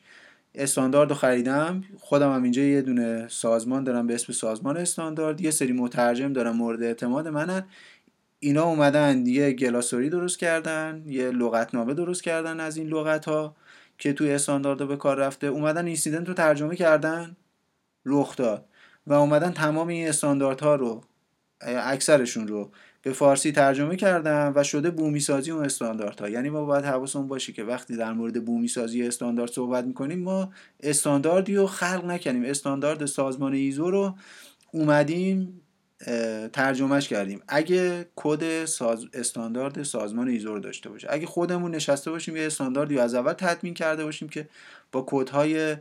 استاندارد 0.57 1.09
رو 1.09 1.15
خریدم. 1.15 1.83
خودم 1.99 2.33
هم 2.33 2.43
اینجا 2.43 2.61
یه 2.61 2.81
دونه 2.81 3.27
سازمان 3.27 3.83
دارم 3.83 4.07
به 4.07 4.15
اسم 4.15 4.33
سازمان 4.33 4.77
استاندارد. 4.77 5.41
یه 5.41 5.51
سری 5.51 5.73
مترجم 5.73 6.33
دارم 6.33 6.55
مورد 6.55 6.83
اعتماد 6.83 7.27
منن. 7.27 7.63
اینا 8.39 8.63
اومدن 8.63 9.25
یه 9.27 9.51
گلاسوری 9.51 10.09
درست 10.09 10.39
کردن 10.39 11.03
یه 11.05 11.31
لغتنامه 11.31 11.93
درست 11.93 12.23
کردن 12.23 12.59
از 12.59 12.77
این 12.77 12.87
لغت 12.87 13.25
ها 13.25 13.55
که 13.97 14.13
توی 14.13 14.31
استاندارد 14.31 14.87
به 14.87 14.97
کار 14.97 15.17
رفته. 15.17 15.47
اومدن 15.47 15.85
اینسیدنت 15.85 16.27
رو 16.27 16.33
ترجمه 16.33 16.75
کردن 16.75 17.35
رخ 18.05 18.35
داد. 18.35 18.65
و 19.07 19.13
اومدن 19.13 19.51
تمام 19.51 19.87
این 19.87 20.07
استانداردها 20.07 20.75
رو 20.75 21.03
اکثرشون 21.61 22.47
رو 22.47 22.71
به 23.05 23.13
فارسی 23.13 23.51
ترجمه 23.51 23.95
کردم 23.95 24.53
و 24.55 24.63
شده 24.63 24.91
بومی 24.91 25.19
سازی 25.19 25.51
و 25.51 25.57
استانداردها. 25.57 26.29
یعنی 26.29 26.49
ما 26.49 26.65
باید 26.65 26.85
حواسمون 26.85 27.27
باشه 27.27 27.53
که 27.53 27.63
وقتی 27.63 27.97
در 27.97 28.13
مورد 28.13 28.45
بومی 28.45 28.67
سازی 28.67 29.03
استاندارد 29.03 29.51
صحبت 29.51 29.85
می‌کنیم 29.85 30.19
ما 30.19 30.53
استانداردی 30.83 31.55
رو 31.55 31.67
خلق 31.67 32.05
نکنیم 32.05 32.45
استاندارد 32.45 33.05
سازمان 33.05 33.53
ایزو 33.53 33.91
رو 33.91 34.15
اومدیم 34.71 35.61
ترجمهش 36.53 37.07
کردیم. 37.07 37.41
اگه 37.47 38.05
کد 38.15 38.65
ساز... 38.65 39.05
استاندارد 39.13 39.83
سازمان 39.83 40.27
ایزو 40.27 40.53
رو 40.53 40.59
داشته 40.59 40.89
باشه. 40.89 41.07
اگه 41.11 41.25
خودمون 41.25 41.75
نشسته 41.75 42.11
باشیم 42.11 42.35
یه 42.35 42.45
استانداردی 42.45 42.99
از 42.99 43.15
اول 43.15 43.33
تدوین 43.33 43.73
کرده 43.73 44.05
باشیم 44.05 44.29
که 44.29 44.49
با 44.91 45.05
کدهای 45.07 45.77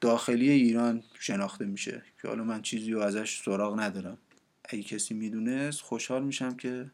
داخلی 0.00 0.50
ایران 0.50 1.02
شناخته 1.18 1.64
میشه. 1.64 2.02
که 2.22 2.28
حالا 2.28 2.44
من 2.44 2.62
چیزی 2.62 2.92
رو 2.92 3.00
ازش 3.00 3.42
سراغ 3.44 3.80
ندارم. 3.80 4.18
اگه 4.64 4.82
کسی 4.82 5.14
می‌دونست 5.14 5.80
خوشحال 5.80 6.22
میشم 6.22 6.56
که 6.56 6.90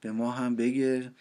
به 0.00 0.12
ما 0.12 0.30
هم 0.30 0.56
بگه. 0.56 1.12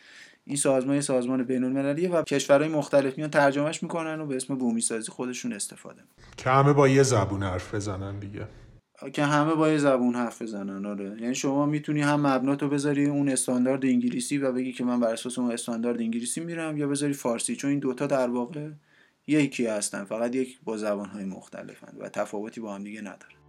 این 0.46 0.56
سازمان 0.56 0.96
یه 0.96 1.02
سازمان 1.02 1.44
بین 1.44 1.64
المللیه 1.64 2.10
و 2.10 2.24
کشورهای 2.24 2.70
مختلف 2.70 3.18
میان 3.18 3.30
ترجمهش 3.30 3.84
می‌کنن 3.84 4.22
و 4.22 4.26
به 4.26 4.36
اسم 4.36 4.56
بومی 4.56 4.82
سازی 4.82 5.12
خودشون 5.12 5.54
استفاده 5.54 6.02
که 6.38 6.50
همه 6.50 6.74
با 6.74 6.88
یه 6.88 7.04
زبون 7.04 7.44
حرف 7.44 7.76
بزنن 7.76 8.20
دیگه. 8.20 8.48
که 9.14 9.24
همه 9.24 9.56
با 9.56 9.70
یه 9.70 9.78
زبون 9.78 10.16
حرف 10.16 10.42
بزنن 10.42 10.86
آره. 10.86 11.22
یعنی 11.22 11.36
شما 11.36 11.66
می‌تونی 11.66 12.02
هم 12.02 12.28
مبناتو 12.28 12.70
بذاری 12.70 13.06
اون 13.06 13.30
استاندارد 13.30 13.86
انگلیسی 13.86 14.38
و 14.38 14.52
بگی 14.52 14.74
که 14.74 14.84
من 14.84 15.00
بر 15.00 15.14
اساس 15.14 15.40
اون 15.40 15.52
استاندارد 15.52 16.00
انگلیسی 16.00 16.42
میرم 16.42 16.78
یا 16.78 16.88
بذاری 16.88 17.14
فارسی 17.14 17.56
چون 17.56 17.70
این 17.70 17.80
دوتا 17.80 18.08
در 18.08 18.30
واقع 18.30 18.70
یکی 19.28 19.66
هستن 19.66 20.04
فقط 20.04 20.36
یک 20.36 20.60
با 20.64 20.78
زبانهای 20.78 21.26
مختلفن 21.26 21.98
و 22.00 22.10
تفاوتی 22.10 22.62
با 22.62 22.76
هم 22.76 22.84
دیگه 22.84 23.02
نداره 23.02 23.42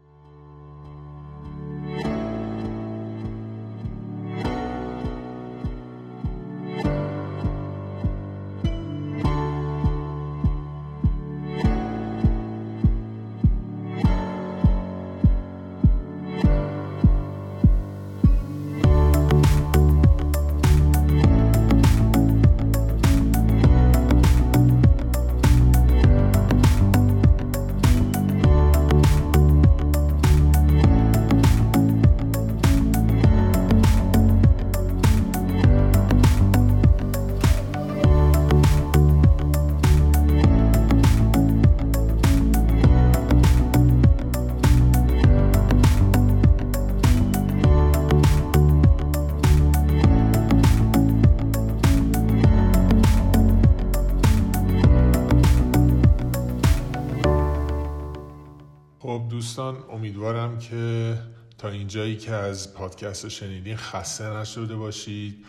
دوستان 59.43 59.85
امیدوارم 59.91 60.59
که 60.59 61.19
تا 61.59 61.69
اینجایی 61.69 62.17
که 62.17 62.33
از 62.33 62.75
پادکست 62.75 63.29
شنیدین 63.29 63.77
خسته 63.77 64.31
نشده 64.31 64.77
باشید. 64.77 65.45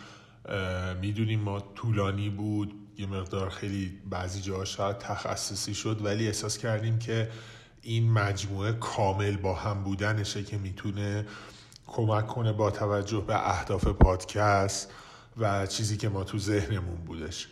می‌دونیم 1.00 1.40
ما 1.40 1.60
طولانی 1.60 2.30
بود 2.30 2.74
یه 2.98 3.06
مقدار 3.06 3.50
خیلی 3.50 3.92
بعضی 4.10 4.40
جاها 4.40 4.64
شاید 4.64 4.98
تخصصی 4.98 5.74
شد 5.74 6.04
ولی 6.04 6.26
احساس 6.26 6.58
کردیم 6.58 6.98
که 6.98 7.30
این 7.82 8.12
مجموعه 8.12 8.72
کامل 8.72 9.36
با 9.36 9.54
هم 9.54 9.84
بودنشه 9.84 10.44
که 10.44 10.58
می‌تونه 10.58 11.26
کمک 11.86 12.26
کنه 12.26 12.52
با 12.52 12.70
توجه 12.70 13.20
به 13.20 13.50
اهداف 13.50 13.86
پادکست 13.86 14.92
و 15.36 15.66
چیزی 15.66 15.96
که 15.96 16.08
ما 16.08 16.24
تو 16.24 16.38
ذهنمون 16.38 16.96
بودش. 16.96 17.48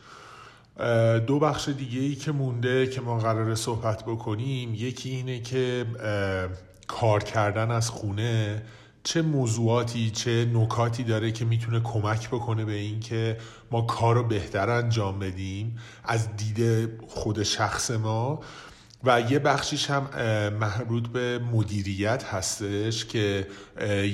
دو 1.27 1.39
بخش 1.39 1.69
دیگه 1.69 2.01
ای 2.01 2.15
که 2.15 2.33
مونده 2.33 2.87
که 2.87 3.01
ما 3.01 3.19
قرار 3.19 3.55
صحبت 3.55 4.05
بکنیم 4.05 4.75
یکی 4.75 5.11
اینه 5.11 5.41
که 5.41 5.87
کار 6.87 7.23
کردن 7.23 7.71
از 7.71 7.91
خونه 7.91 8.63
چه 9.05 9.23
موضوعاتی 9.23 10.11
چه 10.11 10.51
نکاتی 10.55 11.05
داره 11.05 11.33
که 11.33 11.45
می‌تونه 11.45 11.81
کمک 11.81 12.29
بکنه 12.29 12.65
به 12.65 12.73
این 12.73 13.01
که 13.01 13.37
ما 13.71 13.83
کار 13.83 14.15
رو 14.15 14.23
بهتر 14.23 14.71
انجام 14.71 15.19
بدیم. 15.19 15.79
از 16.05 16.37
دید 16.37 16.91
خود 17.09 17.43
شخص 17.43 17.91
ما 17.91 18.41
و 19.05 19.21
یه 19.21 19.39
بخشیش 19.39 19.91
هم 19.91 20.09
مربوط 20.61 21.09
به 21.09 21.39
مدیریت 21.39 22.25
هستش 22.25 23.05
که 23.05 23.47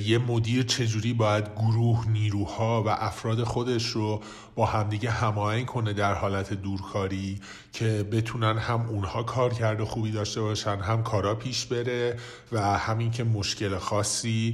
یه 0.05 0.19
مدیر 0.19 0.63
چجوری 0.63 1.13
باید 1.13 1.45
گروه 1.57 2.09
نیروها 2.09 2.83
و 2.83 2.89
افراد 2.89 3.45
خودش 3.45 3.87
رو 3.87 4.23
با 4.55 4.67
همدیگه 4.67 5.11
هماهنگ 5.11 5.67
کنه 5.67 5.93
در 5.93 6.15
حالت 6.15 6.53
دورکاری 6.53 7.41
که 7.73 8.07
بتونن 8.13 8.59
هم 8.59 8.89
اونها 8.89 9.23
کار 9.23 9.55
کرده 9.55 9.85
خوبی 9.85 10.11
داشته 10.11 10.41
باشن 10.41 10.77
هم 10.77 11.03
کارا 11.03 11.35
پیش 11.35 11.67
بره 11.67 12.17
و 12.53 12.79
همین 12.79 13.11
که 13.11 13.25
مشکل 13.25 13.79
خاصی 13.79 14.53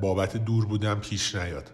بابت 0.00 0.36
دور 0.36 0.66
بودن 0.66 0.94
پیش 0.94 1.34
نیاد. 1.34 1.70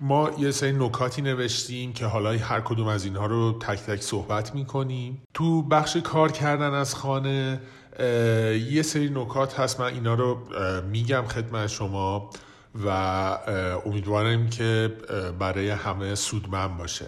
ما 0.00 0.30
یه 0.38 0.50
سری 0.50 0.72
نکاتی 0.72 1.22
نوشتیم 1.22 1.92
که 1.92 2.06
حالا 2.06 2.30
هر 2.32 2.60
کدوم 2.60 2.86
از 2.86 3.04
اینها 3.04 3.26
رو 3.26 3.58
تک 3.58 3.78
تک 3.78 4.02
صحبت 4.02 4.54
می‌کنیم. 4.54 5.22
تو 5.34 5.62
بخش 5.62 5.96
کار 5.96 6.32
کردن 6.32 6.74
از 6.74 6.94
خانه 6.94 7.60
یه 8.70 8.82
سری 8.82 9.10
نکات 9.10 9.60
هست. 9.60 9.80
من 9.80 9.94
اینا 9.94 10.14
رو 10.14 10.38
میگم 10.90 11.24
خدمت 11.28 11.66
شما 11.66 12.30
و 12.84 12.88
امیدوارم 13.86 14.50
که 14.50 14.92
برای 15.38 15.70
همه 15.70 16.14
سودمند 16.14 16.76
باشه. 16.76 17.06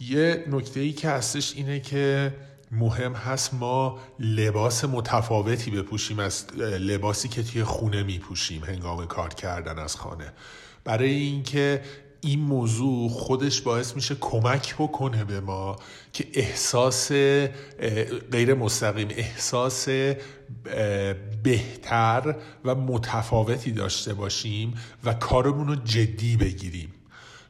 یه 0.00 0.44
نکته 0.50 0.80
ای 0.80 0.92
که 0.92 1.08
هستش 1.08 1.52
اینه 1.56 1.80
که 1.80 2.34
مهم 2.72 3.12
هست 3.12 3.54
ما 3.54 3.98
لباس 4.20 4.84
متفاوتی 4.84 5.70
بپوشیم 5.70 6.18
از 6.18 6.46
لباسی 6.58 7.28
که 7.28 7.42
توی 7.42 7.64
خونه 7.64 8.02
میپوشیم 8.02 8.64
هنگام 8.64 9.06
کار 9.06 9.28
کردن 9.28 9.78
از 9.78 9.96
خانه. 9.96 10.32
برای 10.84 11.10
اینکه 11.10 11.82
این 12.24 12.40
موضوع 12.40 13.08
خودش 13.08 13.60
باعث 13.60 13.96
میشه 13.96 14.16
کمک 14.20 14.74
بکنه 14.74 15.24
به 15.24 15.40
ما 15.40 15.76
که 16.12 16.26
احساس 16.34 17.12
غیر 18.32 18.54
مستقیم 18.54 19.08
احساس 19.10 19.88
بهتر 21.42 22.36
و 22.64 22.74
متفاوتی 22.74 23.72
داشته 23.72 24.14
باشیم 24.14 24.74
و 25.04 25.14
کارمون 25.14 25.68
رو 25.68 25.74
جدی 25.74 26.36
بگیریم. 26.36 26.92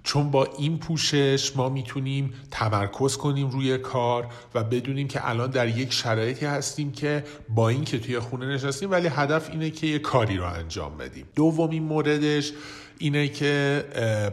چون 0.02 0.30
با 0.30 0.48
این 0.58 0.78
پوشش 0.78 1.56
ما 1.56 1.68
می‌تونیم 1.68 2.34
تمرکز 2.50 3.16
کنیم 3.16 3.50
روی 3.50 3.78
کار 3.78 4.28
و 4.54 4.64
بدونیم 4.64 5.08
که 5.08 5.28
الان 5.28 5.50
در 5.50 5.68
یک 5.68 5.92
شرایطی 5.92 6.46
هستیم 6.46 6.92
که 6.92 7.24
با 7.48 7.68
این 7.68 7.84
که 7.84 7.98
توی 7.98 8.18
خونه 8.18 8.46
نشستیم 8.46 8.90
ولی 8.90 9.08
هدف 9.08 9.50
اینه 9.50 9.70
که 9.70 9.86
یه 9.86 9.98
کاری 9.98 10.36
رو 10.36 10.44
انجام 10.44 10.96
بدیم. 10.96 11.26
دومین 11.34 11.82
موردش 11.82 12.52
اینه 12.98 13.28
که 13.28 13.84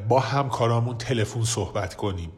با 0.09 0.19
همکارامون 0.19 0.97
تلفن 0.97 1.43
صحبت 1.43 1.95
کنیم. 1.95 2.31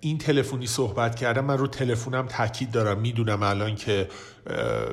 این 0.00 0.18
تلفنی 0.18 0.66
صحبت 0.66 1.14
کردم 1.14 1.44
من 1.44 1.58
رو 1.58 1.66
تلفنم 1.66 2.26
تاکید 2.26 2.70
دارم. 2.70 3.00
می‌دونم 3.00 3.42
الان 3.42 3.76
که 3.76 4.08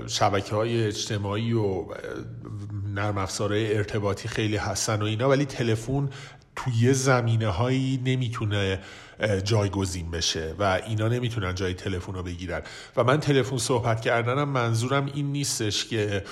شبکه 0.07 0.55
های 0.55 0.87
اجتماعی 0.87 1.53
و 1.53 1.85
نرم 2.95 3.17
افزارهای 3.17 3.77
ارتباطی 3.77 4.27
خیلی 4.27 4.57
هستن 4.57 5.01
و 5.01 5.05
اینا 5.05 5.29
ولی 5.29 5.45
تلفن 5.45 6.09
توی 6.55 6.93
زمینه 6.93 7.47
هایی 7.47 8.01
نمی‌تونه 8.05 8.79
جایگزین 9.43 10.11
بشه 10.11 10.55
و 10.59 10.81
اینا 10.87 11.07
نمی‌تونن 11.07 11.55
جای 11.55 11.73
تلفن 11.73 12.13
رو 12.13 12.23
بگیرن. 12.23 12.61
و 12.97 13.03
من 13.03 13.19
تلفن 13.19 13.57
صحبت 13.57 14.01
کردنم 14.01 14.49
منظورم 14.49 15.05
این 15.05 15.31
نیستش 15.31 15.85
که 15.85 16.23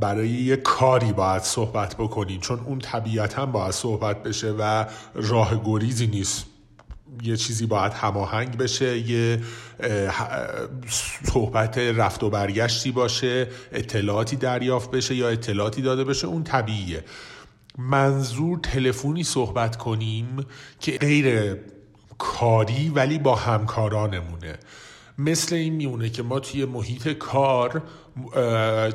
برای 0.00 0.28
یه 0.28 0.56
کاری 0.56 1.12
باید 1.12 1.42
صحبت 1.42 1.94
بکنیم 1.96 2.40
چون 2.40 2.60
اون 2.60 2.78
طبیعتا 2.78 3.46
باید 3.46 3.72
صحبت 3.72 4.22
بشه 4.22 4.54
و 4.58 4.84
راه 5.14 5.62
گریزی 5.64 6.06
نیست. 6.06 6.46
یه 7.22 7.36
چیزی 7.36 7.66
باید 7.66 7.92
هماهنگ 7.92 8.56
بشه 8.56 8.98
یه 8.98 9.40
صحبت 11.24 11.78
رفت 11.78 12.22
و 12.22 12.30
برگشتی 12.30 12.92
باشه 12.92 13.48
اطلاعاتی 13.72 14.36
دریافت 14.36 14.90
بشه 14.90 15.14
یا 15.14 15.28
اطلاعاتی 15.28 15.82
داده 15.82 16.04
بشه 16.04 16.26
اون 16.26 16.44
طبیعیه. 16.44 17.04
منظور 17.78 18.58
تلفنی 18.58 19.24
صحبت 19.24 19.76
کنیم 19.76 20.46
که 20.80 20.98
غیر 20.98 21.56
کاری 22.18 22.88
ولی 22.88 23.18
با 23.18 23.34
همکارانمونه. 23.34 24.58
مثل 25.18 25.54
این 25.54 25.74
میونه 25.74 26.10
که 26.10 26.22
ما 26.22 26.40
توی 26.40 26.64
محیط 26.64 27.08
کار 27.08 27.82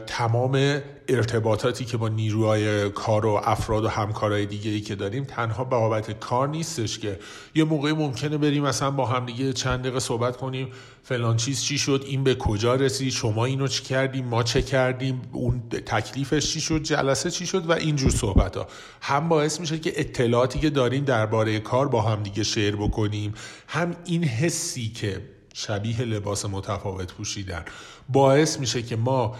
تمام 0.07 0.81
ارتباطاتی 1.07 1.85
که 1.85 1.97
با 1.97 2.09
نیروهای 2.09 2.89
کار 2.89 3.25
و 3.25 3.41
افراد 3.43 3.83
و 3.83 3.87
همکارای 3.87 4.45
دیگه 4.45 4.71
ای 4.71 4.81
که 4.81 4.95
داریم 4.95 5.23
تنها 5.23 5.63
به 5.63 5.69
بابت 5.69 6.19
کار 6.19 6.47
نیستش 6.47 6.99
که. 6.99 7.19
یه 7.55 7.63
موقعی 7.63 7.93
ممکنه 7.93 8.37
بریم 8.37 8.63
مثلا 8.63 8.91
با 8.91 9.05
هم 9.05 9.25
دیگه 9.25 9.53
چند 9.53 9.79
دقیقه 9.79 9.99
صحبت 9.99 10.37
کنیم 10.37 10.67
فلان 11.03 11.37
چیز 11.37 11.61
چی 11.61 11.77
شد 11.77 12.03
این 12.07 12.23
به 12.23 12.35
کجا 12.35 12.75
رسید 12.75 13.11
شما 13.11 13.45
اینو 13.45 13.67
چی 13.67 13.83
کردیم 13.83 14.25
ما 14.25 14.43
چه 14.43 14.61
کردیم 14.61 15.21
اون 15.31 15.63
تکلیفش 15.69 16.53
چی 16.53 16.61
شد 16.61 16.83
جلسه 16.83 17.31
چی 17.31 17.45
شد 17.45 17.69
و 17.69 17.71
اینجور 17.71 18.11
صحبت 18.11 18.57
ها 18.57 18.67
هم 19.01 19.29
باعث 19.29 19.59
میشه 19.59 19.79
که 19.79 19.93
اطلاعاتی 19.95 20.59
که 20.59 20.69
داریم 20.69 21.03
درباره 21.03 21.59
کار 21.59 21.87
با 21.87 22.01
هم 22.01 22.23
دیگه 22.23 22.43
شیر 22.43 22.75
بکنیم 22.75 23.33
هم 23.67 23.95
این 24.05 24.23
حسی 24.23 24.89
که 24.89 25.32
شبیه 25.53 26.01
لباس 26.01 26.45
متفاوت 26.45 27.13
پوشیدن. 27.13 27.65
باعث 28.09 28.59
میشه 28.59 28.81
که 28.81 28.95
ما 28.95 29.35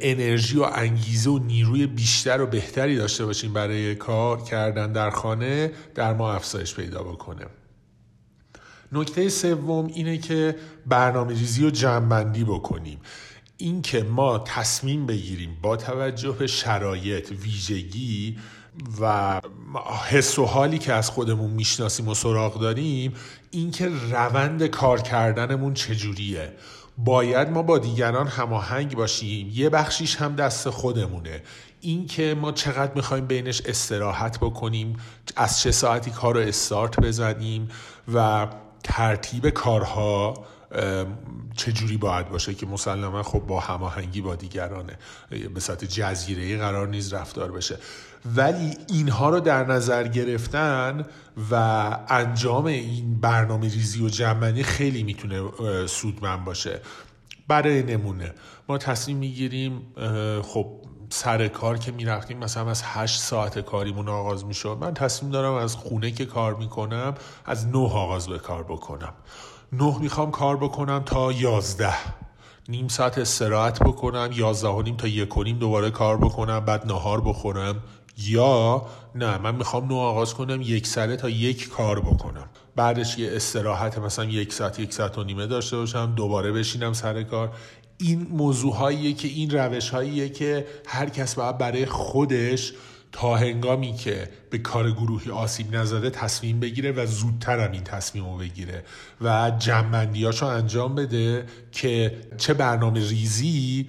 انرژی 0.00 0.58
و 0.58 0.62
انگیزه 0.62 1.30
و 1.30 1.38
نیروی 1.38 1.86
بیشتر 1.86 2.40
و 2.40 2.46
بهتری 2.46 2.96
داشته 2.96 3.26
باشیم 3.26 3.52
برای 3.52 3.94
کار 3.94 4.42
کردن 4.42 4.92
در 4.92 5.10
خانه 5.10 5.72
در 5.94 6.14
ما 6.14 6.32
افزایش 6.32 6.74
پیدا 6.74 7.02
بکنه. 7.02 7.46
نکته 8.92 9.28
سوم 9.28 9.86
اینه 9.86 10.18
که 10.18 10.56
برنامه 10.86 11.30
ریزی 11.30 11.66
و 11.66 11.70
جمعبندی 11.70 12.44
بکنیم. 12.44 13.00
اینکه 13.56 14.02
ما 14.02 14.38
تصمیم 14.38 15.06
بگیریم 15.06 15.56
با 15.62 15.76
توجه 15.76 16.32
به 16.32 16.46
شرایط 16.46 17.32
ویژگی 17.32 18.38
و 19.00 19.40
حس 20.08 20.38
و 20.38 20.44
حالی 20.44 20.78
که 20.78 20.92
از 20.92 21.10
خودمون 21.10 21.50
می‌شناسیم 21.50 22.08
و 22.08 22.14
سراغ 22.14 22.60
داریم 22.60 23.14
اینکه 23.50 23.88
روند 24.10 24.66
کار 24.66 25.00
کردنمون 25.00 25.74
چجوریه. 25.74 26.52
باید 26.98 27.50
ما 27.50 27.62
با 27.62 27.78
دیگران 27.78 28.26
هماهنگ 28.26 28.96
باشیم. 28.96 29.50
یه 29.54 29.70
بخشیش 29.70 30.16
هم 30.16 30.36
دست 30.36 30.70
خودمونه. 30.70 31.42
اینکه 31.80 32.36
ما 32.40 32.52
چقدر 32.52 32.94
می‌خوایم 32.94 33.26
بینش 33.26 33.60
استراحت 33.60 34.38
بکنیم 34.38 34.96
از 35.36 35.60
چه 35.60 35.70
ساعتی 35.70 36.10
کار 36.10 36.34
رو 36.34 36.40
استارت 36.40 37.00
بزنیم 37.00 37.68
و 38.14 38.46
ترتیب 38.84 39.48
کارها 39.50 40.34
چجوری 41.56 41.96
باید 41.96 42.28
باشه 42.28 42.54
که 42.54 42.66
مسلما 42.66 43.22
خب 43.22 43.38
با 43.38 43.60
هماهنگی 43.60 44.20
با 44.20 44.34
دیگرانه. 44.34 44.98
به 45.54 45.60
صورت 45.60 45.84
جزیره 45.84 46.58
قرار 46.58 46.88
نیز 46.88 47.12
رفتار 47.12 47.52
بشه. 47.52 47.78
ولی 48.36 48.76
اینها 48.88 49.30
رو 49.30 49.40
در 49.40 49.64
نظر 49.64 50.08
گرفتن 50.08 51.04
و 51.50 51.54
انجام 52.08 52.66
این 52.66 53.20
برنامه 53.20 53.68
ریزی 53.68 54.04
و 54.04 54.08
جمعنی 54.08 54.62
خیلی 54.62 55.02
می‌تونه 55.02 55.42
سودمند 55.86 56.44
باشه. 56.44 56.80
برای 57.48 57.82
نمونه. 57.82 58.34
ما 58.68 58.78
تصمیم 58.78 59.16
می‌گیریم 59.16 59.82
خب 60.42 60.66
سر 61.10 61.48
کار 61.48 61.78
که 61.78 61.92
می‌رفتیم 61.92 62.38
مثلا 62.38 62.70
از 62.70 62.82
هشت 62.84 63.20
ساعت 63.20 63.58
کاریمون 63.58 64.08
آغاز 64.08 64.44
می‌شد. 64.44 64.78
من 64.80 64.94
تصمیم 64.94 65.32
دارم 65.32 65.54
از 65.54 65.74
خونه 65.74 66.10
که 66.10 66.26
کار 66.26 66.54
می‌کنم 66.54 67.14
از 67.46 67.66
نه 67.66 67.78
آغاز 67.78 68.28
به 68.28 68.38
کار 68.38 68.62
بکنم. 68.62 69.12
نه 69.72 69.98
می‌خوام 70.00 70.30
کار 70.30 70.56
بکنم 70.56 71.02
تا 71.06 71.32
یازده. 71.32 71.94
نیم 72.68 72.88
ساعت 72.88 73.18
استراحت 73.18 73.82
بکنم 73.82 74.30
یازده 74.32 74.68
و 74.68 74.82
نیم 74.82 74.96
تا 74.96 75.08
یک 75.08 75.36
و 75.36 75.42
نیم 75.42 75.58
دوباره 75.58 75.90
کار 75.90 76.16
بکنم 76.16 76.60
بعد 76.60 76.86
نهار 76.86 77.20
بخورم. 77.20 77.82
یا 78.18 78.86
نه 79.14 79.38
من 79.38 79.54
می‌خوام 79.54 79.88
نو 79.88 79.94
آغاز 79.94 80.34
کنم 80.34 80.62
یک 80.62 80.86
سره 80.86 81.16
تا 81.16 81.28
یک 81.28 81.68
کار 81.68 82.00
بکنم. 82.00 82.48
بعدش 82.76 83.18
یه 83.18 83.30
استراحت 83.32 83.98
مثلا 83.98 84.24
یک 84.24 84.52
ساعت 84.52 84.78
یک 84.78 84.92
ساعت 84.92 85.18
و 85.18 85.24
نیمه 85.24 85.46
داشته 85.46 85.76
باشم 85.76 86.12
دوباره 86.16 86.52
بشینم 86.52 86.92
سر 86.92 87.22
کار. 87.22 87.52
این 87.98 88.26
موضوع 88.30 88.74
هاییه 88.74 89.12
که 89.12 89.28
این 89.28 89.50
روش 89.50 89.90
هاییه 89.90 90.28
که 90.28 90.66
هر 90.86 91.08
کس 91.08 91.34
باید 91.34 91.58
برای 91.58 91.86
خودش 91.86 92.72
تا 93.12 93.36
هنگامی 93.36 93.94
که 93.94 94.28
به 94.50 94.58
کار 94.58 94.90
گروهی 94.90 95.30
آسیب 95.30 95.76
نزده 95.76 96.10
تصمیم 96.10 96.60
بگیره 96.60 96.92
و 96.92 97.06
زودتر 97.06 97.60
هم 97.60 97.72
این 97.72 97.84
تصمیم 97.84 98.30
رو 98.30 98.36
بگیره 98.38 98.84
و 99.20 99.52
جمعندیاشو 99.58 100.46
انجام 100.46 100.94
بده 100.94 101.46
که 101.72 102.16
چه 102.36 102.54
برنامه 102.54 103.08
ریزی 103.08 103.88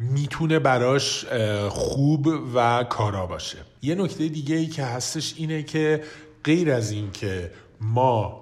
می‌تونه 0.00 0.58
براش 0.58 1.24
خوب 1.68 2.28
و 2.54 2.84
کارا 2.84 3.26
باشه. 3.26 3.58
یه 3.82 3.94
نکته 3.94 4.28
دیگه 4.28 4.56
ای 4.56 4.66
که 4.66 4.84
هستش 4.84 5.34
اینه 5.36 5.62
که 5.62 6.02
غیر 6.44 6.72
از 6.72 6.90
این 6.90 7.10
که 7.12 7.52
ما 7.80 8.40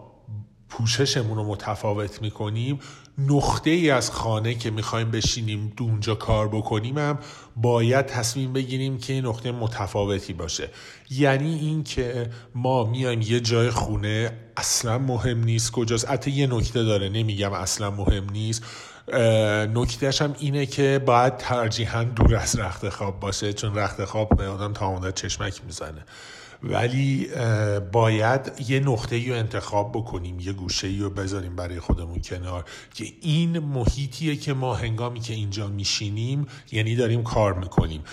کوششمون 0.72 1.36
رو 1.36 1.44
متفاوت 1.44 2.22
می‌کنیم 2.22 2.78
نقطه 3.18 3.70
ای 3.70 3.90
از 3.90 4.10
خانه 4.10 4.54
که 4.54 4.70
می‌خوایم 4.70 5.10
بشینیم 5.10 5.72
اونجا 5.80 6.14
کار 6.14 6.48
بکنیم 6.48 6.98
هم 6.98 7.18
باید 7.56 8.06
تصمیم 8.06 8.52
بگیریم 8.52 8.98
که 8.98 9.12
این 9.12 9.26
نقطه 9.26 9.52
متفاوتی 9.52 10.32
باشه. 10.32 10.70
یعنی 11.10 11.54
اینکه 11.54 12.30
ما 12.54 12.84
میایم 12.84 13.22
یه 13.22 13.40
جای 13.40 13.70
خونه 13.70 14.32
اصلا 14.56 14.98
مهم 14.98 15.44
نیست 15.44 15.72
کجاست. 15.72 16.10
حتی 16.10 16.30
یه 16.30 16.46
نکته 16.46 16.82
داره 16.84 17.08
نمیگم 17.08 17.52
اصلا 17.52 17.90
مهم 17.90 18.30
نیست. 18.30 18.62
نکتهش 19.74 20.22
هم 20.22 20.34
اینه 20.38 20.66
که 20.66 21.02
باید 21.06 21.36
ترجیحاً 21.36 22.04
دور 22.04 22.36
از 22.36 22.58
رخت 22.58 22.88
خواب 22.88 23.20
باشه 23.20 23.52
چون 23.52 23.74
رخت 23.74 24.04
خواب 24.04 24.36
به 24.36 24.48
آدم 24.48 24.72
تا 24.72 25.10
چشمک 25.10 25.64
می‌زنه. 25.64 26.04
ولی 26.62 27.28
باید 27.92 28.52
یه 28.68 28.80
نقطه 28.80 29.28
رو 29.28 29.34
انتخاب 29.34 29.92
بکنیم 29.92 30.40
یه 30.40 30.52
گوشه 30.52 30.88
رو 31.00 31.10
بذاریم 31.10 31.56
برای 31.56 31.80
خودمون 31.80 32.20
کنار 32.22 32.64
که 32.94 33.04
این 33.20 33.58
محیطیه 33.58 34.36
که 34.36 34.54
ما 34.54 34.74
هنگامی 34.74 35.20
که 35.20 35.34
اینجا 35.34 35.66
میشینیم 35.66 36.46
یعنی 36.72 36.96
داریم 36.96 37.22
کار 37.22 37.54
می‌کنیم. 37.54 38.04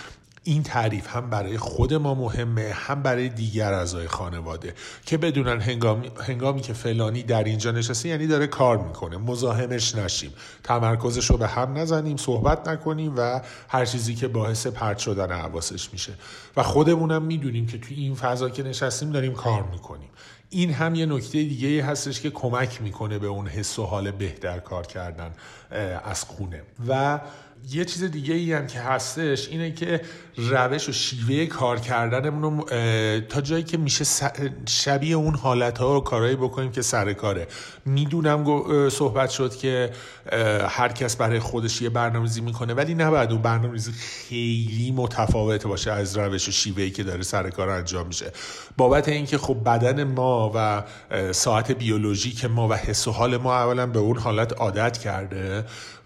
این 0.48 0.62
تعریف 0.62 1.08
هم 1.16 1.30
برای 1.30 1.58
خود 1.58 1.94
ما 1.94 2.14
مهمه 2.14 2.72
هم 2.72 3.02
برای 3.02 3.28
دیگر 3.28 3.72
اعضای 3.72 4.08
خانواده 4.08 4.74
که 5.06 5.18
بدونن 5.18 5.60
هنگامی, 5.60 6.10
هنگامی 6.26 6.60
که 6.60 6.72
فلانی 6.72 7.22
در 7.22 7.44
اینجا 7.44 7.70
نشسته 7.70 8.08
یعنی 8.08 8.26
داره 8.26 8.46
کار 8.46 8.76
می‌کنه. 8.78 9.16
مزاحمش 9.16 9.94
نشیم. 9.94 10.32
تمرکزش 10.64 11.30
رو 11.30 11.36
به 11.36 11.46
هم 11.48 11.78
نزنیم 11.78 12.16
صحبت 12.16 12.68
نکنیم 12.68 13.14
و 13.16 13.40
هر 13.68 13.84
چیزی 13.84 14.14
که 14.14 14.28
باعث 14.28 14.66
پرت 14.66 14.98
شدن 14.98 15.32
حواسش 15.32 15.92
میشه. 15.92 16.12
و 16.56 16.62
خودمونم 16.62 17.22
می‌دونیم 17.22 17.66
که 17.66 17.78
توی 17.78 17.96
این 17.96 18.14
فضا 18.14 18.50
که 18.50 18.62
نشستیم 18.62 19.10
داریم 19.10 19.32
کار 19.32 19.62
می‌کنیم. 19.72 20.08
این 20.50 20.72
هم 20.72 20.94
یه 20.94 21.06
نکته 21.06 21.42
دیگه 21.42 21.84
هستش 21.84 22.20
که 22.20 22.30
کمک 22.30 22.82
می‌کنه 22.82 23.18
به 23.18 23.26
اون 23.26 23.46
حس 23.46 23.78
و 23.78 23.84
حال 23.84 24.10
بهتر 24.10 24.58
کار 24.58 24.86
کردن 24.86 25.30
از 26.04 26.24
خونه. 26.24 26.62
و 26.88 27.20
یه 27.70 27.84
چیز 27.84 28.04
دیگه 28.04 28.34
ای 28.34 28.52
هم 28.52 28.66
که 28.66 28.80
هستش 28.80 29.48
اینه 29.48 29.72
که 29.72 30.00
روش 30.36 30.88
و 30.88 30.92
شیوه 30.92 31.46
کار 31.46 31.80
کردنمون 31.80 32.42
رو 32.42 32.64
تا 33.20 33.40
جایی 33.40 33.62
که 33.64 33.76
میشه 33.76 34.04
شبیه 34.68 35.16
اون 35.16 35.34
حالت 35.34 35.78
ها 35.78 35.96
و 35.96 36.04
کارهایی 36.04 36.36
بکنیم 36.36 36.72
که 36.72 36.82
سر 36.82 37.12
کاره. 37.12 37.46
می‌دونم 37.84 38.44
صحبت 38.88 39.30
شد 39.30 39.56
که 39.56 39.90
هر 40.68 40.88
کس 40.88 41.16
برای 41.16 41.38
خودش 41.38 41.82
یه 41.82 41.88
برنامه‌ریزی 41.88 42.40
می‌کنه 42.40 42.74
ولی 42.74 42.94
نباید 42.94 43.32
اون 43.32 43.42
برنامه‌ریزی 43.42 43.92
خیلی 43.92 44.94
متفاوت 44.96 45.66
باشه 45.66 45.92
از 45.92 46.16
روش 46.16 46.48
و 46.48 46.50
شیوهی 46.50 46.90
که 46.90 47.02
داره 47.02 47.22
سر 47.22 47.50
کار 47.50 47.68
انجام 47.68 48.06
میشه. 48.06 48.32
بابت 48.76 49.08
اینکه 49.08 49.38
خب 49.38 49.64
بدن 49.64 50.04
ما 50.04 50.52
و 50.54 50.82
ساعت 51.32 51.72
بیولوژیک 51.72 52.44
ما 52.44 52.68
و 52.68 52.74
حس 52.74 53.08
و 53.08 53.12
حال 53.12 53.36
ما 53.36 53.54
اولا 53.54 53.86
به 53.86 53.98
اون 53.98 54.18
حالت 54.18 54.52
عادت 54.52 54.98
کرده 54.98 55.64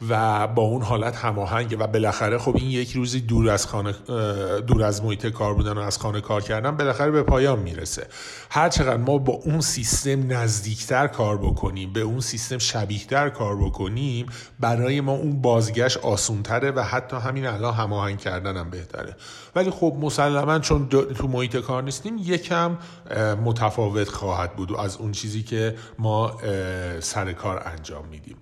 و 0.09 0.47
با 0.47 0.63
اون 0.63 0.83
حالت 0.83 1.17
هماهنگه 1.17 1.77
و 1.77 1.87
بالاخره 1.87 2.39
خب 2.39 2.57
این 2.57 2.71
یک 2.71 2.93
روزی 2.93 3.21
دور 3.21 3.51
از 3.51 3.67
خانه 3.67 3.95
دور 4.67 4.83
از 4.83 5.05
محیط 5.05 5.27
کار 5.27 5.55
بودن 5.55 5.73
و 5.73 5.81
از 5.81 5.99
خانه 5.99 6.21
کار 6.21 6.43
کردن 6.43 6.77
بالاخره 6.77 7.11
به 7.11 7.23
پایان 7.23 7.59
می‌رسه. 7.59 8.07
هر 8.51 8.69
چقدر 8.69 8.97
ما 8.97 9.19
با 9.19 9.33
اون 9.33 9.61
سیستم 9.61 10.33
نزدیکتر 10.33 11.07
کار 11.07 11.39
بکنیم 11.39 11.93
به 11.93 12.01
اون 12.01 12.21
سیستم 12.21 12.59
شبیهتر 12.59 13.29
کار 13.29 13.57
بکنیم 13.57 14.27
برای 14.61 15.01
ما 15.01 15.13
اون 15.13 15.43
بازگشت 15.43 15.97
آسونتره 15.99 16.71
و 16.71 16.81
حتی 16.81 17.17
همین 17.17 17.47
الان 17.47 17.75
هماهنگ 17.75 18.19
کردن 18.19 18.57
هم 18.57 18.71
بهتره. 18.71 19.17
ولی 19.55 19.71
خب 19.71 19.97
مسلما 20.01 20.59
چون 20.59 20.89
تو 20.89 21.29
محیط 21.29 21.57
کار 21.57 21.83
نیستیم 21.83 22.19
یکم 22.19 22.79
متفاوت 23.45 24.09
خواهد 24.09 24.57
بود 24.57 24.73
از 24.73 24.97
اون 24.97 25.13
چیزی 25.13 25.43
که 25.43 25.75
ما 25.99 26.37
سر 27.01 27.33
کار 27.33 27.63
انجام 27.67 28.05
میدیم. 28.11 28.37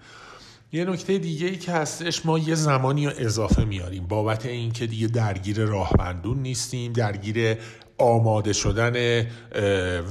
یه 0.72 0.84
نکته 0.84 1.18
دیگه 1.18 1.46
ای 1.46 1.56
که 1.56 1.72
هستش 1.72 2.26
ما 2.26 2.38
یه 2.38 2.54
زمانی 2.54 3.06
رو 3.06 3.12
اضافه 3.18 3.64
میاریم. 3.64 4.06
بابت 4.06 4.46
اینکه 4.46 4.86
دیگه 4.86 5.06
درگیر 5.06 5.64
راهبندون 5.64 6.38
نیستیم 6.38 6.92
درگیر 6.92 7.56
آماده 7.98 8.52
شدن 8.52 9.26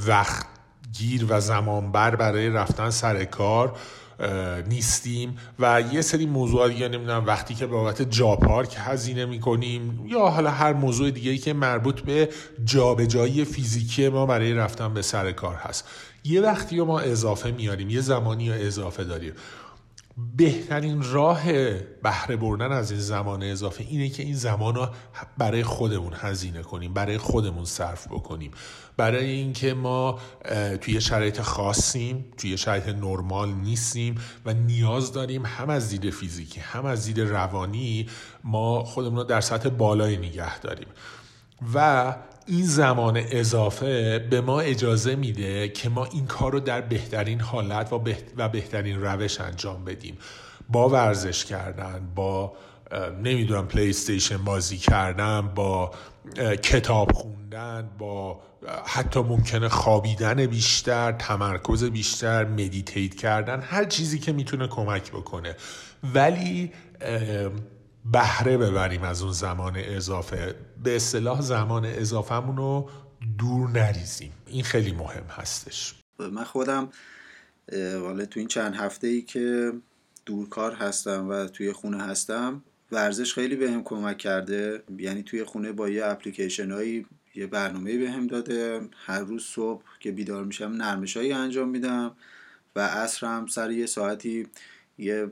وقت 0.07 0.45
گیر 0.97 1.25
و 1.29 1.41
زمانبر 1.41 2.15
برای 2.15 2.49
رفتن 2.49 2.89
سر 2.89 3.25
کار 3.25 3.77
نیستیم. 4.67 5.37
و 5.59 5.83
یه 5.91 6.01
سری 6.01 6.25
موضوع 6.25 6.69
دیگه 6.69 6.87
نمی‌دونم 6.87 7.25
وقتی 7.25 7.55
که 7.55 7.65
بابت 7.65 8.01
جا 8.01 8.35
پارک 8.35 8.75
هزینه 8.77 9.25
می‌کنیم 9.25 10.05
یا 10.07 10.27
حالا 10.27 10.51
هر 10.51 10.73
موضوع 10.73 11.11
دیگه 11.11 11.37
که 11.37 11.53
مربوط 11.53 12.01
به 12.01 12.29
جابجایی 12.65 13.45
فیزیکی 13.45 14.09
ما 14.09 14.25
برای 14.25 14.53
رفتن 14.53 14.93
به 14.93 15.01
سر 15.01 15.31
کار 15.31 15.55
هست. 15.55 15.87
یه 16.23 16.41
وقتی 16.41 16.81
ما 16.81 16.99
اضافه 16.99 17.51
میاریم 17.51 17.89
یه 17.89 18.01
زمانی 18.01 18.49
رو 18.49 18.55
اضافه 18.59 19.03
داریم. 19.03 19.33
بهترین 20.35 21.03
راه 21.11 21.43
بهره 22.03 22.35
بردن 22.35 22.71
از 22.71 22.91
این 22.91 22.99
زمان 22.99 23.43
اضافه 23.43 23.83
اینه 23.83 24.09
که 24.09 24.23
این 24.23 24.35
زمان 24.35 24.75
رو 24.75 24.87
برای 25.37 25.63
خودمون 25.63 26.13
هزینه 26.15 26.61
کنیم 26.61 26.93
برای 26.93 27.17
خودمون 27.17 27.65
صرف 27.65 28.07
بکنیم. 28.07 28.51
برای 28.97 29.25
اینکه 29.25 29.73
ما 29.73 30.19
توی 30.81 31.01
شرایط 31.01 31.41
خاصیم 31.41 32.25
توی 32.37 32.57
شرایط 32.57 32.87
نرمال 32.87 33.53
نیستیم 33.53 34.15
و 34.45 34.53
نیاز 34.53 35.13
داریم 35.13 35.45
هم 35.45 35.69
از 35.69 35.89
دید 35.89 36.09
فیزیکی 36.09 36.59
هم 36.59 36.85
از 36.85 37.05
دید 37.05 37.19
روانی 37.19 38.09
ما 38.43 38.83
خودمون 38.83 39.17
رو 39.17 39.23
در 39.23 39.41
سطح 39.41 39.69
بالای 39.69 40.17
نگه 40.17 40.59
داریم. 40.59 40.87
و 41.73 42.15
این 42.47 42.65
زمان 42.65 43.17
اضافه 43.31 44.19
به 44.19 44.41
ما 44.41 44.59
اجازه 44.59 45.15
میده 45.15 45.69
که 45.69 45.89
ما 45.89 46.05
این 46.05 46.25
کار 46.25 46.51
رو 46.51 46.59
در 46.59 46.81
بهترین 46.81 47.39
حالت 47.39 47.93
و, 47.93 48.03
و 48.37 48.49
بهترین 48.49 49.01
روش 49.01 49.41
انجام 49.41 49.85
بدیم. 49.85 50.17
با 50.69 50.89
ورزش 50.89 51.45
کردن 51.45 52.11
با 52.15 52.53
نمی‌دونم 53.23 53.67
پلی 53.67 53.89
استیشن 53.89 54.37
بازی 54.37 54.77
کردن 54.77 55.41
با 55.41 55.91
کتاب 56.61 57.11
خوندن 57.11 57.89
با 57.97 58.39
حتی 58.85 59.19
ممکنه 59.19 59.69
خوابیدن 59.69 60.45
بیشتر 60.45 61.11
تمرکز 61.11 61.83
بیشتر 61.83 62.45
meditate 62.45 63.15
کردن 63.15 63.61
هر 63.61 63.85
چیزی 63.85 64.19
که 64.19 64.31
می‌تونه 64.31 64.67
کمک 64.67 65.11
بکنه. 65.11 65.55
ولی 66.13 66.71
بهره 68.11 68.57
ببریم 68.57 69.03
از 69.03 69.21
اون 69.21 69.31
زمان 69.31 69.73
اضافه. 69.77 70.55
به 70.83 70.95
اصطلاح 70.95 71.41
زمان 71.41 71.85
اضافهمون 71.85 72.57
رو 72.57 72.89
دور 73.37 73.69
نریزیم. 73.69 74.31
این 74.47 74.63
خیلی 74.63 74.91
مهم 74.91 75.25
هستش. 75.29 75.95
من 76.19 76.43
خودم 76.43 76.89
حالا 77.73 78.25
تو 78.25 78.39
این 78.39 78.47
چند 78.47 78.75
هفته 78.75 79.07
ای 79.07 79.21
که 79.21 79.73
دورکار 80.25 80.73
هستم 80.73 81.29
و 81.29 81.45
توی 81.45 81.71
خونه 81.71 82.03
هستم 82.03 82.63
ورزش 82.91 83.33
خیلی 83.33 83.55
بهم 83.55 83.83
کمک 83.83 84.17
کرده. 84.17 84.83
یعنی 84.97 85.23
توی 85.23 85.43
خونه 85.43 85.71
با 85.71 85.89
یه 85.89 86.05
اپلیکیشن 86.05 86.71
هایی 86.71 87.05
یه 87.35 87.47
برنامه 87.47 87.97
بهم 87.97 88.27
داده. 88.27 88.81
هر 89.05 89.19
روز 89.19 89.43
صبح 89.43 89.83
که 89.99 90.11
بیدار 90.11 90.43
میشم 90.43 90.65
نرمش 90.65 91.17
هایی 91.17 91.33
انجام 91.33 91.69
میدم 91.69 92.15
و 92.75 92.79
عصر 92.79 93.27
هم 93.27 93.47
سر 93.47 93.71
یه 93.71 93.85
ساعتی 93.85 94.47
یه 94.97 95.27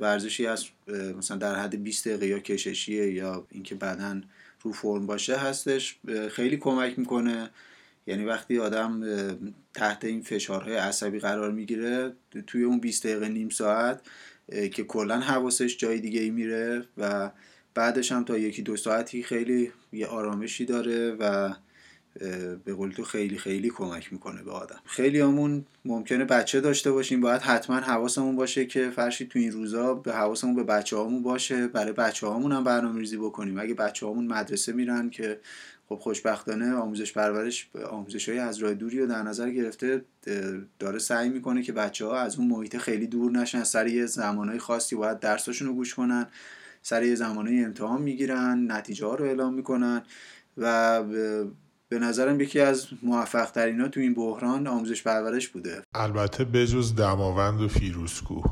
ورزشی 0.00 0.46
از 0.46 0.64
مثلا 0.90 1.36
در 1.36 1.54
حد 1.54 1.82
20 1.82 2.08
دقیقه 2.08 2.26
یا 2.26 2.38
کششیه 2.38 3.12
یا 3.12 3.46
اینکه 3.50 3.74
بدن 3.74 4.24
رو 4.62 4.72
فرم 4.72 5.06
باشه 5.06 5.36
هستش. 5.36 5.98
خیلی 6.30 6.56
کمک 6.56 6.98
می‌کنه. 6.98 7.50
یعنی 8.06 8.24
وقتی 8.24 8.58
آدم 8.58 9.02
تحت 9.74 10.04
این 10.04 10.22
فشارهای 10.22 10.76
عصبی 10.76 11.18
قرار 11.18 11.52
می‌گیره 11.52 12.12
توی 12.46 12.62
اون 12.62 12.80
20 12.80 13.06
دقیقه 13.06 13.28
نیم 13.28 13.48
ساعت 13.48 14.00
که 14.72 14.84
کلا 14.84 15.20
حواسش 15.20 15.76
جای 15.76 16.00
دیگه 16.00 16.20
ای 16.20 16.30
میره 16.30 16.84
و 16.98 17.30
بعدش 17.74 18.12
هم 18.12 18.24
تا 18.24 18.38
یکی 18.38 18.62
دو 18.62 18.76
ساعتی 18.76 19.22
خیلی 19.22 19.72
یه 19.92 20.06
آرامشی 20.06 20.64
داره 20.64 21.10
و 21.10 21.54
به 22.64 22.74
قول 22.74 22.90
تو 22.90 23.04
خیلی 23.04 23.38
خیلی 23.38 23.70
کمک 23.70 24.12
می‌کنه 24.12 24.42
به 24.42 24.50
آدم. 24.50 24.80
خیلی 24.84 25.20
همون 25.20 25.64
ممکنه 25.84 26.24
بچه 26.24 26.60
داشته 26.60 26.92
باشیم 26.92 27.20
باید 27.20 27.42
حتما 27.42 27.76
حواسمون 27.76 28.36
باشه 28.36 28.66
که 28.66 28.90
فرشی 28.90 29.26
تو 29.26 29.38
این 29.38 29.52
روزا 29.52 29.94
به 29.94 30.12
حواسمون 30.12 30.54
به 30.54 30.64
بچه 30.64 30.96
هامون 30.96 31.22
باشه. 31.22 31.66
برای 31.68 31.92
بچه 31.92 32.26
هامون 32.26 32.52
هم 32.52 32.64
برنامه 32.64 33.00
ریزی 33.00 33.16
بکنیم. 33.16 33.58
اگه 33.58 33.74
بچه 33.74 34.06
هامون 34.06 34.26
مدرسه 34.26 34.72
میرن 34.72 35.10
که 35.10 35.40
خب 35.88 35.96
خوشبختانه 35.96 36.74
آموزش 36.74 37.12
پرورش 37.12 37.68
آموزش 37.90 38.28
های 38.28 38.38
از 38.38 38.58
راه 38.58 38.74
دوری 38.74 38.98
رو 38.98 39.06
در 39.06 39.22
نظر 39.22 39.50
گرفته 39.50 40.04
داره 40.78 40.98
سعی 40.98 41.28
می‌کنه 41.28 41.62
که 41.62 41.72
بچه 41.72 42.06
ها 42.06 42.18
از 42.18 42.38
اون 42.38 42.48
محیط 42.48 42.76
خیلی 42.76 43.06
دور 43.06 43.30
نشن. 43.30 43.64
سر 43.64 43.86
یه 43.86 44.06
زمانهای 44.06 44.58
خاصی 44.58 44.96
باید 44.96 45.20
درساشون 45.20 45.68
رو 45.68 45.74
گوش 45.74 45.94
کنن. 45.94 46.26
سر 46.82 47.02
یه 47.02 47.14
زمانهای 47.14 47.64
امتحان 47.64 48.02
می‌گیرن. 48.02 48.72
نتیجه 48.72 49.06
ها 49.06 49.14
رو 49.14 49.24
اعلام 49.24 49.54
می‌کنن 49.54 50.02
و 50.58 51.02
به 51.90 51.98
نظرم 51.98 52.40
یکی 52.40 52.60
از 52.60 52.86
موفق 53.02 53.50
ترین 53.50 53.80
ها 53.80 53.88
تو 53.88 54.00
این 54.00 54.14
بحران 54.14 54.66
آموزش 54.66 55.02
پرورش 55.02 55.48
بوده. 55.48 55.82
البته 55.94 56.44
بجز 56.44 56.94
دماوند 56.94 57.60
و 57.60 57.68
فیروزکوه 57.68 58.42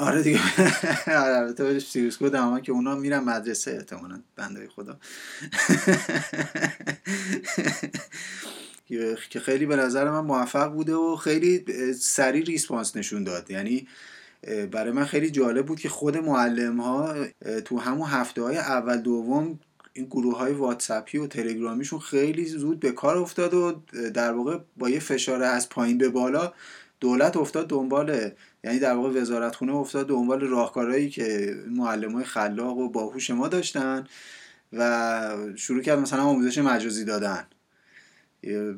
آره 0.00 0.22
دیگه. 0.22 0.40
آره، 1.06 1.36
البته 1.36 1.64
بجز 1.64 1.84
فیروزکوه 1.84 2.28
دماوند 2.28 2.62
که 2.62 2.72
اونا 2.72 2.94
میرن 2.94 3.18
مدرسه 3.18 3.70
احتمالا 3.70 4.20
بنده 4.36 4.68
خدا. 4.68 4.98
که 9.30 9.40
خیلی 9.40 9.66
به 9.66 9.76
نظر 9.76 10.10
من 10.10 10.20
موفق 10.20 10.72
بوده 10.72 10.94
و 10.94 11.16
خیلی 11.16 11.64
سریع 11.92 12.44
ریسپانس 12.44 12.96
نشون 12.96 13.24
داد. 13.24 13.50
یعنی 13.50 13.88
برای 14.70 14.92
من 14.92 15.04
خیلی 15.04 15.30
جالب 15.30 15.66
بود 15.66 15.80
که 15.80 15.88
خود 15.88 16.16
معلم 16.16 16.80
ها 16.80 17.14
تو 17.64 17.78
همون 17.78 18.08
هفته 18.08 18.42
های 18.42 18.56
اول 18.56 18.96
دوم 18.96 19.58
این 19.92 20.06
گروه 20.06 20.38
های 20.38 20.52
واتسپی 20.52 21.18
و 21.18 21.26
تلگرامیشون 21.26 21.98
خیلی 21.98 22.44
زود 22.44 22.80
به 22.80 22.92
کار 22.92 23.16
افتاد 23.16 23.54
و 23.54 23.82
در 24.14 24.32
واقع 24.32 24.58
با 24.76 24.90
یه 24.90 24.98
فشار 25.00 25.42
از 25.42 25.68
پایین 25.68 25.98
به 25.98 26.08
بالا 26.08 26.52
دولت 27.00 27.36
افتاد 27.36 27.68
دنبال 27.68 28.30
یعنی 28.64 28.78
در 28.78 28.94
واقع 28.94 29.20
وزارت 29.20 29.56
خونه 29.56 29.74
افتاد 29.74 30.08
دنبال 30.08 30.40
راهکارهایی 30.40 31.10
که 31.10 31.56
معلم 31.70 32.12
های 32.12 32.24
خلاق 32.24 32.78
و 32.78 32.88
باهوش 32.88 33.30
ما 33.30 33.48
داشتن 33.48 34.06
و 34.72 35.36
شروع 35.56 35.82
کرد 35.82 35.98
مثلا 35.98 36.22
آموزش 36.22 36.58
مجازی 36.58 37.04
دادن. 37.04 37.46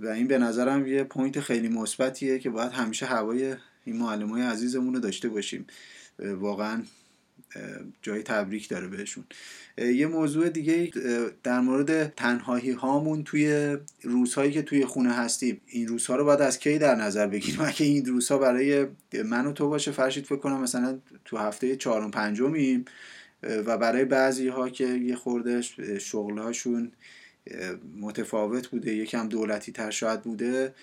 و 0.03 0.07
این 0.07 0.29
به 0.29 0.39
نظرم 0.39 0.87
یه 0.87 1.05
پوینت 1.05 1.41
خیلی 1.41 1.69
مثبتیه 1.69 2.39
که 2.39 2.51
باید 2.51 2.73
همیشه 2.73 3.07
هوای 3.07 3.57
این 3.85 3.97
معلم 3.97 4.29
های 4.31 4.43
عزیزمون 4.43 4.95
رو 4.95 5.01
داشته 5.01 5.29
باشیم. 5.29 5.67
واقعا 6.19 6.83
جای 8.03 8.23
تبریک 8.23 8.69
داره 8.69 8.89
بهشون. 8.89 9.25
یه 9.79 10.07
موضوع 10.07 10.49
دیگه 10.49 10.91
در 11.43 11.61
مورد 11.61 12.15
تنهایی 12.15 12.71
هامون 12.71 13.25
توی 13.25 13.77
روزهایی 14.03 14.53
که 14.53 14.63
توی 14.63 14.87
خونه 14.87 15.13
هستیم. 15.13 15.61
این 15.67 15.89
روزها 15.89 16.17
رو 16.17 16.25
باید 16.25 16.41
از 16.41 16.59
کی 16.59 16.79
در 16.79 16.95
نظر 16.95 17.27
بگیریم؟ 17.27 17.61
اگه 17.69 17.87
این 17.87 18.07
روزها 18.07 18.39
برای 18.39 18.87
من 19.25 19.47
و 19.47 19.53
تو 19.53 19.69
باشه 19.69 19.91
فرشید 19.91 20.25
فکر 20.25 20.39
کنم 20.39 20.61
مثلا 20.61 20.99
تو 21.25 21.37
هفته 21.37 21.77
چهارم 21.77 22.11
پنجمیم. 22.11 22.85
و 23.43 23.79
برای 23.79 24.05
بعضی 24.05 24.49
ها 24.49 24.69
که 24.69 24.87
یه 24.87 25.17
خورده 25.17 25.61
شغلهاشون 25.99 26.93
متفاوت 28.01 28.69
بوده 28.69 28.95
یکم 28.95 29.29
دولتی 29.29 29.73
تر 29.73 29.91
شاید 29.91 30.23
بوده 30.23 30.75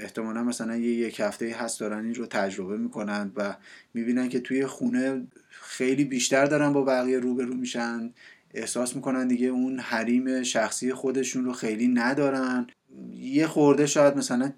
احتمالا 0.00 0.44
مثلا 0.44 0.76
یه 0.76 0.90
یک 0.90 1.20
هفته 1.20 1.56
هست 1.58 1.80
دارن 1.80 2.04
این 2.04 2.14
رو 2.14 2.26
تجربه 2.26 2.76
می‌کنن 2.76 3.32
و 3.36 3.56
می‌بینن 3.94 4.28
که 4.28 4.40
توی 4.40 4.66
خونه 4.66 5.26
خیلی 5.50 6.04
بیشتر 6.04 6.46
دارن 6.46 6.72
با 6.72 6.82
بقیه 6.82 7.18
روبرو 7.18 7.54
میشن. 7.54 8.12
احساس 8.54 8.96
می‌کنن 8.96 9.28
دیگه 9.28 9.46
اون 9.46 9.78
حریم 9.78 10.42
شخصی 10.42 10.92
خودشون 10.92 11.44
رو 11.44 11.52
خیلی 11.52 11.88
ندارن. 11.88 12.66
یه 13.14 13.46
خورده 13.46 13.86
شاید 13.86 14.16
مثلا 14.16 14.52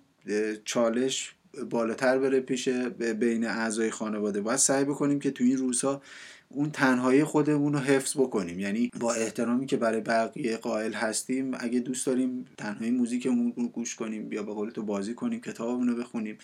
چالش 0.64 1.34
بالاتر 1.70 2.18
بره 2.18 2.40
پیش 2.40 2.68
بین 2.68 3.44
اعضای 3.44 3.90
خانواده. 3.90 4.40
باید 4.40 4.58
سعی 4.58 4.84
بکنیم 4.84 5.18
که 5.18 5.30
تو 5.30 5.44
این 5.44 5.56
روزها 5.56 6.02
اون 6.48 6.70
تنهایی 6.70 7.24
خودمون 7.24 7.72
رو 7.72 7.78
حفظ 7.78 8.16
بکنیم. 8.16 8.60
یعنی 8.60 8.90
با 9.00 9.12
احترامی 9.14 9.66
که 9.66 9.76
برای 9.76 10.00
بقیه 10.00 10.56
قائل 10.56 10.92
هستیم 10.92 11.52
اگه 11.58 11.80
دوست 11.80 12.06
داریم 12.06 12.44
تنهایی 12.58 12.90
موزیکمون 12.90 13.52
رو 13.56 13.68
گوش 13.68 13.94
کنیم 13.94 14.32
یا 14.32 14.42
به 14.42 14.52
قول 14.52 14.70
تو 14.70 14.82
بازی 14.82 15.14
کنیم 15.14 15.40
کتابمون 15.40 15.88
رو 15.88 15.96
بخونیم. 15.96 16.38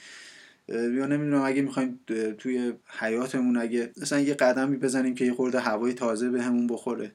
یا 0.68 1.07
نمی‌دونم 1.07 1.42
اگه 1.42 1.62
می‌خوایم 1.62 2.00
توی 2.38 2.72
حیاتمون 2.98 3.57
اگه 3.57 3.90
مثلا 3.96 4.20
یه 4.20 4.34
قدمی 4.34 4.76
بزنیم 4.76 5.14
که 5.14 5.24
یه 5.24 5.32
خورده 5.32 5.61
هوای 5.61 5.92
تازه 5.92 6.30
به 6.30 6.42
همون 6.42 6.66
بخوره 6.66 7.12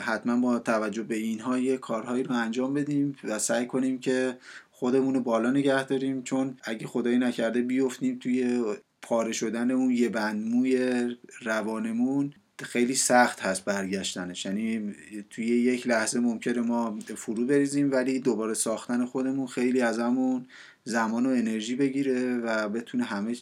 حتما 0.00 0.40
با 0.40 0.58
توجه 0.58 1.02
به 1.02 1.14
اینها 1.14 1.58
یه 1.58 1.76
کارهایی 1.76 2.22
رو 2.22 2.34
انجام 2.34 2.74
بدیم 2.74 3.16
و 3.24 3.38
سعی 3.38 3.66
کنیم 3.66 3.98
که 3.98 4.36
خودمون 4.70 5.14
رو 5.14 5.20
بالا 5.20 5.50
نگه 5.50 5.84
داریم. 5.84 6.22
چون 6.22 6.56
اگه 6.64 6.86
خدایی 6.86 7.18
نکرده 7.18 7.62
بیفتیم 7.62 8.18
توی 8.18 8.64
پاره 9.04 9.32
شدن 9.32 9.70
اون 9.70 9.90
یه 9.90 10.08
بندموی 10.08 11.00
روانمون 11.42 12.34
خیلی 12.62 12.94
سخت 12.94 13.40
هست 13.40 13.64
برگشتنش. 13.64 14.44
یعنی 14.46 14.94
توی 15.30 15.44
یک 15.44 15.86
لحظه 15.86 16.20
ممکنه 16.20 16.60
ما 16.60 16.98
فرو 17.16 17.46
بریزیم 17.46 17.92
ولی 17.92 18.20
دوباره 18.20 18.54
ساختن 18.54 19.04
خودمون 19.04 19.46
خیلی 19.46 19.80
ازمون 19.80 20.46
زمان 20.84 21.26
و 21.26 21.28
انرژی 21.28 21.76
بگیره 21.76 22.36
و 22.36 22.68
بتونه 22.68 23.04
همه 23.04 23.36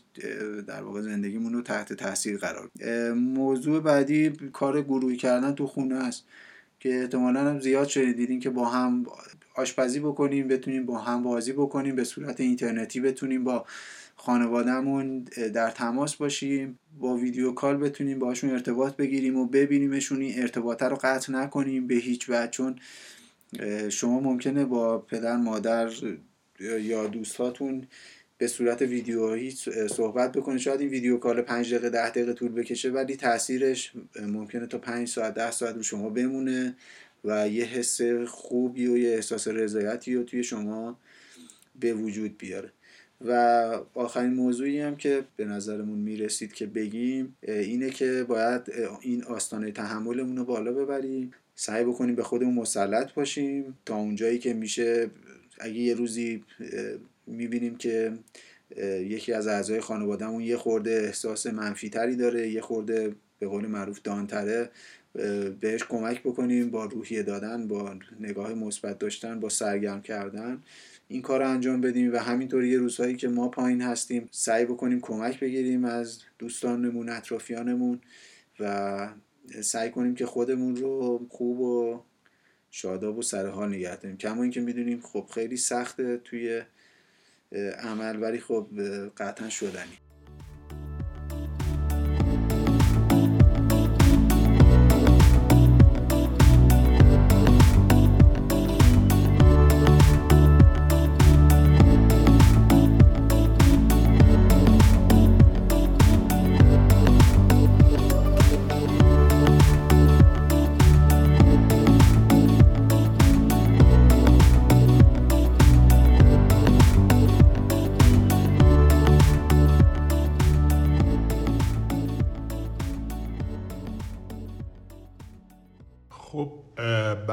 در 0.67 0.83
واقع 0.83 1.01
زندگیمون 1.01 1.53
رو 1.53 1.63
تحت 1.63 1.93
تاثیر 1.93 2.39
قرار 2.39 2.71
موضوع 3.15 3.81
بعدی 3.81 4.31
کار 4.31 4.83
گروهی 4.83 5.17
کردن 5.17 5.55
تو 5.55 5.67
خونه 5.67 5.95
است 5.95 6.25
که 6.81 7.01
احتمالا 7.01 7.41
هم 7.41 7.61
زیاد 7.61 7.89
شنیدین 7.89 8.41
که 8.41 8.51
با 8.51 8.69
هم 8.69 9.07
آشپزی 9.55 10.01
بکنیم 10.01 10.49
بتونیم 10.49 10.87
با 10.87 10.99
هم 10.99 11.23
بازی 11.23 11.53
بکنیم 11.53 11.97
به 11.97 12.05
صورت 12.05 12.41
اینترنتی 12.41 13.01
بتونیم 13.01 13.45
با 13.45 13.67
خانوادهمون 14.17 15.25
در 15.55 15.71
تماس 15.71 16.17
باشیم 16.17 16.79
با 16.99 17.17
ویدیو 17.17 17.53
کال 17.53 17.77
بتونیم 17.77 18.19
باشون 18.19 18.51
ارتباط 18.51 18.97
بگیریم 18.97 19.37
و 19.37 19.47
ببینیمشون 19.47 20.21
این 20.21 20.43
ارتباط 20.43 20.83
رو 20.83 20.97
قطع 21.03 21.33
نکنیم 21.33 21.87
به 21.87 21.95
هیچ 21.95 22.31
وجه. 22.31 22.51
چون 22.51 22.77
شما 23.89 24.21
ممکنه 24.21 24.65
با 24.65 24.99
پدر 24.99 25.37
مادر 25.37 25.91
یا 26.61 27.07
دوستاتون 27.07 27.87
به 28.39 28.49
صورت 28.49 28.83
ویدیویی 28.83 29.51
صحبت 29.91 30.33
بکنید 30.33 30.59
شاید 30.59 30.81
این 30.81 30.89
ویدیو 30.89 31.17
کال 31.17 31.43
5 31.43 31.75
دقیقه 31.75 31.91
10 31.91 32.11
دقیقه 32.11 32.33
طول 32.33 32.53
بکشه 32.53 32.91
ولی 32.91 33.17
تاثیرش 33.17 33.93
ممکنه 34.23 34.67
تا 34.67 34.79
5 34.79 35.09
ساعت 35.09 35.35
10 35.35 35.51
ساعت 35.51 35.75
رو 35.75 35.83
شما 35.83 36.11
بمونه 36.11 36.77
و 37.25 37.49
یه 37.49 37.65
حس 37.65 38.03
خوبی 38.27 38.87
و 38.87 38.97
یه 38.97 39.15
احساس 39.15 39.49
رضایتی 39.49 40.15
رو 40.15 40.23
توی 40.23 40.45
شما 40.45 40.99
به 41.81 41.95
وجود 41.95 42.39
بیاره. 42.39 42.73
و 43.27 43.33
آخرین 43.95 44.35
موضوعی 44.35 44.81
هم 44.81 44.97
که 44.97 45.25
به 45.37 45.45
نظرمون 45.45 45.99
می‌رسید 45.99 46.53
که 46.53 46.67
بگیم 46.67 47.37
اینه 47.43 47.91
که 47.91 48.25
باید 48.29 48.63
این 49.01 49.25
آستانه 49.25 49.73
تحملمون 49.73 50.37
رو 50.37 50.45
بالا 50.45 50.73
ببریم 50.73 51.33
سعی 51.55 51.85
بکنیم 51.85 52.15
به 52.15 52.23
خودمون 52.23 52.55
مسلط 52.55 53.13
باشیم 53.13 53.79
تا 53.87 53.97
اونجایی 53.97 54.39
که 54.39 54.55
میشه. 54.55 55.11
اگه 55.61 55.75
یه 55.75 55.95
روزی 55.95 56.45
می‌بینیم 57.27 57.77
که 57.77 58.13
یکی 59.01 59.33
از 59.33 59.47
اعضای 59.47 59.81
خانوادهمون 59.81 60.43
یه 60.43 60.57
خورده 60.57 60.91
احساس 60.91 61.47
منفی 61.47 61.91
تری 61.91 62.17
داره 62.17 62.49
یه 62.49 62.61
خورده 62.61 63.15
به 63.39 63.47
قول 63.47 63.67
معروف 63.67 64.01
دانتره 64.05 64.71
بهش 65.61 65.85
کمک 65.89 66.21
بکنیم 66.21 66.71
با 66.71 66.85
روحیه 66.85 67.23
دادن 67.23 67.69
با 67.69 67.95
نگاه 68.21 68.55
مثبت 68.55 68.99
داشتن 68.99 69.41
با 69.41 69.49
سرگرم 69.49 70.03
کردن. 70.03 70.63
این 71.13 71.23
کار 71.23 71.41
رو 71.41 71.49
انجام 71.49 71.81
بدیم 71.81 72.13
و 72.13 72.17
همینطور 72.17 72.65
یه 72.65 72.79
روزهایی 72.79 73.17
که 73.17 73.29
ما 73.29 73.49
پایین 73.49 73.81
هستیم 73.81 74.29
سعی 74.31 74.65
بکنیم 74.65 75.01
کمک 75.01 75.41
بگیریم 75.41 75.85
از 75.85 76.23
دوستانمون 76.39 77.09
اطرافیانمون 77.09 78.01
و 78.61 79.09
سعی 79.61 79.91
کنیم 79.91 80.15
که 80.15 80.27
خودمون 80.27 80.77
رو 80.77 81.27
خوب 81.31 81.61
و 81.61 82.03
شاداب 82.71 83.19
و 83.19 83.23
سرحال 83.23 83.69
نگه 83.69 83.97
داریم. 83.97 84.17
کما 84.17 84.43
اینکه 84.43 84.61
می‌دونیم 84.61 85.01
خب 85.01 85.27
خیلی 85.35 85.57
سخته 85.57 86.17
توی 86.17 86.63
عمل 87.79 88.23
ولی 88.23 88.39
خب 88.39 88.67
قطعا 89.17 89.49
شدنی. 89.49 90.02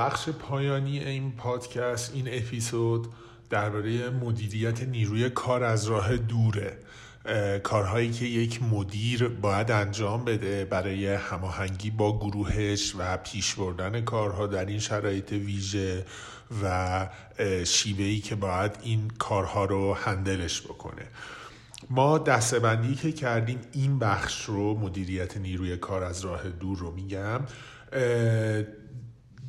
بخش 0.09 0.29
پایانی 0.29 0.99
این 0.99 1.31
پادکست 1.31 2.11
این 2.13 2.27
اپیزود 2.31 3.07
درباره 3.49 4.09
مدیریت 4.09 4.83
نیروی 4.83 5.29
کار 5.29 5.63
از 5.63 5.85
راه 5.85 6.17
دوره. 6.17 6.77
کارهایی 7.63 8.11
که 8.11 8.25
یک 8.25 8.63
مدیر 8.63 9.27
باید 9.27 9.71
انجام 9.71 10.25
بده 10.25 10.65
برای 10.65 11.07
هماهنگی 11.07 11.91
با 11.91 12.19
گروهش 12.19 12.93
و 12.97 13.17
پیش 13.17 13.55
بردن 13.55 14.01
کارها 14.01 14.47
در 14.47 14.65
این 14.65 14.79
شرایط 14.79 15.31
ویژه 15.31 16.05
و 16.63 17.09
شیوهی 17.65 18.19
که 18.19 18.35
باید 18.35 18.71
این 18.83 19.07
کارها 19.19 19.65
رو 19.65 19.93
هندلش 19.93 20.61
بکنه. 20.61 21.03
ما 21.89 22.17
دستبندی 22.17 22.95
که 22.95 23.11
کردیم 23.11 23.59
این 23.71 23.99
بخش 23.99 24.45
رو 24.45 24.79
مدیریت 24.79 25.37
نیروی 25.37 25.77
کار 25.77 26.03
از 26.03 26.25
راه 26.25 26.49
دور 26.49 26.77
رو 26.77 26.91
میگم 26.91 27.39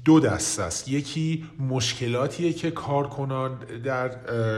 دو 0.05 0.21
دست 0.21 0.61
است. 0.61 0.89
یکی 0.89 1.45
مشکلاتیه 1.69 2.53
که 2.53 2.71
کارکنان 2.71 3.59
در 3.85 4.09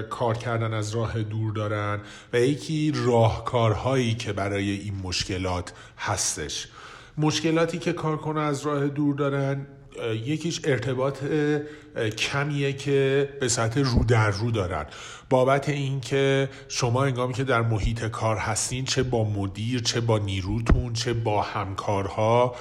کار 0.03 0.39
کردن 0.39 0.75
از 0.75 0.95
راه 0.95 1.23
دور 1.23 1.53
دارن 1.53 2.01
و 2.33 2.41
یکی 2.41 2.93
راهکارهایی 2.95 4.15
که 4.15 4.33
برای 4.33 4.71
این 4.71 4.95
مشکلات 5.03 5.73
هستش. 5.99 6.69
مشکلاتی 7.19 7.79
که 7.79 7.93
کارکنان 7.93 8.45
از 8.45 8.67
راه 8.67 8.89
دور 8.89 9.15
دارن 9.15 9.67
یکیش 10.27 10.61
ارتباط 10.65 11.25
کمیه 12.19 12.73
که 12.73 13.29
به 13.41 13.49
سطح 13.49 13.81
رو 13.81 14.05
در 14.05 14.31
رو 14.31 14.51
دارن. 14.51 14.87
بابت 15.31 15.69
اینکه 15.69 16.49
شما 16.69 17.05
انگامی 17.05 17.35
که 17.35 17.45
در 17.45 17.63
محیط 17.63 18.05
کار 18.05 18.37
هستین 18.37 18.85
چه 18.85 19.03
با 19.03 19.25
مدیر 19.25 19.81
چه 19.81 20.01
با 20.01 20.19
نیروتون 20.19 20.93
چه 20.93 21.13
با 21.13 21.43
همکارها 21.43 22.55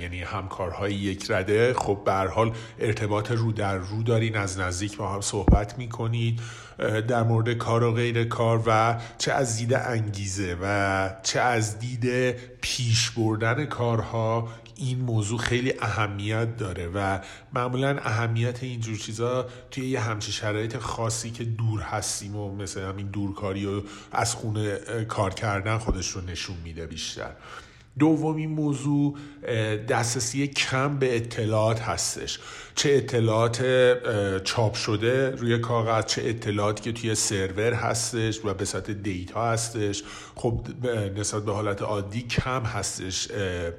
یعنی 0.00 0.22
همکارهای 0.22 0.94
یک 0.94 1.30
رده. 1.30 1.74
خب 1.74 2.02
به 2.04 2.12
حال 2.12 2.52
ارتباط 2.78 3.30
رو 3.30 3.52
در 3.52 3.76
رو 3.76 4.02
دارین 4.02 4.36
از 4.36 4.58
نزدیک 4.58 4.96
با 4.96 5.12
هم 5.12 5.20
صحبت 5.20 5.78
می‌کنید 5.78 6.40
در 7.08 7.22
مورد 7.22 7.52
کار 7.52 7.84
و 7.84 7.92
غیر 7.92 8.24
کار 8.24 8.62
و 8.66 9.00
چه 9.18 9.32
از 9.32 9.56
دید 9.56 9.74
انگیزه 9.74 10.56
و 10.62 11.10
چه 11.22 11.40
از 11.40 11.78
دید 11.78 12.30
پیش 12.60 13.10
بردن 13.10 13.64
کارها. 13.64 14.48
این 14.78 14.98
موضوع 14.98 15.38
خیلی 15.38 15.74
اهمیت 15.80 16.56
داره 16.56 16.88
و 16.88 17.18
معمولا 17.52 17.98
اهمیت 17.98 18.62
اینجور 18.62 18.96
چیزا 18.96 19.46
توی 19.70 19.88
یه 19.88 20.00
همچی 20.00 20.32
شرایط 20.32 20.76
خاصی 20.76 21.30
که 21.30 21.44
دور 21.44 21.80
هستیم 21.80 22.36
و 22.36 22.56
مثل 22.56 22.80
همین 22.80 23.06
دورکاری 23.06 23.66
و 23.66 23.82
از 24.12 24.34
خونه 24.34 24.78
کار 25.08 25.34
کردن 25.34 25.78
خودش 25.78 26.08
رو 26.08 26.20
نشون 26.20 26.56
میده 26.64 26.86
بیشتر. 26.86 27.30
دومین 27.98 28.50
موضوع 28.50 29.16
دسترسی 29.88 30.46
کم 30.46 30.98
به 30.98 31.16
اطلاعات 31.16 31.80
هستش. 31.80 32.38
چه 32.74 32.90
اطلاعات 32.92 33.62
چاپ 34.44 34.74
شده 34.74 35.30
روی 35.30 35.58
کاغذ 35.58 36.04
چه 36.04 36.22
اطلاعاتی 36.24 36.82
که 36.82 37.00
توی 37.00 37.14
سرور 37.14 37.72
هستش 37.72 38.44
و 38.44 38.54
به 38.54 38.64
صورت 38.64 38.90
دیتا 38.90 39.44
هستش. 39.44 40.02
خب 40.34 40.66
نسبت 41.16 41.44
به 41.44 41.52
حالت 41.52 41.82
عادی 41.82 42.22
کم 42.22 42.62
هستش 42.62 43.28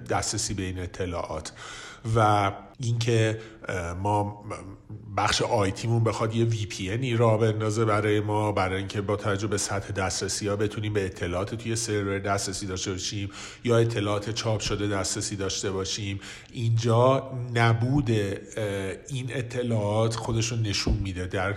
دسترسی 0.09 0.53
به 0.53 0.63
این 0.63 0.79
اطلاعات. 0.79 1.51
و 2.15 2.51
اینکه 2.79 3.39
ما 4.03 4.45
بخش 5.17 5.41
IT 5.41 5.66
مون 5.66 6.03
بخواد 6.03 6.35
یه 6.35 6.45
VPN 6.45 6.89
ای 6.89 7.15
راه 7.15 7.37
بندازه 7.37 7.85
برای 7.85 8.19
ما 8.19 8.51
برای 8.51 8.77
اینکه 8.77 9.01
با 9.01 9.15
توجه 9.15 9.47
به 9.47 9.57
سطح 9.57 9.91
دسترسی 9.91 10.47
ها 10.47 10.55
بتونیم 10.55 10.93
به 10.93 11.05
اطلاعات 11.05 11.55
توی 11.55 11.75
سرور 11.75 12.19
دسترسی 12.19 12.65
داشته 12.65 12.91
باشیم 12.91 13.29
یا 13.63 13.77
اطلاعات 13.77 14.29
چاپ 14.29 14.59
شده 14.59 14.87
دسترسی 14.87 15.35
داشته 15.35 15.71
باشیم. 15.71 16.19
اینجا 16.51 17.31
نبود 17.53 18.09
این 19.07 19.29
اطلاعات 19.29 20.15
خودش 20.15 20.51
رو 20.51 20.57
نشون 20.57 20.93
میده 20.93 21.27
در 21.27 21.55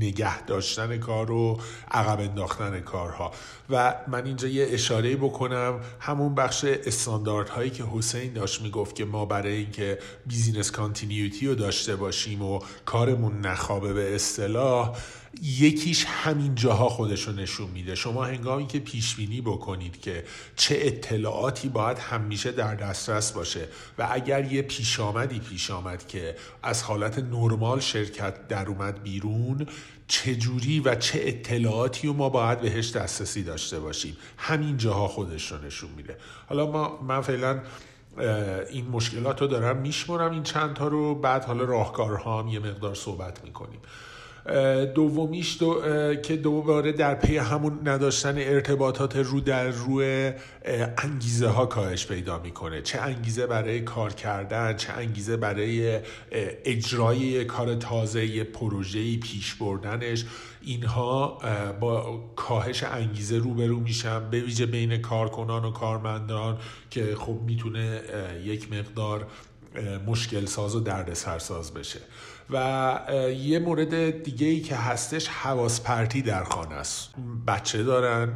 نگه 0.00 0.42
داشتن 0.42 0.98
کار 0.98 1.30
و 1.30 1.60
عقب 1.90 2.20
انداختن 2.20 2.80
کارها. 2.80 3.32
و 3.70 3.94
من 4.08 4.26
اینجا 4.26 4.48
یه 4.48 4.66
اشاره 4.70 5.16
بکنم 5.16 5.80
همون 6.00 6.34
بخش 6.34 6.64
استانداردهایی 6.64 7.70
که 7.70 7.84
حسین 7.84 8.32
داشت 8.32 8.62
می‌گفت 8.62 8.94
که 8.94 9.04
ما 9.04 9.24
برای 9.24 9.56
اینکه 9.56 9.98
business 10.26 10.70
continuity 10.70 11.46
رو 11.46 11.54
داشته 11.54 11.96
باشیم 11.96 12.25
و 12.34 12.60
کارمون 12.84 13.40
نخوابه 13.40 13.92
به 13.92 14.14
اصطلاح 14.14 14.96
یکیش 15.42 16.04
همین 16.04 16.54
جاها 16.54 16.88
خودش 16.88 17.28
نشون 17.28 17.70
میده. 17.70 17.94
شما 17.94 18.24
هنگامی 18.24 18.66
که 18.66 18.78
پیش 18.78 19.14
بینی 19.14 19.40
بکنید 19.40 20.00
که 20.00 20.24
چه 20.56 20.78
اطلاعاتی 20.80 21.68
باید 21.68 21.98
همیشه 21.98 22.52
در 22.52 22.74
دسترس 22.74 23.32
باشه 23.32 23.68
و 23.98 24.08
اگر 24.10 24.52
یه 24.52 24.62
پیش 24.62 25.00
آمدی 25.00 25.38
پیش 25.38 25.70
آمد 25.70 26.06
که 26.06 26.36
از 26.62 26.82
حالت 26.82 27.18
نرمال 27.18 27.80
شرکت 27.80 28.48
در 28.48 28.66
اومد 28.66 29.02
بیرون 29.02 29.66
چجوری 30.08 30.80
و 30.80 30.94
چه 30.94 31.20
اطلاعاتی 31.22 32.06
رو 32.06 32.12
ما 32.12 32.28
باید 32.28 32.60
بهش 32.60 32.90
دسترسی 32.90 33.42
داشته 33.42 33.80
باشیم؟ 33.80 34.16
همین 34.38 34.76
جاها 34.76 35.08
خودش 35.08 35.52
رو 35.52 35.66
نشون 35.66 35.90
میده. 35.96 36.16
حالا 36.48 36.70
ما 36.70 37.02
من 37.02 37.20
فعلا 37.20 37.60
این 38.70 38.88
مشکلات 38.88 39.40
رو 39.40 39.46
دارم 39.46 39.76
میشمرم 39.76 40.30
این 40.32 40.42
چند 40.42 40.74
تا 40.74 40.88
رو. 40.88 41.14
بعد 41.14 41.44
حالا 41.44 41.64
راهکارها 41.64 42.42
هم 42.42 42.48
یه 42.48 42.58
مقدار 42.58 42.94
صحبت 42.94 43.44
می‌کنیم. 43.44 43.80
دومیش 44.94 45.56
دو 45.60 45.82
که 46.22 46.36
دوباره 46.36 46.92
در 46.92 47.14
پی 47.14 47.36
همون 47.36 47.88
نداشتن 47.88 48.38
ارتباطات 48.38 49.16
رو 49.16 49.40
در 49.40 49.68
روی 49.68 50.32
انگیزه 50.98 51.48
ها 51.48 51.66
کاهش 51.66 52.06
پیدا 52.06 52.38
می‌کنه. 52.38 52.82
چه 52.82 53.00
انگیزه 53.00 53.46
برای 53.46 53.80
کار 53.80 54.12
کردن 54.12 54.76
چه 54.76 54.92
انگیزه 54.92 55.36
برای 55.36 56.00
اجرای 56.64 57.44
کار 57.44 57.74
تازه 57.74 58.44
پروژه 58.44 59.16
پیش 59.16 59.54
بردنش. 59.54 60.24
اینها 60.62 61.38
با 61.80 62.20
کاهش 62.36 62.82
انگیزه 62.82 63.38
روبرو 63.38 63.80
میشن. 63.80 64.30
به 64.30 64.40
ویژه 64.40 64.66
بین 64.66 64.96
کارکنان 64.96 65.64
و 65.64 65.70
کارمندان 65.70 66.58
که 66.90 67.14
خب 67.18 67.38
می‌تونه 67.46 68.00
یک 68.44 68.72
مقدار 68.72 69.26
مشکل 70.06 70.44
ساز 70.44 70.76
و 70.76 70.80
دردسرساز 70.80 71.74
بشه. 71.74 72.00
و 72.50 72.98
یه 73.38 73.58
مورد 73.58 74.22
دیگه 74.22 74.46
ای 74.46 74.60
که 74.60 74.76
هستش 74.76 75.28
حواس 75.28 75.80
پرتی 75.80 76.22
در 76.22 76.44
خانه 76.44 76.74
است. 76.74 77.10
بچه 77.46 77.82
دارن 77.82 78.32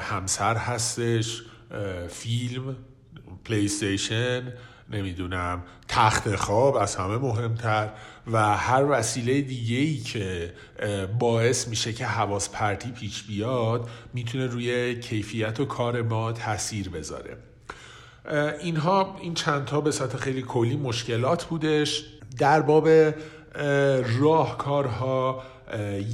همسر 0.00 0.56
هستش 0.56 1.42
فیلم 2.08 2.76
پلی 3.44 3.70
نمی‌دونم 4.90 5.62
تخت 5.88 6.36
خواب 6.36 6.76
از 6.76 6.96
همه 6.96 7.16
مهمتر 7.18 7.88
و 8.32 8.56
هر 8.56 8.84
وسیله 8.90 9.40
دیگه 9.40 9.76
ای 9.76 9.96
که 9.96 10.54
باعث 11.18 11.68
میشه 11.68 11.92
که 11.92 12.06
حواس 12.06 12.50
پرتی 12.50 12.90
پیش 12.90 13.22
بیاد 13.22 13.88
می‌تونه 14.14 14.46
روی 14.46 15.00
کیفیت 15.00 15.60
و 15.60 15.64
کار 15.64 16.02
ما 16.02 16.32
تاثیر 16.32 16.88
بذاره. 16.88 17.36
اینها 18.60 19.16
این 19.20 19.34
چندتا 19.34 19.80
به 19.80 19.90
سطح 19.90 20.18
خیلی 20.18 20.42
کلی 20.42 20.76
مشکلات 20.76 21.44
بودش. 21.44 22.04
در 22.38 22.62
باب 22.62 22.88
راهکارها 24.20 25.42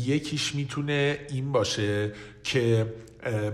یکیش 0.05 0.55
می‌تونه 0.55 1.19
این 1.31 1.53
باشه 1.53 2.13
که 2.45 2.95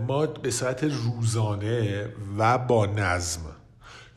ما 0.07 0.27
به 0.27 0.51
صورت 0.51 0.85
روزانه 0.85 2.09
و 2.39 2.59
با 2.59 2.87
نظم 2.87 3.41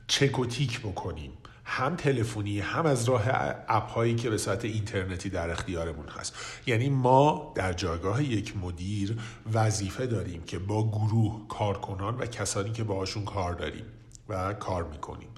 چک 0.08 0.40
و 0.40 0.46
تیک 0.46 0.80
بکنیم. 0.80 1.32
هم 1.66 1.96
تلفنی 1.96 2.60
هم 2.60 2.86
از 2.86 3.10
راه 3.10 3.24
اپ 3.68 3.90
هایی 3.90 4.16
که 4.16 4.30
به 4.30 4.38
صورت 4.38 4.66
اینترنتی 4.66 5.30
در 5.30 5.50
اختیارمون 5.50 6.08
هست. 6.08 6.36
یعنی 6.66 6.90
ما 6.90 7.54
در 7.56 7.74
جایگاه 7.74 8.24
یک 8.24 8.58
مدیر 8.58 9.18
وظیفه 9.54 10.08
داریم 10.08 10.44
که 10.44 10.60
با 10.60 10.92
گروه 10.92 11.48
کارکنان 11.48 12.18
و 12.18 12.26
کسانی 12.26 12.72
که 12.72 12.84
باهاشون 12.84 13.26
کار 13.26 13.54
داریم 13.54 13.86
و 14.30 14.54
کار 14.54 14.84
می‌کنیم. 14.84 15.30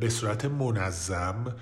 به 0.00 0.08
صورت 0.08 0.44
منظم 0.44 1.56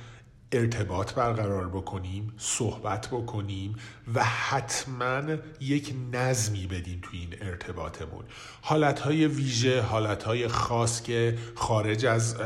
ارتباط 0.52 1.14
برقرار 1.14 1.68
بکنیم 1.68 2.32
صحبت 2.38 3.06
بکنیم 3.06 3.76
و 4.14 4.24
حتما 4.24 5.22
یک 5.60 5.94
نظمی 6.12 6.66
بدیم 6.66 6.98
تو 7.02 7.08
این 7.12 7.28
ارتباطمون. 7.40 8.24
حالتهای 8.62 9.26
ویژه 9.26 9.82
حالتهای 9.82 10.48
خاص 10.48 11.02
که 11.02 11.38
خارج 11.54 12.06
از 12.06 12.36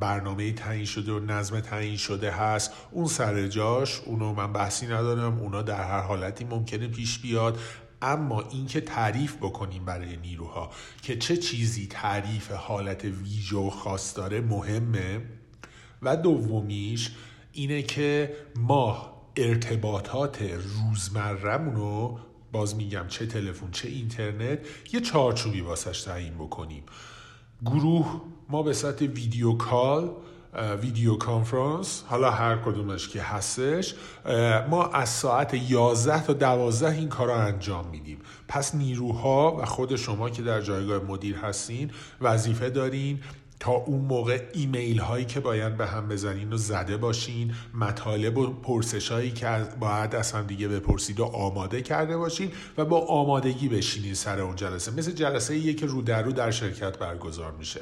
برنامه 0.00 0.52
تعیین 0.52 0.84
شده 0.84 1.12
و 1.12 1.18
نظم 1.18 1.60
تعیین 1.60 1.96
شده 1.96 2.30
هست 2.30 2.72
اون 2.90 3.06
سر 3.06 3.46
جاش 3.46 4.00
اونو 4.00 4.34
من 4.34 4.52
بحثی 4.52 4.86
ندارم 4.86 5.38
اونا 5.38 5.62
در 5.62 5.84
هر 5.84 6.00
حالتی 6.00 6.44
ممکنه 6.44 6.88
پیش 6.88 7.18
بیاد. 7.18 7.58
اما 8.02 8.40
اینکه 8.40 8.80
تعریف 8.80 9.36
بکنیم 9.36 9.84
برای 9.84 10.16
نیروها 10.16 10.70
که 11.02 11.16
چه 11.16 11.36
چیزی 11.36 11.86
تعریف 11.86 12.52
حالت 12.52 13.04
ویژه 13.04 13.56
و 13.56 13.70
خاص 13.70 14.16
داره 14.16 14.40
مهمه. 14.40 15.20
و 16.02 16.16
دومیش 16.16 17.10
اینه 17.58 17.82
که 17.82 18.36
ما 18.56 19.12
ارتباطات 19.36 20.42
روزمرمون 20.42 21.76
رو 21.76 22.18
باز 22.52 22.76
میگم 22.76 23.04
چه 23.08 23.26
تلفن 23.26 23.70
چه 23.70 23.88
اینترنت 23.88 24.58
یه 24.92 25.00
چارچوبی 25.00 25.60
واسش 25.60 26.02
تعیین 26.02 26.34
بکنیم. 26.34 26.82
گروه 27.64 28.22
ما 28.48 28.62
به 28.62 28.72
صورت 28.72 29.02
ویدیو 29.02 29.52
کال 29.52 30.10
ویدیو 30.82 31.16
کانفرانس 31.16 32.04
حالا 32.06 32.30
هر 32.30 32.56
کدومش 32.56 33.08
که 33.08 33.22
هستش 33.22 33.94
ما 34.70 34.86
از 34.86 35.08
ساعت 35.08 35.54
11 35.54 36.22
تا 36.22 36.32
12 36.32 36.90
این 36.90 37.08
کار 37.08 37.26
رو 37.26 37.34
انجام 37.34 37.86
میدیم. 37.86 38.18
پس 38.48 38.74
نیروها 38.74 39.56
و 39.56 39.64
خود 39.64 39.96
شما 39.96 40.30
که 40.30 40.42
در 40.42 40.60
جایگاه 40.60 41.02
مدیر 41.04 41.36
هستین 41.36 41.90
وظیفه 42.20 42.70
دارین 42.70 43.20
تا 43.60 43.72
اون 43.72 44.00
موقع 44.00 44.42
ایمیل 44.52 44.98
هایی 44.98 45.24
که 45.24 45.40
باید 45.40 45.76
به 45.76 45.86
هم 45.86 46.08
بزنین 46.08 46.52
و 46.52 46.56
زده 46.56 46.96
باشین 46.96 47.54
مطالب 47.74 48.38
و 48.38 48.46
پرسش 48.46 49.12
هایی 49.12 49.30
که 49.30 49.66
باید 49.80 50.14
از 50.14 50.32
هم 50.32 50.46
دیگه 50.46 50.68
بپرسید 50.68 51.20
و 51.20 51.24
آماده 51.24 51.82
کرده 51.82 52.16
باشین 52.16 52.50
و 52.78 52.84
با 52.84 53.00
آمادگی 53.00 53.68
بشینین 53.68 54.14
سر 54.14 54.40
اون 54.40 54.56
جلسه. 54.56 54.92
مثل 54.92 55.12
جلسه 55.12 55.54
ایه 55.54 55.74
که 55.74 55.86
رو 55.86 56.02
در 56.02 56.22
رو 56.22 56.32
در 56.32 56.50
شرکت 56.50 56.98
برگزار 56.98 57.52
میشه. 57.52 57.80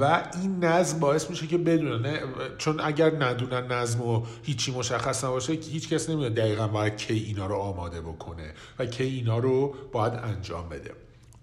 و 0.00 0.30
این 0.42 0.64
نظم 0.64 0.98
باعث 0.98 1.30
میشه 1.30 1.46
که 1.46 1.58
بدونن 1.58 2.18
چون 2.58 2.80
اگر 2.80 3.24
ندونن 3.24 3.72
نظم 3.72 4.00
و 4.02 4.22
هیچی 4.42 4.72
مشخص 4.72 5.24
نباشه 5.24 5.52
هیچ 5.52 5.88
کس 5.88 6.10
نمی‌دونه 6.10 6.34
دقیقا 6.34 6.68
باید 6.68 6.96
کی 6.96 7.14
اینا 7.14 7.46
رو 7.46 7.54
آماده 7.54 8.00
بکنه 8.00 8.54
و 8.78 8.86
کی 8.86 9.04
اینا 9.04 9.38
رو 9.38 9.74
باید 9.92 10.12
انجام 10.12 10.68
بده. 10.68 10.90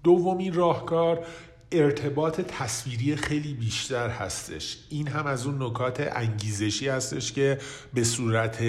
دومین 0.03 0.53
راهکار 0.53 1.25
ارتباط 1.73 2.41
تصویری 2.41 3.15
خیلی 3.15 3.53
بیشتر 3.53 4.09
هستش. 4.09 4.77
این 4.89 5.07
هم 5.07 5.25
از 5.25 5.45
اون 5.45 5.63
نکات 5.63 6.09
انگیزشی 6.15 6.87
هستش 6.87 7.31
که 7.31 7.59
به 7.93 8.03
صورت 8.03 8.61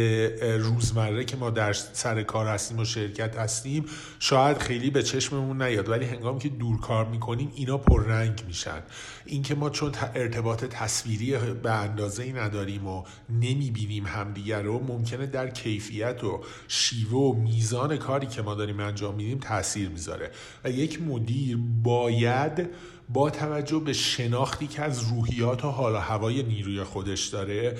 روزمره 0.43 1.25
که 1.25 1.37
ما 1.37 1.51
در 1.51 1.73
سر 1.73 2.23
کار 2.23 2.47
هستیم 2.47 2.79
و 2.79 2.85
شرکت 2.85 3.37
هستیم 3.37 3.85
شاید 4.19 4.59
خیلی 4.59 4.91
به 4.91 5.03
چشممون 5.03 5.63
نیاد 5.63 5.89
ولی 5.89 6.05
هنگامی 6.05 6.39
که 6.39 6.49
دور 6.49 6.81
کار 6.81 7.05
می‌کنیم 7.05 7.53
اینا 7.55 7.79
پررنگ 7.79 8.43
میشن. 8.47 8.83
اینکه 9.27 9.55
ما 9.55 9.71
چون 9.71 9.93
ارتباط 10.15 10.65
تصویری 10.65 11.37
به 11.63 11.71
اندازه 11.71 12.23
ای 12.23 12.33
نداریم 12.33 12.87
و 12.87 13.05
نمی‌بینیم 13.31 14.07
همدیگر 14.07 14.63
رو 14.63 14.85
ممکنه 14.85 15.27
در 15.27 15.51
کیفیت 15.51 16.25
و 16.25 16.41
شیوه 16.69 17.13
و 17.13 17.33
میزان 17.33 17.97
کاری 17.97 18.27
که 18.27 18.43
ما 18.43 18.55
داریم 18.55 18.81
انجام 18.81 19.15
میدیم 19.15 19.39
تاثیر 19.39 19.89
می‌ذاره. 19.89 20.31
و 20.65 20.71
یک 20.71 21.03
مدیر 21.03 21.59
باید 21.83 22.69
با 23.09 23.31
توجه 23.31 23.79
به 23.79 23.93
شناختی 23.93 24.67
که 24.67 24.83
از 24.83 25.11
روحیات 25.11 25.65
و 25.65 25.69
حال 25.69 25.95
و 25.95 25.99
هوای 25.99 26.43
نیروی 26.43 26.83
خودش 26.83 27.27
داره 27.27 27.77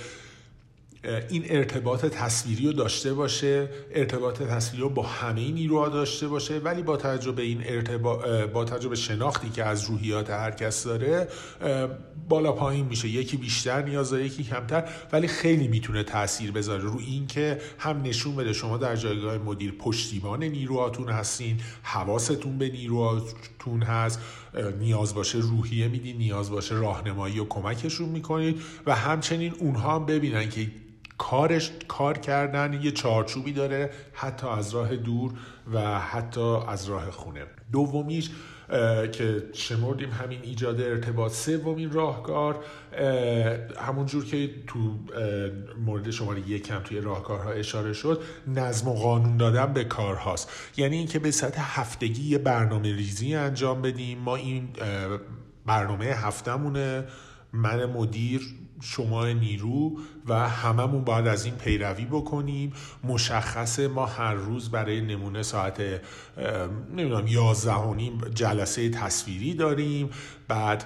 این 1.31 1.45
ارتباط 1.47 2.07
تصویری 2.07 2.67
رو 2.67 2.73
داشته 2.73 3.15
باشه 3.15 3.69
ارتباط 3.95 4.43
تصویری 4.43 4.83
رو 4.83 4.89
با 4.89 5.03
همه 5.03 5.51
نیروها 5.51 5.89
داشته 5.89 6.29
باشه 6.29 6.59
ولی 6.59 6.83
با 6.83 6.97
توجه 6.97 7.33
به 7.33 7.43
این 7.43 7.63
ارتباط 7.65 8.27
با 8.53 8.65
توجه 8.65 8.89
به 8.89 8.97
شناختی 8.97 9.51
که 9.51 9.65
از 9.65 9.85
روحیات 9.85 10.31
هر 10.31 10.51
کس 10.51 10.85
داره 10.85 11.29
بالا 12.29 12.53
پایین 12.53 12.87
میشه. 12.87 13.09
یکی 13.09 13.37
بیشتر 13.37 13.83
نیاز 13.83 14.11
داره 14.11 14.25
یکی 14.25 14.45
کمتر 14.45 14.89
ولی 15.13 15.29
خیلی 15.29 15.69
می‌تونه 15.69 16.03
تاثیر 16.03 16.53
بذاره. 16.53 16.83
رو 16.83 16.99
اینکه 16.99 17.61
هم 17.79 18.03
نشون 18.03 18.37
بده 18.37 18.53
شما 18.53 18.77
در 18.77 18.97
جایگاه 18.97 19.39
مدیر 19.39 19.73
پشتیبان 19.79 20.45
نیروهاتون 20.45 21.09
هستین 21.09 21.61
حواستون 21.83 22.59
به 22.59 22.69
نیروهاتون 22.69 23.83
هست. 23.83 24.21
نیاز 24.79 25.15
باشه 25.15 25.39
روحیه 25.39 25.89
میدین 25.89 26.17
نیاز 26.17 26.51
باشه 26.51 26.75
راهنمایی 26.75 27.41
و 27.41 27.45
کمکشون 27.45 28.09
می‌کنید 28.09 28.63
و 28.87 28.95
همچنین 28.95 29.55
اونها 29.59 29.95
هم 29.95 30.07
ببینن 30.07 30.49
که 30.49 30.71
کارش 31.19 31.71
کار 31.89 32.19
کردن 32.19 32.81
یه 32.83 32.91
چارچوبی 32.91 33.53
داره 33.53 33.91
حتی 34.13 34.47
از 34.47 34.75
راه 34.75 34.97
دور 34.97 35.33
و 35.73 36.01
حتی 36.01 36.57
از 36.69 36.89
راه 36.89 37.11
خونه. 37.11 37.47
دومیش 37.73 38.31
که 39.13 39.43
شمردیم 39.53 40.11
همین 40.11 40.41
ایجاد 40.43 40.81
ارتباط 40.81 41.33
سومین 41.33 41.91
راهکار 41.91 42.65
همونجور 43.79 44.25
که 44.25 44.51
تو 44.67 44.79
مورد 45.85 46.11
شماره 46.11 46.49
یکم 46.49 46.79
توی 46.79 47.01
راهکارها 47.01 47.51
اشاره 47.51 47.93
شد 47.93 48.23
نظم 48.47 48.89
و 48.89 48.95
قانون 48.95 49.37
دادن 49.37 49.73
به 49.73 49.85
کارهاست. 49.85 50.51
یعنی 50.77 50.97
اینکه 50.97 51.19
به 51.19 51.31
سطح 51.31 51.81
هفتگی 51.81 52.23
یه 52.23 52.39
برنامه 52.39 52.97
ریزی 52.97 53.35
انجام 53.35 53.83
بدیم. 53.83 54.19
ما 54.19 54.37
این 54.37 54.69
برنامه 55.67 56.05
هفتمونه. 56.05 57.05
من 57.53 57.85
مدیر 57.85 58.41
شما 58.87 59.27
نیرو 59.27 59.99
و 60.27 60.49
هممون 60.49 61.05
باید 61.05 61.27
از 61.27 61.45
این 61.45 61.55
پیروی 61.55 62.05
بکنیم. 62.05 62.73
مشخصه 63.05 63.89
ما 63.89 64.07
هر 64.07 64.35
روز 64.35 64.71
برای 64.71 65.01
نمونه 65.01 65.43
ساعت 65.43 65.83
نمی‌دونم 66.97 67.27
یازده 67.27 67.95
نیم 67.95 68.21
جلسه 68.35 68.91
تصویری 68.91 69.55
داریم. 69.55 70.11
بعد 70.49 70.85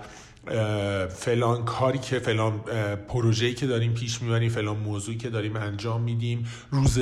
فلان 1.09 1.65
کاری 1.65 1.99
که 1.99 2.19
فلان 2.19 2.61
پروژه‌ای 3.09 3.55
که 3.55 3.67
داریم 3.67 3.95
پیش 3.95 4.23
می‌بریم 4.23 4.49
فلان 4.51 4.77
موضوعی 4.77 5.19
که 5.19 5.31
داریم 5.31 5.57
انجام 5.57 6.01
میدیم. 6.01 6.47
روز 6.71 6.99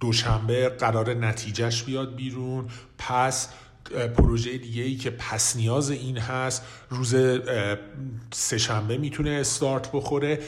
دوشنبه 0.00 0.68
قرار 0.68 1.14
نتیجهش 1.14 1.82
بیاد 1.82 2.14
بیرون. 2.14 2.68
پس 2.98 3.48
پروژه 4.16 4.58
دیگه 4.58 4.82
ای 4.82 4.96
که 4.96 5.10
پس 5.10 5.56
نیاز 5.56 5.90
این 5.90 6.18
هست 6.18 6.62
روز 6.90 7.14
سهشنبه 8.32 8.98
می‌تونه 8.98 9.30
استارت 9.30 9.92
بخوره 9.92 10.38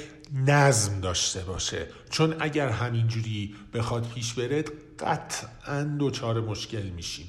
نظم 0.46 1.00
داشته 1.00 1.40
باشه. 1.40 1.86
چون 2.10 2.34
اگر 2.38 2.68
همینجوری 2.68 3.54
بخواد 3.74 4.08
پیش 4.14 4.34
بره 4.34 4.64
قطعا 4.98 5.96
دچار 5.98 6.40
مشکل 6.40 6.82
میشیم. 6.82 7.28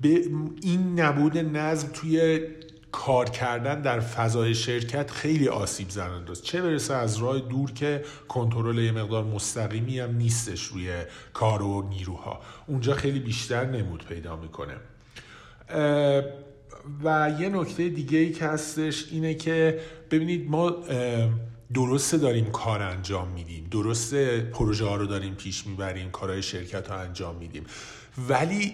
به 0.00 0.08
این 0.62 1.00
نبود 1.00 1.38
نظم 1.38 1.88
توی 1.88 2.40
کار 2.92 3.30
کردن 3.30 3.82
در 3.82 4.00
فضای 4.00 4.54
شرکت 4.54 5.10
خیلی 5.10 5.48
آسیب 5.48 5.90
زننده 5.90 6.30
است 6.30 6.42
چه 6.42 6.62
برسه 6.62 6.94
از 6.94 7.16
راه 7.16 7.38
دور 7.38 7.72
که 7.72 8.04
کنترل 8.28 8.78
یه 8.78 8.92
مقدار 8.92 9.24
مستقیمی 9.24 9.98
هم 9.98 10.16
نیستش 10.16 10.62
روی 10.62 11.02
کار 11.32 11.62
و 11.62 11.88
نیروها. 11.88 12.40
اونجا 12.66 12.94
خیلی 12.94 13.18
بیشتر 13.18 13.64
نمود 13.64 14.04
پیدا 14.04 14.36
می‌کنه. 14.36 14.76
و 17.04 17.34
یه 17.40 17.48
نکته 17.48 17.88
دیگه 17.88 18.18
ای 18.18 18.32
که 18.32 18.44
هستش 18.44 19.04
اینه 19.10 19.34
که 19.34 19.80
ببینید 20.10 20.50
ما 20.50 20.76
درسته 21.74 22.18
داریم 22.18 22.50
کار 22.50 22.82
انجام 22.82 23.28
میدیم 23.28 23.68
درسته 23.70 24.40
پروژه 24.40 24.84
ها 24.84 24.96
رو 24.96 25.06
داریم 25.06 25.34
پیش 25.34 25.66
می‌بریم 25.66 26.10
کارهای 26.10 26.42
شرکت 26.42 26.88
ها 26.88 26.96
انجام 26.96 27.36
میدیم 27.36 27.64
ولی 28.28 28.72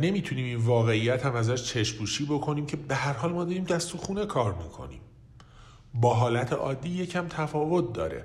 نمی‌تونیم 0.00 0.44
این 0.44 0.56
واقعیت 0.56 1.26
هم 1.26 1.34
ازش 1.34 1.64
چشپوشی 1.64 2.24
بکنیم 2.24 2.66
که 2.66 2.76
به 2.76 2.94
هر 2.94 3.12
حال 3.12 3.32
ما 3.32 3.44
داریم 3.44 3.64
دست 3.64 3.94
و 3.94 3.98
خونه 3.98 4.26
کار 4.26 4.54
می‌کنیم. 4.54 5.00
با 5.94 6.14
حالت 6.14 6.52
عادی 6.52 6.88
یکم 6.88 7.28
تفاوت 7.28 7.92
داره. 7.92 8.24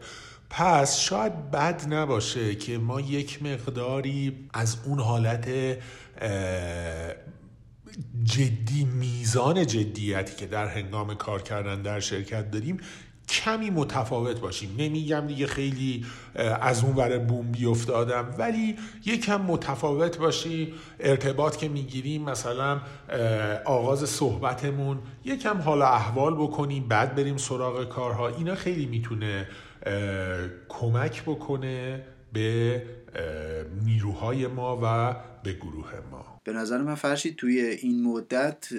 پس 0.50 1.00
شاید 1.00 1.52
بد 1.52 1.94
نباشه 1.94 2.56
که 2.56 2.78
ما 2.78 3.02
یک 3.02 3.44
مقداری 3.44 4.50
از 4.54 4.78
اون 4.86 5.00
حالت 5.00 5.48
جدی 8.24 8.86
میزان 8.86 9.68
جدیتی 9.68 10.36
که 10.36 10.46
در 10.46 10.68
هنگام 10.68 11.16
کار 11.16 11.42
کردن 11.42 11.82
در 11.82 12.00
شرکت 12.00 12.52
داریم 12.52 12.78
کمی 13.30 13.70
متفاوت 13.70 14.40
باشیم. 14.40 14.76
نمیگم 14.78 15.28
دیگه 15.28 15.48
خیلی 15.48 16.06
از 16.62 16.84
اون 16.84 16.96
ور 16.96 17.18
بوم 17.18 17.52
بیفتادم 17.52 18.36
ولی 18.38 18.76
یکم 19.06 19.42
متفاوت 19.42 20.18
باشی. 20.18 20.74
ارتباط 21.00 21.56
که 21.56 21.68
می‌گیریم 21.68 22.24
مثلا 22.24 22.82
آغاز 23.66 24.10
صحبتمون 24.10 25.00
یکم 25.26 25.58
حال 25.58 25.82
احوال 25.82 26.36
بکنیم 26.36 26.88
بعد 26.88 27.16
بریم 27.16 27.38
سراغ 27.38 27.90
کارها. 27.90 28.28
اینا 28.28 28.56
خیلی 28.56 28.86
می‌تونه 28.86 29.48
کمک 30.70 31.24
بکنه 31.24 32.04
به 32.34 32.84
نیروهای 33.86 34.48
ما 34.48 34.80
و 34.84 35.16
به 35.46 35.54
گروه 35.54 36.00
ما. 36.12 36.42
به 36.44 36.54
نظر 36.54 36.82
من 36.82 36.96
فرشید 36.96 37.36
توی 37.36 37.60
این 37.62 38.04
مدت 38.04 38.70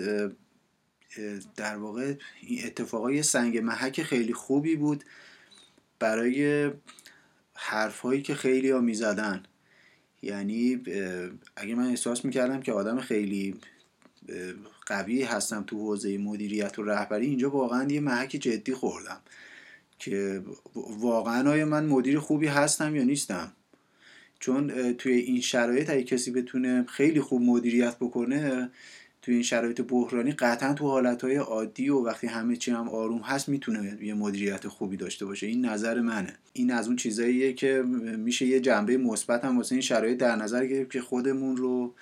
در 1.56 1.76
واقع 1.76 2.14
این 2.42 2.66
اتفاقای 2.66 3.22
سنگ 3.22 3.58
محک 3.58 4.02
خیلی 4.02 4.32
خوبی 4.32 4.76
بود 4.76 5.04
برای 5.98 6.70
حرفهایی 7.54 8.22
که 8.22 8.34
خیلی 8.34 8.70
ها 8.70 8.80
می‌زدن. 8.80 9.42
یعنی 10.22 10.82
اگه 11.56 11.74
من 11.74 11.86
احساس 11.86 12.24
می‌کردم 12.24 12.60
که 12.60 12.72
آدم 12.72 13.00
خیلی 13.00 13.54
قوی 14.86 15.22
هستم 15.22 15.64
تو 15.66 15.76
حوزه 15.76 16.18
مدیریت 16.18 16.78
و 16.78 16.82
رهبری 16.82 17.26
اینجا 17.26 17.50
واقعا 17.50 17.88
یه 17.92 18.00
محک 18.00 18.28
جدی 18.28 18.74
خوردم 18.74 19.20
که 19.98 20.42
واقعا 20.98 21.50
آیا 21.50 21.66
من 21.66 21.86
مدیر 21.86 22.18
خوبی 22.18 22.46
هستم 22.46 22.96
یا 22.96 23.04
نیستم. 23.04 23.52
چون 24.46 24.92
توی 24.92 25.12
این 25.12 25.40
شرایط 25.40 25.90
اگه 25.90 26.02
کسی 26.02 26.30
بتونه 26.30 26.84
خیلی 26.88 27.20
خوب 27.20 27.42
مدیریت 27.42 27.96
بکنه 27.96 28.70
توی 29.22 29.34
این 29.34 29.42
شرایط 29.42 29.80
بحرانی 29.80 30.32
قطعا 30.32 30.74
تو 30.74 30.86
حالتهای 30.86 31.36
عادی 31.36 31.88
و 31.88 31.98
وقتی 31.98 32.26
همه 32.26 32.56
چی 32.56 32.70
هم 32.70 32.88
آروم 32.88 33.18
هست 33.18 33.48
می‌تونه 33.48 33.98
یه 34.02 34.14
مدیریت 34.14 34.68
خوبی 34.68 34.96
داشته 34.96 35.24
باشه. 35.26 35.46
این 35.46 35.64
نظر 35.64 36.00
منه. 36.00 36.32
این 36.52 36.72
از 36.72 36.86
اون 36.86 36.96
چیزاییه 36.96 37.52
که 37.52 37.82
میشه 38.18 38.46
یه 38.46 38.60
جنبه 38.60 38.96
مثبت 38.96 39.44
هم 39.44 39.56
واسه 39.56 39.74
این 39.74 39.82
شرایط 39.82 40.18
در 40.18 40.36
نظر 40.36 40.66
گرفت 40.66 40.90
که 40.90 41.00
خودمون 41.00 41.56
رو 41.56 41.94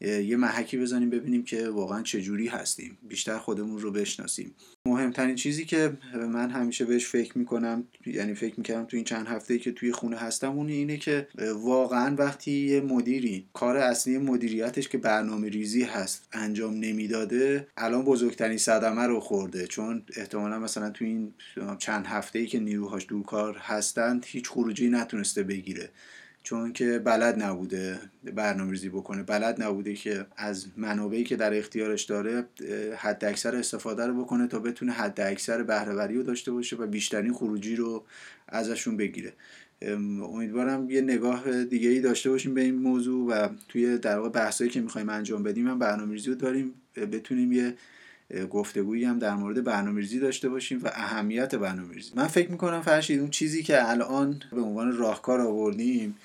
یه 0.00 0.36
محکی 0.36 0.78
بزنیم 0.78 1.10
ببینیم 1.10 1.44
که 1.44 1.68
واقعا 1.68 2.02
چجوری 2.02 2.48
هستیم. 2.48 2.98
بیشتر 3.08 3.38
خودمون 3.38 3.78
رو 3.80 3.92
بشناسیم. 3.92 4.54
مهمترین 4.86 5.34
چیزی 5.34 5.64
که 5.64 5.92
من 6.14 6.50
همیشه 6.50 6.84
بهش 6.84 7.06
فکر 7.06 7.38
می‌کنم 7.38 7.84
یعنی 8.06 8.34
فکر 8.34 8.54
می‌کردم 8.56 8.84
تو 8.84 8.96
این 8.96 9.04
چند 9.04 9.26
هفته 9.26 9.58
که 9.58 9.72
توی 9.72 9.92
خونه 9.92 10.16
هستم 10.16 10.52
اون 10.52 10.68
اینه 10.68 10.96
که 10.96 11.28
واقعا 11.54 12.16
وقتی 12.16 12.52
یه 12.52 12.80
مدیری 12.80 13.46
کار 13.52 13.76
اصلی 13.76 14.18
مدیریتش 14.18 14.88
که 14.88 14.98
برنامه 14.98 15.48
ریزی 15.48 15.82
هست 15.82 16.28
انجام 16.32 16.74
نمی‌داده 16.74 17.66
الان 17.76 18.04
بزرگترین 18.04 18.58
صدمه 18.58 19.02
رو 19.02 19.20
خورده. 19.20 19.66
چون 19.66 20.02
احتمالا 20.16 20.58
مثلا 20.58 20.90
تو 20.90 21.04
این 21.04 21.34
چند 21.78 22.06
هفته 22.06 22.38
ای 22.38 22.46
که 22.46 22.60
نیروهاش 22.60 23.06
دور 23.08 23.22
کار 23.22 23.56
هستند 23.56 24.24
هیچ 24.28 24.48
خروجی 24.48 24.88
نتونسته 24.88 25.42
بگیره. 25.42 25.90
چون 26.46 26.72
که 26.72 26.98
بلد 26.98 27.42
نبوده 27.42 27.98
برنامه 28.34 28.70
ریزی 28.70 28.88
بکنه 28.88 29.22
بلد 29.22 29.62
نبوده 29.62 29.94
که 29.94 30.26
از 30.36 30.66
منابعی 30.76 31.24
که 31.24 31.36
در 31.36 31.58
اختیارش 31.58 32.02
داره 32.02 32.44
حد 32.96 33.24
اکثر 33.24 33.56
استفاده 33.56 34.06
رو 34.06 34.24
بکنه 34.24 34.46
تا 34.46 34.58
بتونه 34.58 34.92
حد 34.92 35.20
اکثر 35.20 35.62
بهرهوری 35.62 36.14
رو 36.14 36.22
داشته 36.22 36.52
باشه 36.52 36.76
و 36.76 36.86
بیشترین 36.86 37.32
خروجی 37.32 37.76
رو 37.76 38.04
ازشون 38.48 38.96
بگیره. 38.96 39.32
امیدوارم 39.82 40.90
یه 40.90 41.00
نگاه 41.00 41.64
دیگه 41.64 41.88
ای 41.88 42.00
داشته 42.00 42.30
باشیم 42.30 42.54
به 42.54 42.60
این 42.60 42.74
موضوع 42.74 43.26
و 43.26 43.48
توی 43.68 43.98
در 43.98 44.16
واقع 44.16 44.28
بحثایی 44.28 44.70
که 44.70 44.80
می‌خوایم 44.80 45.08
انجام 45.08 45.42
بدیم 45.42 45.68
هم 45.68 45.78
برنامه 45.78 46.12
ریزی 46.12 46.30
رو 46.30 46.36
داریم 46.36 46.74
بتونیم 46.96 47.52
یه 47.52 47.74
گفتگویی 48.50 49.04
هم 49.04 49.18
در 49.18 49.34
مورد 49.34 49.64
برنامه‌ریزی 49.64 50.18
داشته 50.18 50.48
باشیم 50.48 50.80
و 50.82 50.90
اهمیت 50.94 51.54
برنامه‌ریزی. 51.54 52.12
من 52.14 52.26
فکر 52.26 52.50
می‌کنم 52.50 52.82
فرشید 52.82 53.20
اون 53.20 53.30
چیزی 53.30 53.62
که 53.62 53.90
الان 53.90 54.42
به 54.52 54.60
عنوان 54.60 54.96
راهکار 54.96 55.40
آوردیم 55.40 56.16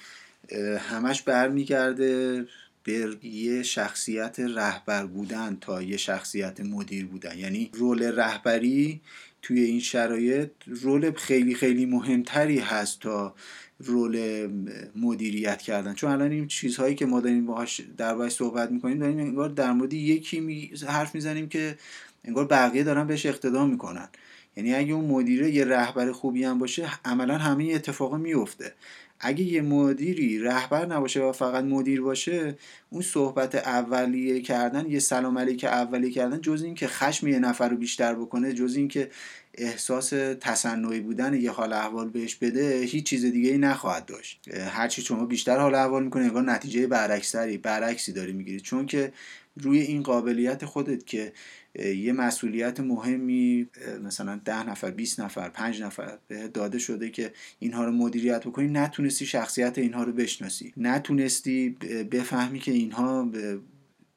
همش 0.79 1.21
برمیگرده 1.21 2.45
به 2.83 3.17
یه 3.23 3.63
شخصیت 3.63 4.39
رهبر 4.39 5.05
بودن 5.05 5.57
تا 5.61 5.81
یه 5.81 5.97
شخصیت 5.97 6.59
مدیر 6.59 7.05
بودن. 7.05 7.37
یعنی 7.37 7.69
رول 7.73 8.03
رهبری 8.03 9.01
توی 9.41 9.61
این 9.61 9.79
شرایط 9.79 10.49
رول 10.65 11.11
خیلی 11.11 11.55
خیلی 11.55 11.85
مهمتری 11.85 12.59
هست 12.59 12.99
تا 12.99 13.35
رول 13.83 14.47
مدیریت 14.95 15.61
کردن. 15.61 15.93
چون 15.93 16.11
الان 16.11 16.31
این 16.31 16.47
چیزهایی 16.47 16.95
که 16.95 17.05
ما 17.05 17.19
داریم 17.19 17.45
باهاش 17.45 17.81
در 17.97 18.15
باید 18.15 18.31
صحبت 18.31 18.71
می‌کنیم 18.71 18.99
داریم 18.99 19.19
انگار 19.19 19.49
در 19.49 19.71
مورد 19.71 19.93
یکی 19.93 20.39
می 20.39 20.71
حرف 20.87 21.15
می‌زنیم 21.15 21.49
که 21.49 21.77
انگار 22.25 22.45
بقیه 22.45 22.83
دارن 22.83 23.07
بهش 23.07 23.25
اقتدا 23.25 23.65
می‌کنن. 23.65 24.09
یعنی 24.55 24.73
اگه 24.73 24.93
اون 24.93 25.05
مدیره 25.05 25.51
یه 25.51 25.65
رهبر 25.65 26.11
خوبی 26.11 26.43
هم 26.43 26.59
باشه 26.59 26.89
عملا 27.05 27.37
همه 27.37 27.71
اتفاق 27.73 28.15
میفته 28.15 28.73
اگه 29.19 29.43
یه 29.43 29.61
مدیری 29.61 30.39
رهبر 30.39 30.85
نباشه 30.85 31.21
و 31.21 31.31
فقط 31.31 31.63
مدیر 31.63 32.01
باشه 32.01 32.57
اون 32.89 33.01
صحبت 33.01 33.55
اولیه 33.55 34.41
کردن 34.41 34.89
یه 34.89 34.99
سلام 34.99 35.37
علیک 35.37 35.63
اولیه 35.63 36.11
کردن 36.11 36.41
جز 36.41 36.63
این 36.63 36.75
که 36.75 36.87
خشم 36.87 37.27
یه 37.27 37.39
نفر 37.39 37.69
رو 37.69 37.77
بیشتر 37.77 38.15
بکنه 38.15 38.53
جز 38.53 38.75
این 38.75 38.87
که 38.87 39.09
احساس 39.53 40.09
تصنعی 40.39 40.99
بودن 40.99 41.33
یه 41.33 41.51
حال 41.51 41.73
احوال 41.73 42.09
بهش 42.09 42.35
بده 42.35 42.79
هیچ 42.79 43.05
چیز 43.05 43.25
دیگه 43.25 43.49
ای 43.49 43.57
نخواهد 43.57 44.05
داشت. 44.05 44.49
هرچی 44.69 45.01
شما 45.01 45.25
بیشتر 45.25 45.57
حال 45.57 45.75
احوال 45.75 46.03
می‌کنه 46.03 46.23
انگار 46.23 46.43
نتیجه 46.43 46.87
برعکسری 46.87 47.57
برعکسی 47.57 48.13
داری 48.13 48.33
می‌گیری. 48.33 48.59
چون 48.59 48.85
که 48.85 49.13
روی 49.55 49.79
این 49.79 50.03
قابلیت 50.03 50.65
خودت 50.65 51.05
که 51.05 51.33
یه 51.75 52.13
مسئولیت 52.13 52.79
مهمی 52.79 53.67
مثلا 54.03 54.41
ده 54.45 54.69
نفر 54.69 54.91
20 54.91 55.19
نفر 55.19 55.49
پنج 55.49 55.81
نفر 55.81 56.17
به 56.27 56.47
داده 56.47 56.79
شده 56.79 57.09
که 57.09 57.33
اینها 57.59 57.85
رو 57.85 57.91
مدیریت 57.91 58.47
بکنی 58.47 58.67
نتونستی 58.67 59.25
شخصیت 59.25 59.77
اینها 59.77 60.03
رو 60.03 60.11
بشناسی. 60.11 60.73
نتونستی 60.77 61.69
بفهمی 62.11 62.59
که 62.59 62.71
اینها 62.71 63.31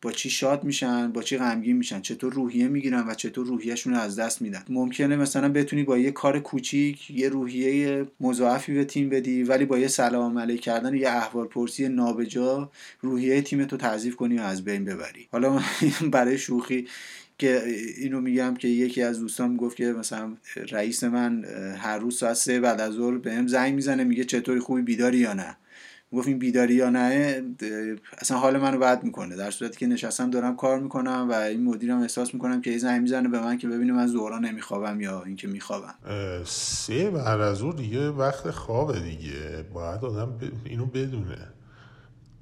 با 0.04 0.12
چی 0.12 0.30
شاد 0.30 0.64
میشن 0.64 1.12
با 1.12 1.22
چی 1.22 1.36
غمگین 1.36 1.76
میشن 1.76 2.00
چطور 2.00 2.32
روحیه 2.32 2.68
می‌گیرن 2.68 3.04
و 3.08 3.14
چطور 3.14 3.46
روحیهشون 3.46 3.94
رو 3.94 4.00
از 4.00 4.18
دست 4.18 4.42
میدن. 4.42 4.64
ممکنه 4.68 5.16
مثلا 5.16 5.48
بتونی 5.48 5.82
با 5.82 5.98
یه 5.98 6.10
کار 6.10 6.40
کوچیک 6.40 7.10
یه 7.10 7.28
روحیه 7.28 8.06
مضاعفی 8.20 8.74
به 8.74 8.84
تیم 8.84 9.08
بدی 9.08 9.42
ولی 9.42 9.64
با 9.64 9.78
یه 9.78 9.88
سلام 9.88 10.38
علیک 10.38 10.60
کردن 10.60 10.94
یه 10.94 11.08
احوال 11.08 11.46
پرسی 11.46 11.88
نابجا 11.88 12.70
روحیه 13.00 13.42
تیم 13.42 13.64
تو 13.64 13.76
تعذیف 13.76 14.16
کنی 14.16 14.38
و 14.38 14.42
از 14.42 14.64
بین 14.64 14.84
ببری. 14.84 15.28
حالا 15.32 15.60
برای 16.12 16.38
شوخی 16.38 16.86
که 17.38 17.62
اینو 17.98 18.20
میگم 18.20 18.54
که 18.54 18.68
یکی 18.68 19.02
از 19.02 19.20
دوستان 19.20 19.56
گفت 19.56 19.76
که 19.76 19.84
مثلا 19.84 20.32
رئیس 20.70 21.04
من 21.04 21.44
هر 21.78 21.98
روز 21.98 22.18
ساعت 22.18 22.34
سه 22.34 22.60
بعد 22.60 22.80
از 22.80 22.92
ظهر 22.92 23.18
بهم 23.18 23.46
زنگ 23.46 23.74
می‌زنه 23.74 24.04
میگه 24.04 24.24
چطوری 24.24 24.60
خوبی 24.60 24.82
بیداری 24.82 25.18
یا 25.18 25.32
نه؟ 25.32 25.56
گفت 26.14 26.28
این 26.28 26.38
بیداری 26.38 26.74
یا 26.74 26.90
نه 26.90 27.42
اصلا 28.18 28.38
حال 28.38 28.58
منو 28.58 28.78
بد 28.78 29.04
می‌کنه. 29.04 29.36
در 29.36 29.50
صورتی 29.50 29.78
که 29.78 29.86
نشستم 29.86 30.30
دارم 30.30 30.56
کار 30.56 30.78
می‌کنم 30.78 31.26
و 31.30 31.32
این 31.32 31.64
مدیرم 31.64 32.00
احساس 32.00 32.34
می‌کنم 32.34 32.60
که 32.60 32.78
زنگ 32.78 33.02
می‌زنه 33.02 33.28
به 33.28 33.40
من 33.40 33.58
که 33.58 33.68
ببینم 33.68 33.96
من 33.96 34.06
زورا 34.06 34.38
نمیخوابم 34.38 35.00
یا 35.00 35.22
اینکه 35.22 35.48
میخوابم. 35.48 35.94
سه 36.44 37.10
بعد 37.10 37.40
از 37.40 37.76
دیگه 37.76 38.10
وقت 38.10 38.50
خوابه 38.50 39.00
دیگه. 39.00 39.64
باید 39.74 40.04
آدم 40.04 40.38
اینو 40.64 40.86
بدونه. 40.86 41.38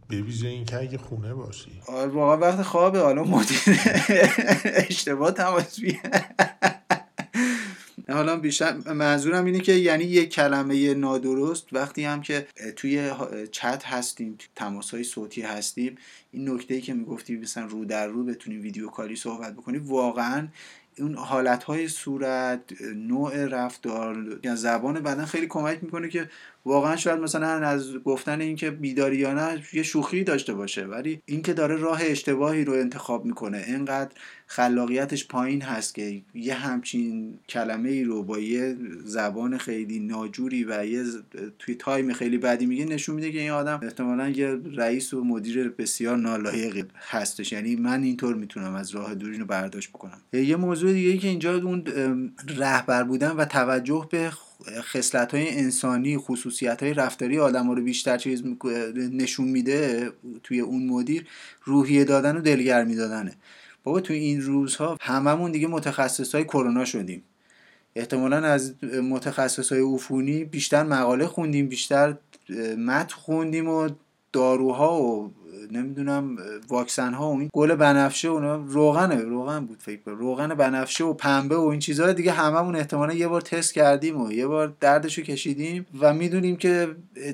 به 0.08 0.22
ویژه 0.22 0.48
اینکه 0.48 0.80
اگه 0.80 0.98
خونه 0.98 1.34
باشی. 1.34 1.70
آره 1.86 2.08
واقعا 2.08 2.36
وقت 2.36 2.62
خوابه. 2.62 3.00
حالا 3.00 3.24
مدیر 3.24 3.58
اشتباه 4.88 5.30
تماس 5.30 5.80
حالا 8.08 8.36
بیشتر 8.36 8.92
منظورم 8.92 9.44
اینه 9.44 9.60
که 9.60 9.72
یعنی 9.72 10.04
یک 10.04 10.30
کلمه 10.30 10.94
نادرست 10.94 11.66
وقتی 11.72 12.04
هم 12.04 12.22
که 12.22 12.46
توی 12.76 13.10
چت 13.52 13.82
هستیم 13.86 14.38
تماس 14.56 14.90
های 14.90 15.04
صوتی 15.04 15.42
هستیم 15.42 15.96
این 16.32 16.50
نکته 16.50 16.74
ای 16.74 16.80
که 16.80 16.94
می‌گفتی 16.94 17.36
مثلا 17.36 17.66
رو 17.66 17.84
در 17.84 18.06
رو 18.06 18.24
بتونیم 18.24 18.62
ویدیو 18.62 18.88
کالی 18.88 19.16
صحبت 19.16 19.52
بکنیم 19.52 19.86
واقعا 19.86 20.48
اون 20.98 21.14
حالت 21.14 21.64
های 21.64 21.88
صورت 21.88 22.60
نوع 22.96 23.46
رفتار 23.46 24.40
یا 24.44 24.54
زبان 24.54 25.00
بدن 25.00 25.24
خیلی 25.24 25.46
کمک 25.46 25.78
می‌کنه 25.82 26.08
که 26.08 26.28
واقعا 26.64 26.96
شاید 26.96 27.20
مثلا 27.20 27.48
از 27.48 27.96
گفتن 27.96 28.40
اینکه 28.40 28.70
بیداری 28.70 29.16
یا 29.16 29.34
نه 29.34 29.62
یه 29.72 29.82
شوخی 29.82 30.24
داشته 30.24 30.54
باشه 30.54 30.86
ولی 30.86 31.22
اینکه 31.26 31.52
داره 31.52 31.76
راه 31.76 32.00
اشتباهی 32.02 32.64
رو 32.64 32.72
انتخاب 32.72 33.24
می‌کنه 33.24 33.64
اینقدر 33.66 34.10
خلاقیتش 34.46 35.28
پایین 35.28 35.62
هست 35.62 35.94
که 35.94 36.22
یه 36.34 36.54
همچین 36.54 37.38
کلمه 37.48 37.88
ای 37.88 38.04
رو 38.04 38.22
با 38.22 38.38
یه 38.38 38.76
زبان 39.04 39.58
خیلی 39.58 39.98
ناجوری 39.98 40.64
و 40.64 40.86
یه 40.86 41.04
توی 41.58 41.74
تایم 41.74 42.12
خیلی 42.12 42.38
بدی 42.38 42.66
میگه 42.66 42.84
نشون 42.84 43.14
میده 43.14 43.32
که 43.32 43.40
این 43.40 43.50
آدم 43.50 43.80
احتمالا 43.82 44.28
یه 44.28 44.58
رئیس 44.76 45.14
و 45.14 45.24
مدیر 45.24 45.68
بسیار 45.68 46.16
نالایقی 46.16 46.84
هستش. 46.96 47.52
یعنی 47.52 47.76
من 47.76 48.02
اینطور 48.02 48.34
می‌تونم 48.34 48.74
از 48.74 48.90
راه 48.90 49.14
دوری 49.14 49.38
رو 49.38 49.46
برداشت 49.46 49.90
بکنم. 49.90 50.20
یه 50.32 50.56
موضوع 50.56 50.81
دیگه 50.86 51.08
ای 51.08 51.18
که 51.18 51.28
اینجا 51.28 51.56
اون 51.56 51.84
رهبر 52.56 53.02
بودن 53.02 53.30
و 53.30 53.44
توجه 53.44 54.08
به 54.10 54.32
خصلت 54.80 55.34
های 55.34 55.58
انسانی 55.58 56.18
خصوصیت 56.18 56.82
های 56.82 56.94
رفتاری 56.94 57.38
آدم 57.38 57.70
رو 57.70 57.82
بیشتر 57.82 58.18
چیز 58.18 58.42
نشون 59.12 59.48
میده 59.48 60.10
توی 60.42 60.60
اون 60.60 60.86
مدیر 60.86 61.26
روحیه 61.64 62.04
دادن 62.04 62.36
و 62.36 62.40
دلگرمی 62.40 62.94
دادنه. 62.94 63.32
بابا 63.84 64.00
توی 64.00 64.16
این 64.16 64.40
روزها 64.40 64.96
هممون 65.00 65.52
دیگه 65.52 65.66
متخصص 65.66 66.34
های 66.34 66.44
کرونا 66.44 66.84
شدیم. 66.84 67.22
احتمالا 67.96 68.36
از 68.36 68.84
متخصص 68.84 69.72
های 69.72 69.94
عفونی 69.94 70.44
بیشتر 70.44 70.82
مقاله 70.82 71.26
خوندیم 71.26 71.68
بیشتر 71.68 72.16
متن 72.78 73.14
خوندیم 73.14 73.68
و 73.68 73.88
داروها 74.32 75.02
و 75.02 75.32
نمی‌دونم 75.72 76.36
واکسن 76.68 77.14
ها 77.14 77.30
و 77.30 77.38
این 77.38 77.50
گل 77.52 77.74
بنفشه 77.74 78.28
اونا 78.28 78.56
روغنه 78.56 79.16
روغن 79.16 79.60
بود 79.60 79.78
فکر 79.80 80.00
کنم. 80.02 80.18
روغن 80.18 80.54
بنفشه 80.54 81.04
و 81.04 81.12
پنبه 81.12 81.56
و 81.56 81.64
این 81.64 81.80
چیزها 81.80 82.12
دیگه 82.12 82.32
هممون 82.32 82.76
احتمالا 82.76 83.14
یه 83.14 83.28
بار 83.28 83.40
تست 83.40 83.74
کردیم 83.74 84.20
و 84.20 84.32
یه 84.32 84.46
بار 84.46 84.74
دردشو 84.80 85.22
کشیدیم 85.22 85.86
و 86.00 86.14
می‌دونیم 86.14 86.56
که 86.56 86.88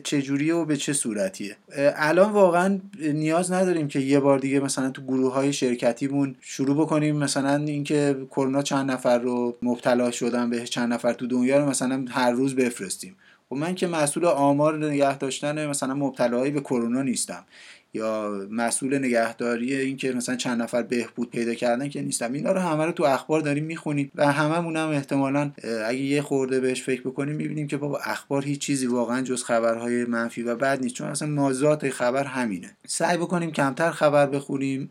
چجوریه 0.04 0.54
و 0.54 0.64
به 0.64 0.76
چه 0.76 0.92
صورتیه. 0.92 1.56
الان 1.96 2.32
واقعا 2.32 2.78
نیاز 3.12 3.52
نداریم 3.52 3.88
که 3.88 3.98
یه 3.98 4.20
بار 4.20 4.38
دیگه 4.38 4.60
مثلا 4.60 4.90
تو 4.90 5.02
گروه 5.02 5.32
های 5.32 5.52
شرکتیمون 5.52 6.36
شروع 6.40 6.76
بکنیم. 6.76 7.16
مثلا 7.16 7.54
اینکه 7.54 8.16
کرونا 8.30 8.62
چند 8.62 8.90
نفر 8.90 9.18
رو 9.18 9.56
مبتلا 9.62 10.10
شدن 10.10 10.50
به 10.50 10.64
چند 10.64 10.92
نفر 10.92 11.12
تو 11.12 11.26
دنیا 11.26 11.58
رو 11.58 11.68
مثلا 11.68 12.04
هر 12.08 12.30
روز 12.30 12.54
بفرستیم. 12.54 13.16
و 13.50 13.54
خب 13.54 13.60
من 13.60 13.74
که 13.74 13.86
مسئول 13.86 14.24
آمار 14.24 14.86
نگه 14.86 15.18
داشتن 15.18 15.66
مثلا 15.66 15.94
مبتلایی 15.94 16.52
به 16.52 16.60
کرونا 16.60 17.02
نیستم. 17.02 17.44
یا 17.94 18.46
مسئول 18.50 18.98
نگهداری 18.98 19.74
این 19.74 19.96
که 19.96 20.12
مثلا 20.12 20.36
چند 20.36 20.62
نفر 20.62 20.82
بهبود 20.82 21.30
پیدا 21.30 21.54
کردن 21.54 21.88
که 21.88 22.02
نیستم. 22.02 22.32
اینا 22.32 22.52
رو 22.52 22.60
همه 22.60 22.84
رو 22.84 22.92
تو 22.92 23.04
اخبار 23.04 23.40
داریم 23.40 23.64
می‌خونیم 23.64 24.10
و 24.14 24.32
هممون 24.32 24.76
هم 24.76 24.88
احتمالا 24.88 25.52
اگه 25.86 26.00
یه 26.00 26.22
خورده 26.22 26.60
بهش 26.60 26.82
فکر 26.82 27.00
بکنیم 27.00 27.36
می‌بینیم 27.36 27.66
که 27.66 27.76
بابا 27.76 27.98
اخبار 28.04 28.44
هیچ 28.44 28.60
چیزی 28.60 28.86
واقعا 28.86 29.22
جز 29.22 29.44
خبرهای 29.44 30.04
منفی 30.04 30.42
و 30.42 30.56
بد 30.56 30.82
نیست. 30.82 30.94
چون 30.94 31.08
اصلا 31.08 31.28
مازات 31.28 31.90
خبر 31.90 32.24
همینه. 32.24 32.76
سعی 32.86 33.16
بکنیم 33.16 33.50
کمتر 33.50 33.90
خبر 33.90 34.26
بخونیم. 34.26 34.90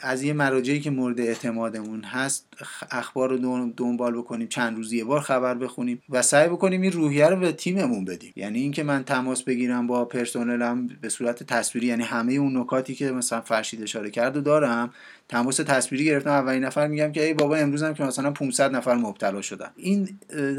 از 0.00 0.22
یه 0.22 0.32
مراجعی 0.32 0.80
که 0.80 0.90
مورد 0.90 1.20
اعتمادمون 1.20 2.04
هست 2.04 2.46
اخبار 2.90 3.30
رو 3.30 3.72
دنبال 3.76 4.18
بکنیم. 4.18 4.48
چند 4.48 4.76
روزی 4.76 4.96
یه 4.96 5.04
بار 5.04 5.20
خبر 5.20 5.54
بخونیم 5.54 6.02
و 6.10 6.22
سعی 6.22 6.48
بکنیم 6.48 6.82
این 6.82 6.92
روحیه 6.92 7.26
رو 7.26 7.36
به 7.36 7.52
تیممون 7.52 8.04
بدیم. 8.04 8.32
یعنی 8.36 8.58
اینکه 8.58 8.82
من 8.82 9.04
تماس 9.04 9.42
بگیرم 9.42 9.86
با 9.86 10.04
پرسنلم 10.04 10.86
به 11.00 11.08
صورت 11.08 11.42
تصویری 11.42 11.86
یعنی 11.86 12.02
همه 12.02 12.33
اون 12.36 12.56
نکاتی 12.56 12.94
که 12.94 13.12
مثلا 13.12 13.40
فرشید 13.40 13.82
اشاره 13.82 14.10
کرد 14.10 14.36
و 14.36 14.40
دارم. 14.40 14.90
تماس 15.28 15.56
تصویری 15.56 16.04
گرفتم. 16.04 16.30
اولین 16.30 16.64
نفر 16.64 16.86
میگم 16.86 17.12
که 17.12 17.24
ای 17.24 17.34
بابا 17.34 17.56
امروز 17.56 17.82
هم 17.82 17.94
که 17.94 18.04
مثلا 18.04 18.30
500 18.30 18.76
نفر 18.76 18.94
مبتلا 18.94 19.42
شدن. 19.42 19.70
این 19.76 20.08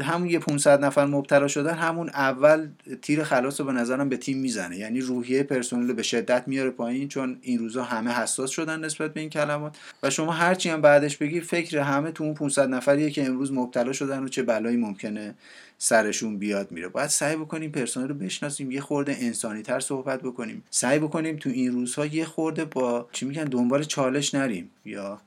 همون 0.02 0.30
یه 0.30 0.38
500 0.38 0.84
نفر 0.84 1.06
مبتلا 1.06 1.48
شدن 1.48 1.74
همون 1.74 2.08
اول 2.08 2.68
تیر 3.02 3.24
خلاص 3.24 3.60
رو 3.60 3.66
به 3.66 3.72
نظرم 3.72 4.08
به 4.08 4.16
تیم 4.16 4.38
می‌زنه. 4.38 4.76
یعنی 4.76 5.00
روحیه 5.00 5.42
پرسنل 5.42 5.92
به 5.92 6.02
شدت 6.02 6.48
میاره 6.48 6.70
پایین 6.70 7.08
چون 7.08 7.38
این 7.42 7.58
روزا 7.58 7.82
همه 7.82 8.10
حساس 8.10 8.50
شدن 8.50 8.84
نسبت 8.84 9.14
به 9.14 9.20
این 9.20 9.30
کلمات. 9.30 9.76
و 10.02 10.10
شما 10.10 10.32
هرچی 10.32 10.68
هم 10.68 10.80
بعدش 10.80 11.16
بگی 11.16 11.40
فکر 11.40 11.78
همه 11.78 12.12
تو 12.12 12.24
اون 12.24 12.34
500 12.34 12.68
نفریه 12.68 13.10
که 13.10 13.26
امروز 13.26 13.52
مبتلا 13.52 13.92
شدن 13.92 14.24
و 14.24 14.28
چه 14.28 14.42
بلایی 14.42 14.76
ممکنه. 14.76 15.34
سرشون 15.78 16.38
بیاد 16.38 16.72
میره. 16.72 16.88
باید 16.88 17.08
سعی 17.08 17.36
بکنیم 17.36 17.70
پرسنل 17.70 18.08
رو 18.08 18.14
بشناسیم 18.14 18.70
یه 18.70 18.80
خورده 18.80 19.16
انسانی 19.20 19.62
تر 19.62 19.80
صحبت 19.80 20.22
بکنیم. 20.22 20.62
سعی 20.70 20.98
بکنیم 20.98 21.36
تو 21.36 21.50
این 21.50 21.72
روزها 21.72 22.06
یه 22.06 22.24
خورده 22.24 22.64
با 22.64 23.08
چی 23.12 23.26
میگن 23.26 23.44
دنبال 23.44 23.82
چالش 23.82 24.34
نریم. 24.34 24.70
یا 24.84 25.20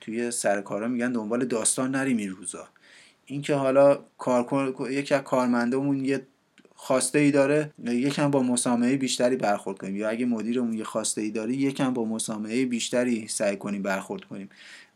توی 0.00 0.30
سرکارا 0.30 0.88
میگن 0.88 1.12
دنبال 1.12 1.44
داستان 1.44 1.90
نریم 1.90 2.16
این 2.16 2.30
روزا. 2.30 2.68
اینکه 3.26 3.54
حالا 3.54 3.98
کار 4.18 4.74
یکی 4.90 5.14
از 5.14 5.22
کارمندامون 5.22 6.04
یه 6.04 6.26
خواسته 6.76 7.18
ای 7.18 7.30
داره 7.30 7.70
یکم 7.84 8.30
با 8.30 8.42
مسامحه 8.42 8.96
بیشتری 8.96 9.36
برخورد 9.36 9.78
کنیم. 9.78 9.96
یا 9.96 10.08
اگه 10.08 10.26
مدیرمون 10.26 10.72
یه 10.72 10.84
خواسته 10.84 11.20
ای 11.20 11.30
داره 11.30 11.52
یکم 11.52 11.92
با 11.92 12.04
مسامحه 12.04 12.66
بیشتری 12.66 13.28
سعی 13.28 13.56
کنیم 13.56 13.82
برخورد 13.82 14.24
کنیم. 14.24 14.48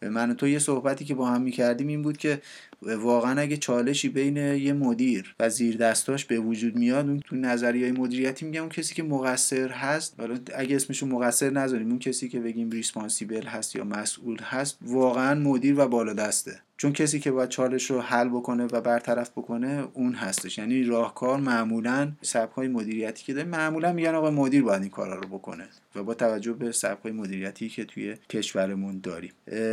من 0.03 0.31
و 0.31 0.35
تو 0.35 0.49
یه 0.49 0.59
صحبتی 0.59 1.05
که 1.05 1.15
با 1.15 1.29
هم 1.29 1.43
می‌کردیم 1.43 1.87
این 1.87 2.03
بود 2.03 2.17
که 2.17 2.43
واقعا 2.83 3.41
اگه 3.41 3.57
چالشی 3.57 4.09
بین 4.09 4.37
یه 4.37 4.73
مدیر 4.73 5.35
و 5.41 5.49
زیر 5.49 5.77
دستاش 5.77 6.25
به 6.25 6.39
وجود 6.39 6.77
میاد 6.77 7.09
اون 7.09 7.21
تو 7.21 7.37
نظریه 7.37 7.93
مدیریتی 7.93 8.45
میگم 8.45 8.61
اون 8.61 8.69
کسی 8.69 8.95
که 8.95 9.03
مقصر 9.03 9.69
هست 9.69 10.15
حالا 10.21 10.39
اگه 10.55 10.77
اسمشو 10.77 11.07
مقصر 11.07 11.51
نذاریم 11.51 11.89
اون 11.89 11.99
کسی 11.99 12.29
که 12.29 12.41
بگیم 12.41 12.71
responsible 12.71 13.47
هست 13.47 13.77
یا 13.77 13.85
مسئول 13.85 14.39
هست 14.39 14.79
واقعا 14.83 15.35
مدیر 15.35 15.81
و 15.81 15.89
بالا 15.89 16.13
دسته 16.13 16.61
چون 16.81 16.93
کسی 16.93 17.21
که 17.21 17.31
باید 17.31 17.49
چالش 17.49 17.91
رو 17.91 18.01
حل 18.01 18.29
بکنه 18.29 18.65
و 18.65 18.81
برطرف 18.81 19.31
بکنه 19.31 19.89
اون 19.95 20.15
هستش. 20.15 20.59
یعنی 20.59 20.85
راهکار 20.85 21.41
معمولا 21.41 22.13
سبک 22.23 22.53
های 22.53 22.69
مدیریتی 22.69 23.25
که 23.25 23.35
داره. 23.35 23.49
معمولا 23.49 23.93
میگن 23.93 24.15
آقا 24.15 24.31
مدیر 24.31 24.63
باید 24.63 24.83
این 24.83 24.91
کارا 24.91 25.15
رو 25.15 25.29
بکنه 25.29 25.69
و 25.95 26.03
با 26.03 26.15
توجه 26.15 26.53
به 26.53 26.73
سبک 26.73 27.03
های 27.03 27.13
مدیریتی 27.13 27.69
که 27.69 27.85
توی 27.85 28.17
کشورمون 28.31 29.01
داریم. 29.01 29.33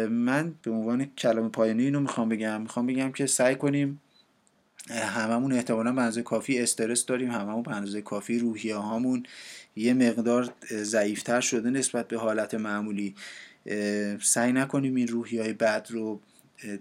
من 0.10 0.54
به 0.64 0.72
عنوان 0.72 1.06
کلام 1.06 1.52
پایانی 1.52 1.84
اینو 1.84 2.00
می‌خوام 2.00 2.30
بگم. 2.30 2.62
می‌خوام 2.62 2.88
بگم 2.88 3.12
که 3.12 3.26
سعی 3.26 3.56
کنیم 3.56 4.02
هممون 4.90 5.54
احتمالا 5.54 5.92
به 5.92 6.02
اندازه 6.02 6.22
کافی 6.22 6.60
استرس 6.60 7.06
داریم. 7.06 7.32
هممون 7.32 7.64
به 7.64 7.72
اندازه 7.72 8.02
کافی 8.02 8.40
روحیه 8.40 8.76
هامون 8.76 9.24
یه 9.76 9.94
مقدار 9.94 10.54
ضعیفتر 10.72 11.42
شده 11.42 11.70
نسبت 11.70 12.08
به 12.08 12.18
حالت 12.18 12.54
معمولی. 12.54 13.16
سعی 14.22 14.52
نکنیم 14.52 14.96
این 14.96 15.08
روحی 15.08 15.40
های 15.40 15.54
بد 15.54 15.88
رو 15.90 16.20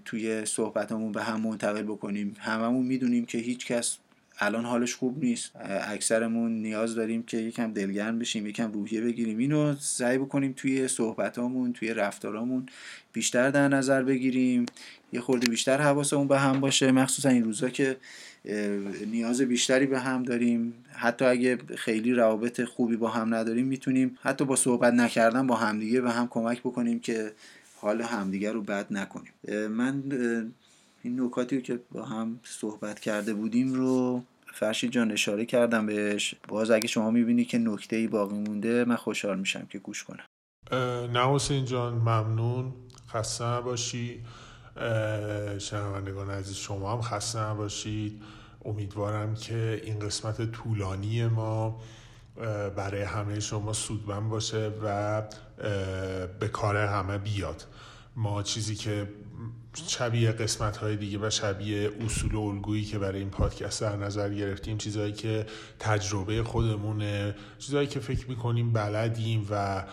توی 0.05 0.45
صحبتمون 0.45 1.13
به 1.13 1.23
هم 1.23 1.41
منتقل 1.41 1.83
بکنیم. 1.83 2.37
هممون 2.39 2.87
می‌دونیم 2.87 3.27
که 3.27 3.39
هیچ 3.39 3.67
کس 3.67 3.99
الان 4.39 4.65
حالش 4.65 4.95
خوب 4.95 5.25
نیست. 5.25 5.51
اکثرمون 5.89 6.63
نیاز 6.63 6.95
داریم 6.95 7.23
که 7.23 7.37
یکم 7.37 7.73
دلگرم 7.73 8.19
بشیم 8.19 8.47
یکم 8.47 8.73
روحیه 8.73 9.01
بگیریم. 9.01 9.39
اینو 9.39 9.75
سعی 9.81 10.19
بکنیم 10.19 10.55
توی 10.57 10.89
صحبتامون 10.89 11.73
توی 11.73 11.95
رفتارامون 11.95 12.67
بیشتر 13.13 13.51
در 13.51 13.69
نظر 13.69 14.03
بگیریم. 14.03 14.67
یه 15.13 15.21
خورده 15.21 15.47
بیشتر 15.47 15.81
حواسمون 15.81 16.29
به 16.29 16.39
هم 16.39 16.61
باشه. 16.61 16.93
مخصوصا 16.93 17.29
این 17.29 17.45
روزا 17.45 17.69
که 17.69 17.97
نیاز 19.07 19.43
بیشتری 19.43 19.87
به 19.87 20.01
هم 20.01 20.23
داریم. 20.23 20.75
حتی 20.93 21.25
اگه 21.25 21.59
خیلی 21.77 22.15
روابط 22.15 22.65
خوبی 22.65 22.97
با 22.97 23.09
هم 23.09 23.35
نداریم 23.35 23.67
می‌تونیم 23.67 24.19
حتی 24.23 24.45
با 24.45 24.57
صحبت 24.57 24.95
نکردن 24.95 25.47
با 25.47 25.57
همدیگه 25.57 26.01
به 26.01 26.11
هم 26.11 26.29
کمک 26.29 26.61
بکنیم 26.61 27.01
که 27.01 27.33
حال 27.81 28.03
همدیگه 28.03 28.53
رو 28.53 28.63
بد 28.63 28.87
نکنیم. 28.91 29.33
من 29.69 30.03
این 31.03 31.21
نکاتی 31.21 31.63
که 31.63 31.81
با 31.93 32.05
هم 32.05 32.41
صحبت 32.45 33.01
کرده 33.01 33.35
بودیم 33.35 33.75
رو 33.75 34.23
فرشید 34.55 34.91
جان 34.91 35.13
اشاره 35.13 35.45
کردم 35.47 35.87
بهش. 35.87 36.35
باز 36.49 36.71
اگه 36.71 36.89
شما 36.89 37.11
می‌بینی 37.11 37.45
که 37.45 37.59
نکته 37.59 37.97
ای 37.97 38.07
باقی 38.07 38.35
مونده 38.35 38.85
من 38.85 38.97
خوشحال 38.97 39.39
میشم 39.39 39.67
که 39.71 39.79
گوش 39.79 40.05
کنم. 40.05 40.25
نه 41.13 41.35
حسین 41.35 41.65
جان 41.65 41.95
ممنون. 41.95 42.73
خسته 43.09 43.61
باشی 43.61 44.23
شنوندگان 45.59 46.31
عزیز 46.31 46.57
شما 46.57 46.93
هم 46.93 47.01
خسته 47.01 47.55
باشید 47.57 48.23
امیدوارم 48.65 49.35
که 49.35 49.83
این 49.85 49.99
قسمت 49.99 50.53
طولانی 50.53 51.27
ما 51.27 51.81
برای 52.77 53.03
همه 53.03 53.41
شما 53.41 53.73
سودمند 53.73 54.31
باشه 54.31 54.73
و 54.85 55.23
به 56.41 56.49
کار 56.53 56.77
همه 56.77 57.19
بیاد. 57.19 57.65
ما 58.17 58.43
چیزی 58.43 58.75
که 58.75 59.09
شبیه 59.89 60.33
قسمت 60.33 60.77
های 60.77 60.97
دیگه 60.97 61.19
و 61.19 61.31
شبیه 61.31 61.91
اصول 62.05 62.35
و 62.35 62.41
الگویی 62.41 62.85
که 62.85 62.99
برای 62.99 63.19
این 63.19 63.31
پادکست 63.31 63.81
در 63.81 63.97
نظر 63.97 64.35
گرفتیم 64.35 64.79
چیزهایی 64.79 65.13
که 65.13 65.47
تجربه 65.79 66.43
خودمونه 66.43 67.35
چیزهایی 67.59 67.87
که 67.87 68.01
فکر 68.01 68.29
می‌کنیم 68.29 68.73
بلدیم 68.73 69.47
و 69.51 69.85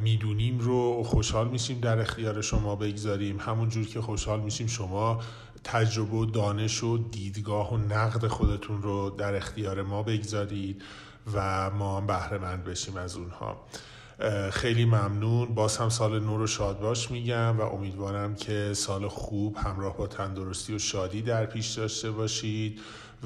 می‌دونیم 0.00 0.58
رو 0.58 1.02
خوشحال 1.02 1.48
میشیم 1.48 1.80
در 1.80 1.98
اختیار 1.98 2.42
شما 2.42 2.76
بگذاریم. 2.76 3.38
همونجور 3.40 3.86
که 3.86 4.00
خوشحال 4.00 4.40
میشیم 4.40 4.66
شما 4.66 5.22
تجربه 5.64 6.16
و 6.16 6.24
دانش 6.24 6.82
و 6.82 6.98
دیدگاه 6.98 7.74
و 7.74 7.76
نقد 7.76 8.26
خودتون 8.26 8.82
رو 8.82 9.10
در 9.10 9.34
اختیار 9.34 9.82
ما 9.82 10.02
بگذارید 10.02 10.82
و 11.34 11.70
ما 11.70 11.96
هم 11.96 12.06
بهره 12.06 12.38
مند 12.38 12.64
بشیم 12.64 12.96
از 12.96 13.16
اونها. 13.16 13.66
خیلی 14.52 14.84
ممنون. 14.84 15.54
باز 15.54 15.76
هم 15.76 15.88
سال 15.88 16.20
نو 16.20 16.36
رو 16.36 16.46
شاد 16.46 16.80
باش 16.80 17.10
میگم 17.10 17.58
و 17.58 17.62
امیدوارم 17.62 18.34
که 18.34 18.74
سال 18.74 19.08
خوب 19.08 19.56
همراه 19.56 19.96
با 19.96 20.06
تندرستی 20.06 20.74
و 20.74 20.78
شادی 20.78 21.22
در 21.22 21.46
پیش 21.46 21.70
داشته 21.70 22.10
باشید 22.10 22.80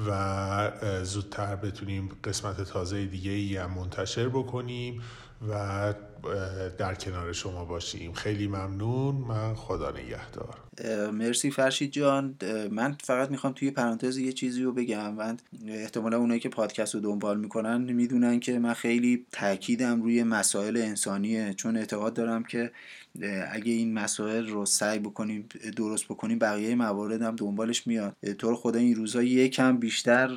و 0.07 0.71
زودتر 1.03 1.55
بتونیم 1.55 2.09
قسمت 2.23 2.61
تازه 2.61 3.05
دیگه 3.05 3.31
ای 3.31 3.57
هم 3.57 3.71
منتشر 3.71 4.29
بکنیم 4.29 5.01
و 5.49 5.93
در 6.77 6.95
کنار 6.95 7.33
شما 7.33 7.65
باشیم. 7.65 8.13
خیلی 8.13 8.47
ممنون. 8.47 9.15
من 9.15 9.55
خدا 9.55 9.91
نگهدار. 9.91 10.64
مرسی 11.13 11.51
فرشید 11.51 11.91
جان. 11.91 12.35
من 12.71 12.97
فقط 13.03 13.31
می‌خوام 13.31 13.53
توی 13.53 13.71
پرانتز 13.71 14.17
یه 14.17 14.33
چیزی 14.33 14.63
رو 14.63 14.71
بگم. 14.71 15.13
من 15.13 15.37
احتمالا 15.67 16.17
اونایی 16.17 16.39
که 16.39 16.49
پادکست 16.49 16.95
رو 16.95 17.01
دنبال 17.01 17.39
می‌کنن 17.39 17.93
می‌دونن 17.93 18.39
که 18.39 18.59
من 18.59 18.73
خیلی 18.73 19.25
تاکیدم 19.31 20.01
روی 20.01 20.23
مسائل 20.23 20.77
انسانیه 20.77 21.53
چون 21.53 21.77
اعتقاد 21.77 22.13
دارم 22.13 22.43
که 22.43 22.71
اگه 23.51 23.71
این 23.71 23.93
مسائل 23.93 24.47
رو 24.47 24.65
سعی 24.65 24.99
بکنیم 24.99 25.49
درست 25.75 26.05
بکنیم 26.05 26.39
بقیه 26.39 26.75
موارد 26.75 27.21
هم 27.21 27.35
دنبالش 27.35 27.87
میاد. 27.87 28.15
طور 28.37 28.55
خدا 28.55 28.79
این 28.79 28.95
روزها 28.95 29.23
یکم 29.23 29.77
بیشتر 29.77 30.29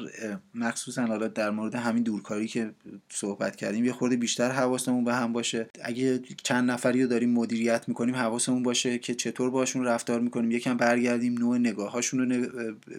مخصوصا 0.54 1.06
حالا 1.06 1.28
در 1.28 1.50
مورد 1.50 1.74
همین 1.74 2.02
دورکاری 2.02 2.48
که 2.48 2.70
صحبت 3.08 3.56
کردیم 3.56 3.84
یه 3.84 3.92
خورده 3.92 4.16
بیشتر 4.16 4.50
حواسمون 4.50 5.04
به 5.04 5.14
هم 5.14 5.32
باشه. 5.32 5.66
اگه 5.82 6.20
چند 6.42 6.70
نفری 6.70 7.02
رو 7.02 7.08
داریم 7.08 7.30
مدیریت 7.30 7.88
می‌کنیم 7.88 8.16
حواسمون 8.16 8.62
باشه 8.62 8.98
که 8.98 9.14
چطور 9.14 9.50
باشون 9.50 9.84
رفتار 9.84 10.20
می‌کنیم 10.28 10.50
یکم 10.50 10.76
برگردیم 10.76 11.34
نوع 11.38 11.58
نگاهاشون 11.58 12.30
رو 12.30 12.46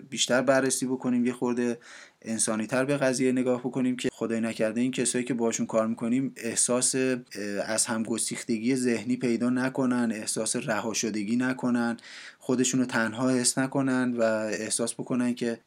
بیشتر 0.09 0.41
بررسی 0.41 0.85
بکنیم 0.85 1.25
یه 1.25 1.33
خورده 1.33 1.77
انسانی 2.21 2.67
تر 2.67 2.85
به 2.85 2.97
قضیه 2.97 3.31
نگاه 3.31 3.59
بکنیم 3.59 3.95
که 3.95 4.09
خدای 4.13 4.41
نکرده 4.41 4.81
این 4.81 4.91
کسایی 4.91 5.25
که 5.25 5.33
باشون 5.33 5.65
کار 5.65 5.87
می‌کنیم 5.87 6.33
احساس 6.37 6.95
از 7.65 7.85
همگسیختگی 7.85 8.75
ذهنی 8.75 9.15
پیدا 9.15 9.49
نکنن 9.49 10.11
احساس 10.11 10.55
رها 10.55 10.93
شدگی 10.93 11.35
نکنن 11.35 11.97
خودشون 12.39 12.79
رو 12.79 12.85
تنها 12.85 13.29
حس 13.29 13.57
نکنن 13.57 14.13
و 14.17 14.21
احساس 14.23 14.93
بکنن 14.93 15.33
که 15.33 15.59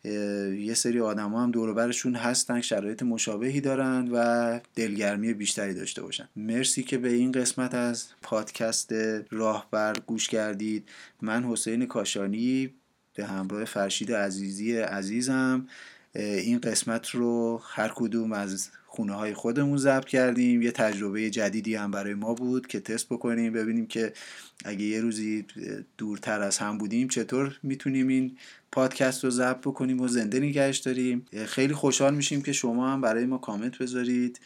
یه 0.59 0.74
سری 0.74 1.01
آدم 1.01 1.35
هم 1.35 1.74
برشون 1.74 2.15
هستن 2.15 2.61
شرایط 2.61 3.03
مشابهی 3.03 3.61
دارن 3.61 4.09
و 4.12 4.61
دلگرمی 4.74 5.35
بیشتری 5.35 5.74
داشته 5.74 6.03
باشن. 6.03 6.29
مرسی 6.37 6.83
که 6.83 6.99
به 6.99 7.12
این 7.12 7.33
قسمت 7.33 7.74
از 7.74 8.07
پادکست 8.23 8.95
راهبر 9.31 9.93
گوش 10.07 10.29
کردید. 10.29 10.89
من 11.23 11.45
حسین 11.45 11.87
کاشانی 11.87 12.70
به 13.15 13.24
همراه 13.24 13.65
فرشید 13.65 14.12
عزیزی 14.12 14.79
عزیزم. 14.79 15.66
این 16.14 16.59
قسمت 16.59 17.09
رو 17.09 17.62
هر 17.64 17.93
کدوم 17.94 18.32
از 18.32 18.70
خونه 18.86 19.12
های 19.12 19.34
خودمون 19.34 19.76
ضبط 19.76 20.05
کردیم. 20.05 20.62
یه 20.62 20.70
تجربه 20.70 21.30
جدیدی 21.30 21.74
هم 21.74 21.90
برای 21.90 22.14
ما 22.14 22.34
بود 22.34 22.66
که 22.66 22.80
تست 22.80 23.06
بکنیم 23.06 23.52
ببینیم 23.52 23.86
که 23.86 24.12
اگه 24.64 24.84
یه 24.84 25.01
روزی 25.01 25.44
دورتر 25.98 26.40
از 26.40 26.59
هم 26.59 26.78
بودیم 26.78 27.09
چطور 27.09 27.59
می‌تونیم 27.62 28.09
این 28.09 28.36
پادکست 28.72 29.24
رو 29.24 29.30
ضبط 29.30 29.60
بکنیم 29.60 30.01
و 30.01 30.09
زنده 30.09 30.40
نگهش 30.40 30.78
داریم. 30.78 31.26
خیلی 31.47 31.74
خوشحال 31.74 32.14
میشیم 32.14 32.43
که 32.43 32.52
شما 32.52 32.93
هم 32.93 33.01
برای 33.01 33.26
ما 33.26 33.39
کامنت 33.39 33.78
بذارید. 33.78 34.40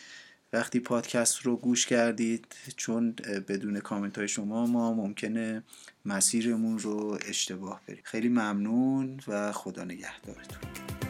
وقتی 0.52 0.80
پادکست 0.80 1.38
رو 1.38 1.56
گوش 1.56 1.86
کردید 1.86 2.47
چون 2.76 3.14
بدون 3.48 3.80
کامنت 3.80 4.18
های 4.18 4.28
شما 4.28 4.66
ما 4.66 4.94
ممکنه 4.94 5.62
مسیرمون 6.05 6.78
رو 6.78 7.18
اشتباه 7.28 7.80
بریم. 7.88 8.02
خیلی 8.05 8.28
ممنون 8.28 9.20
و 9.28 9.52
خدا 9.52 9.84
نگهدارتون. 9.84 11.06